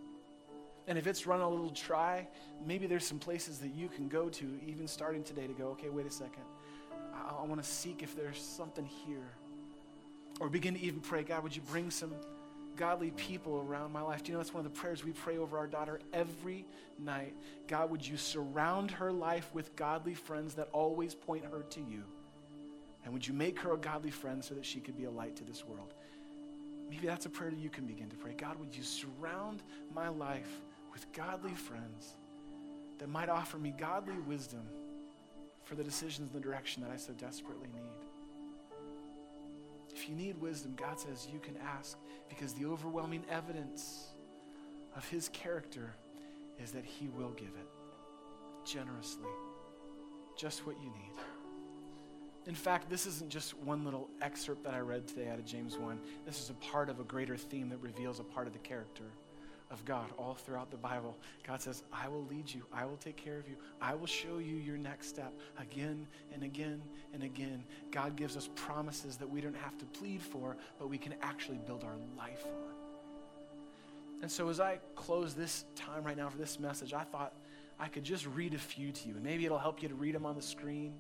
And 0.88 0.98
if 0.98 1.08
it's 1.08 1.26
run 1.26 1.40
a 1.40 1.48
little 1.48 1.70
dry, 1.70 2.28
maybe 2.66 2.88
there's 2.88 3.06
some 3.06 3.20
places 3.20 3.60
that 3.60 3.74
you 3.74 3.88
can 3.88 4.10
go 4.10 4.28
to, 4.30 4.60
even 4.68 4.88
starting 4.88 5.24
today, 5.24 5.48
to 5.48 5.54
go, 5.54 5.68
okay, 5.70 5.90
wait 5.90 6.06
a 6.06 6.12
second. 6.12 6.44
I, 7.14 7.42
I 7.42 7.46
want 7.46 7.64
to 7.64 7.68
seek 7.68 8.04
if 8.04 8.16
there's 8.16 8.40
something 8.40 8.86
here. 8.86 9.32
Or 10.40 10.50
begin 10.50 10.74
to 10.74 10.82
even 10.82 11.00
pray, 11.00 11.24
God, 11.24 11.44
would 11.44 11.56
you 11.56 11.62
bring 11.70 11.90
some 11.90 12.14
godly 12.76 13.12
people 13.12 13.66
around 13.68 13.92
my 13.92 14.02
life? 14.02 14.24
Do 14.24 14.32
you 14.32 14.34
know 14.34 14.40
that's 14.40 14.54
one 14.54 14.66
of 14.66 14.74
the 14.74 14.80
prayers 14.80 15.04
we 15.04 15.12
pray 15.12 15.38
over 15.38 15.58
our 15.58 15.68
daughter 15.68 16.00
every 16.14 16.66
night? 17.00 17.34
God, 17.68 17.90
would 17.92 18.06
you 18.08 18.18
surround 18.18 18.92
her 18.92 19.12
life 19.12 19.50
with 19.54 19.76
godly 19.76 20.14
friends 20.14 20.56
that 20.56 20.70
always 20.72 21.14
point 21.14 21.46
her 21.46 21.64
to 21.70 21.80
you? 21.80 22.04
And 23.04 23.14
would 23.14 23.28
you 23.28 23.34
make 23.34 23.60
her 23.60 23.74
a 23.74 23.78
godly 23.78 24.12
friend 24.12 24.44
so 24.44 24.56
that 24.56 24.66
she 24.66 24.80
could 24.80 24.98
be 24.98 25.06
a 25.06 25.12
light 25.12 25.36
to 25.38 25.44
this 25.44 25.66
world? 25.66 25.94
Maybe 26.90 27.08
that's 27.08 27.26
a 27.26 27.30
prayer 27.30 27.50
that 27.50 27.60
you 27.60 27.70
can 27.70 27.86
begin 27.86 28.10
to 28.10 28.16
pray. 28.16 28.34
God, 28.38 28.58
would 28.60 28.76
you 28.76 28.84
surround 28.84 29.62
my 29.94 30.10
life 30.10 30.62
with 30.92 31.12
godly 31.14 31.54
friends 31.54 32.14
that 33.00 33.10
might 33.10 33.30
offer 33.30 33.58
me 33.58 33.74
godly 33.78 34.18
wisdom 34.28 34.62
for 35.66 35.76
the 35.76 35.84
decisions 35.84 36.32
and 36.32 36.42
the 36.42 36.48
direction 36.48 36.84
that 36.84 36.92
I 36.92 36.98
so 36.98 37.14
desperately 37.14 37.68
need? 37.74 38.03
If 40.04 40.10
you 40.10 40.16
need 40.16 40.42
wisdom, 40.42 40.74
God 40.76 41.00
says 41.00 41.30
you 41.32 41.40
can 41.40 41.56
ask 41.78 41.98
because 42.28 42.52
the 42.52 42.66
overwhelming 42.66 43.24
evidence 43.32 44.08
of 44.98 45.08
his 45.08 45.30
character 45.30 45.94
is 46.62 46.72
that 46.74 46.84
he 46.84 47.08
will 47.08 47.32
give 47.32 47.48
it 47.48 48.66
generously, 48.66 49.30
just 50.38 50.68
what 50.68 50.76
you 50.84 50.90
need. 50.90 51.14
In 52.48 52.54
fact, 52.54 52.90
this 52.90 53.08
isn't 53.08 53.30
just 53.30 53.58
one 53.60 53.86
little 53.86 54.10
excerpt 54.22 54.66
that 54.66 54.74
I 54.74 54.80
read 54.80 55.08
today 55.08 55.30
out 55.30 55.40
of 55.40 55.46
James 55.46 55.78
1. 55.78 55.98
This 56.26 56.42
is 56.42 56.50
a 56.50 56.56
part 56.56 56.90
of 56.90 57.00
a 57.00 57.06
greater 57.06 57.38
theme 57.38 57.70
that 57.70 57.80
reveals 57.80 58.20
a 58.20 58.26
part 58.26 58.46
of 58.48 58.52
the 58.52 58.60
character 58.60 59.06
of 59.72 59.84
God 59.86 60.06
all 60.18 60.36
throughout 60.36 60.72
the 60.72 60.78
Bible. 60.78 61.16
God 61.48 61.62
says, 61.62 61.84
I 61.92 62.08
will 62.08 62.26
lead 62.26 62.54
you. 62.54 62.64
I 62.74 62.86
will 62.86 62.98
take 62.98 63.18
care 63.18 63.38
of 63.38 63.48
you. 63.48 63.56
I 63.82 63.96
will 63.96 64.08
show 64.08 64.38
you 64.38 64.56
your 64.56 64.78
next 64.78 65.08
step 65.08 65.34
again 65.60 66.08
and 66.34 66.44
again 66.44 66.82
and 67.14 67.24
again. 67.24 67.64
God 67.92 68.16
gives 68.16 68.38
us 68.38 68.50
promises 68.56 69.18
that 69.18 69.30
we 69.30 69.42
don't 69.42 69.58
have 69.58 69.78
to 69.80 69.86
plead 69.86 70.22
for, 70.22 70.56
but 70.80 70.90
we 70.90 70.98
can 70.98 71.16
actually 71.22 71.60
build 71.66 71.84
our 71.84 71.96
life 72.18 72.46
on. 72.46 72.74
And 74.22 74.32
so 74.32 74.48
as 74.48 74.60
I 74.60 74.80
close 74.96 75.34
this 75.34 75.66
time 75.76 76.04
right 76.04 76.16
now 76.16 76.30
for 76.30 76.38
this 76.38 76.60
message, 76.60 76.94
I 76.94 77.04
thought 77.04 77.34
I 77.80 77.88
could 77.88 78.04
just 78.04 78.26
read 78.26 78.54
a 78.54 78.58
few 78.58 78.92
to 78.92 79.08
you. 79.08 79.16
And 79.16 79.24
maybe 79.24 79.46
it'll 79.46 79.58
help 79.58 79.82
you 79.82 79.90
to 79.90 79.96
read 79.96 80.16
them 80.16 80.26
on 80.26 80.36
the 80.36 80.42
screen. 80.42 80.94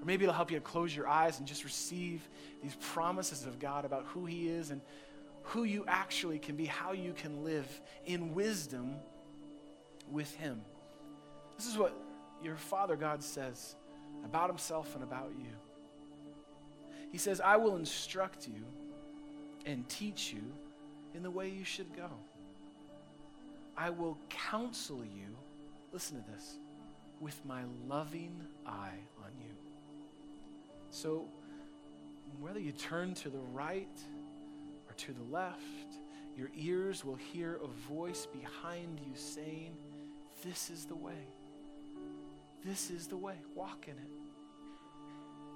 Or 0.00 0.04
maybe 0.04 0.24
it'll 0.24 0.34
help 0.34 0.50
you 0.50 0.58
to 0.58 0.64
close 0.64 0.94
your 0.94 1.08
eyes 1.08 1.38
and 1.38 1.48
just 1.48 1.64
receive 1.64 2.28
these 2.62 2.76
promises 2.92 3.46
of 3.46 3.58
God 3.58 3.84
about 3.84 4.04
who 4.06 4.26
He 4.26 4.48
is 4.48 4.70
and 4.70 4.80
who 5.42 5.64
you 5.64 5.84
actually 5.88 6.38
can 6.38 6.56
be, 6.56 6.66
how 6.66 6.92
you 6.92 7.12
can 7.12 7.44
live 7.44 7.80
in 8.06 8.34
wisdom 8.34 8.94
with 10.10 10.34
Him. 10.36 10.60
This 11.56 11.66
is 11.66 11.76
what 11.76 11.94
your 12.42 12.56
Father 12.56 12.96
God 12.96 13.22
says 13.22 13.74
about 14.24 14.48
Himself 14.48 14.94
and 14.94 15.02
about 15.02 15.32
you. 15.38 15.50
He 17.10 17.18
says, 17.18 17.40
I 17.40 17.56
will 17.56 17.76
instruct 17.76 18.46
you 18.46 18.64
and 19.66 19.88
teach 19.88 20.32
you 20.32 20.42
in 21.14 21.22
the 21.22 21.30
way 21.30 21.48
you 21.48 21.64
should 21.64 21.94
go. 21.96 22.08
I 23.76 23.90
will 23.90 24.16
counsel 24.28 24.98
you, 24.98 25.26
listen 25.92 26.22
to 26.22 26.30
this, 26.30 26.58
with 27.20 27.38
my 27.44 27.62
loving 27.88 28.34
eye 28.66 28.98
on 29.22 29.30
you. 29.40 29.54
So, 30.90 31.24
whether 32.40 32.60
you 32.60 32.72
turn 32.72 33.14
to 33.14 33.28
the 33.28 33.38
right, 33.52 33.88
to 35.00 35.12
the 35.12 35.34
left, 35.34 35.56
your 36.36 36.50
ears 36.56 37.04
will 37.04 37.16
hear 37.16 37.58
a 37.62 37.92
voice 37.92 38.26
behind 38.26 39.00
you 39.00 39.12
saying, 39.14 39.72
This 40.44 40.70
is 40.70 40.84
the 40.84 40.94
way. 40.94 41.26
This 42.64 42.90
is 42.90 43.06
the 43.06 43.16
way. 43.16 43.34
Walk 43.54 43.86
in 43.86 43.94
it. 43.94 44.10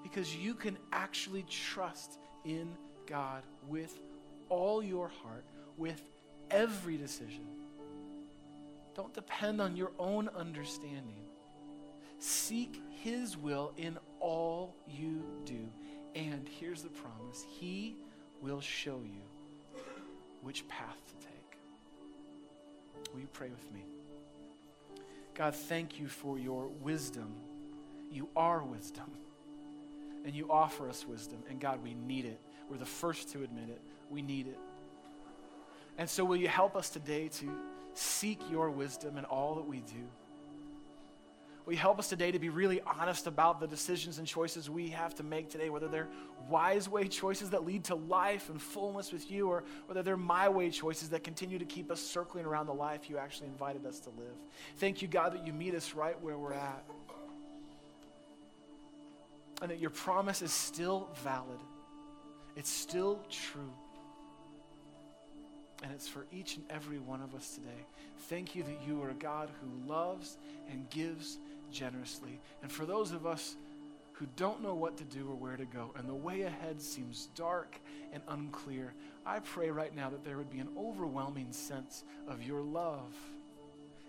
Because 0.03 0.35
you 0.35 0.55
can 0.55 0.79
actually 0.93 1.45
trust 1.49 2.19
in 2.45 2.69
God 3.07 3.43
with 3.69 3.99
all 4.49 4.83
your 4.83 5.09
heart, 5.09 5.45
with 5.77 6.03
every 6.51 6.97
decision. 6.97 7.47
Don't 8.95 9.13
depend 9.13 9.61
on 9.61 9.77
your 9.77 9.91
own 9.99 10.31
understanding. 10.37 11.25
Seek 12.19 12.81
His 13.03 13.37
will 13.37 13.73
in 13.77 13.99
all 14.21 14.75
you 14.89 15.23
do. 15.45 15.69
And 16.15 16.49
here's 16.49 16.83
the 16.83 16.91
promise 16.91 17.45
He 17.59 17.97
will 18.41 18.61
show 18.61 19.01
you 19.05 19.34
which 20.45 20.69
path 20.69 20.97
to 21.09 21.27
take. 21.27 23.13
Will 23.13 23.21
you 23.21 23.29
pray 23.33 23.49
with 23.49 23.73
me? 23.73 23.81
God, 25.35 25.55
thank 25.55 25.99
you 25.99 26.07
for 26.07 26.39
your 26.39 26.69
wisdom. 26.83 27.33
You 28.13 28.29
are 28.37 28.63
wisdom. 28.63 29.05
And 30.27 30.35
you 30.35 30.51
offer 30.51 30.89
us 30.89 31.07
wisdom. 31.07 31.37
And 31.51 31.61
God, 31.61 31.85
we 31.85 31.93
need 31.93 32.25
it. 32.25 32.41
We're 32.71 32.79
the 32.79 32.87
first 32.87 33.33
to 33.33 33.43
admit 33.43 33.69
it. 33.69 33.79
We 34.09 34.23
need 34.23 34.47
it. 34.47 34.57
And 35.99 36.09
so, 36.09 36.25
will 36.25 36.37
you 36.37 36.49
help 36.49 36.77
us 36.77 36.89
today 36.89 37.29
to 37.29 37.51
seek 37.93 38.41
your 38.51 38.71
wisdom 38.71 39.19
in 39.19 39.27
all 39.27 39.57
that 39.57 39.67
we 39.67 39.81
do? 39.81 40.03
Will 41.65 41.73
you 41.73 41.79
help 41.79 41.99
us 41.99 42.09
today 42.09 42.31
to 42.31 42.39
be 42.39 42.51
really 42.51 42.83
honest 42.83 43.27
about 43.27 43.59
the 43.59 43.67
decisions 43.67 44.19
and 44.19 44.27
choices 44.27 44.69
we 44.69 44.89
have 44.89 45.15
to 45.15 45.23
make 45.23 45.49
today, 45.49 45.71
whether 45.71 45.89
they're 45.89 46.09
wise 46.51 46.91
way 46.91 47.09
choices 47.09 47.51
that 47.51 47.65
lead 47.65 47.85
to 47.85 47.95
life 47.95 48.51
and 48.51 48.61
fullness 48.61 49.13
with 49.13 49.31
you, 49.31 49.49
or 49.49 49.65
whether 49.87 50.03
they're 50.03 50.17
my 50.17 50.47
way 50.47 50.69
choices 50.69 51.09
that 51.09 51.25
continue 51.25 51.59
to 51.59 51.65
keep 51.65 51.91
us 51.91 52.01
circling 52.01 52.45
around 52.45 52.67
the 52.67 52.75
life 52.75 53.09
you 53.09 53.17
actually 53.17 53.47
invited 53.47 53.87
us 53.87 53.99
to 54.01 54.11
live. 54.11 54.35
Thank 54.77 55.01
you, 55.01 55.09
God, 55.09 55.33
that 55.33 55.47
you 55.47 55.55
meet 55.55 55.75
us 55.75 55.95
right 55.95 56.21
where 56.21 56.37
we're 56.37 56.53
at. 56.53 56.85
And 59.63 59.71
that 59.71 59.79
your 59.79 59.91
promise 59.91 60.43
is 60.43 60.53
still 60.53 61.09
valid, 61.23 61.61
it's 62.57 62.71
still 62.71 63.21
true. 63.31 63.73
And 65.83 65.93
it's 65.93 66.09
for 66.09 66.25
each 66.33 66.57
and 66.57 66.65
every 66.71 66.99
one 66.99 67.21
of 67.21 67.35
us 67.35 67.55
today. 67.55 67.85
Thank 68.31 68.55
you 68.55 68.63
that 68.63 68.79
you 68.87 69.03
are 69.03 69.11
a 69.11 69.15
God 69.15 69.51
who 69.61 69.93
loves 69.93 70.39
and 70.71 70.89
gives 70.89 71.37
generously. 71.71 72.41
And 72.63 72.71
for 72.71 72.87
those 72.87 73.13
of 73.13 73.27
us 73.27 73.57
who 74.13 74.27
don't 74.37 74.63
know 74.63 74.75
what 74.75 74.97
to 74.99 75.05
do 75.05 75.29
or 75.29 75.35
where 75.35 75.57
to 75.57 75.65
go, 75.65 75.93
and 75.97 76.09
the 76.09 76.15
way 76.15 76.43
ahead 76.43 76.81
seems 76.81 77.29
dark 77.35 77.77
and 78.13 78.23
unclear, 78.29 78.95
I 79.27 79.41
pray 79.41 79.71
right 79.71 79.95
now 79.95 80.11
that 80.11 80.25
there 80.25 80.37
would 80.37 80.51
be 80.51 80.61
an 80.61 80.69
overwhelming 80.79 81.53
sense 81.53 82.05
of 82.29 82.43
your 82.43 82.61
love 82.61 83.15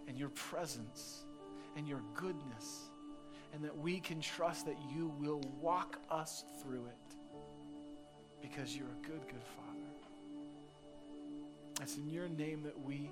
and 0.07 0.17
your 0.17 0.29
presence 0.29 1.23
and 1.75 1.87
your 1.87 2.01
goodness, 2.13 2.89
and 3.53 3.63
that 3.63 3.77
we 3.77 3.99
can 3.99 4.21
trust 4.21 4.65
that 4.65 4.77
you 4.95 5.11
will 5.19 5.41
walk 5.61 5.97
us 6.09 6.43
through 6.61 6.85
it 6.85 7.15
because 8.41 8.75
you're 8.75 8.87
a 8.87 9.07
good, 9.07 9.21
good 9.27 9.43
Father. 9.57 9.65
It's 11.81 11.97
in 11.97 12.09
your 12.09 12.29
name 12.29 12.63
that 12.63 12.79
we 12.79 13.09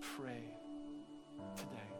pray 0.00 0.44
today. 1.56 1.95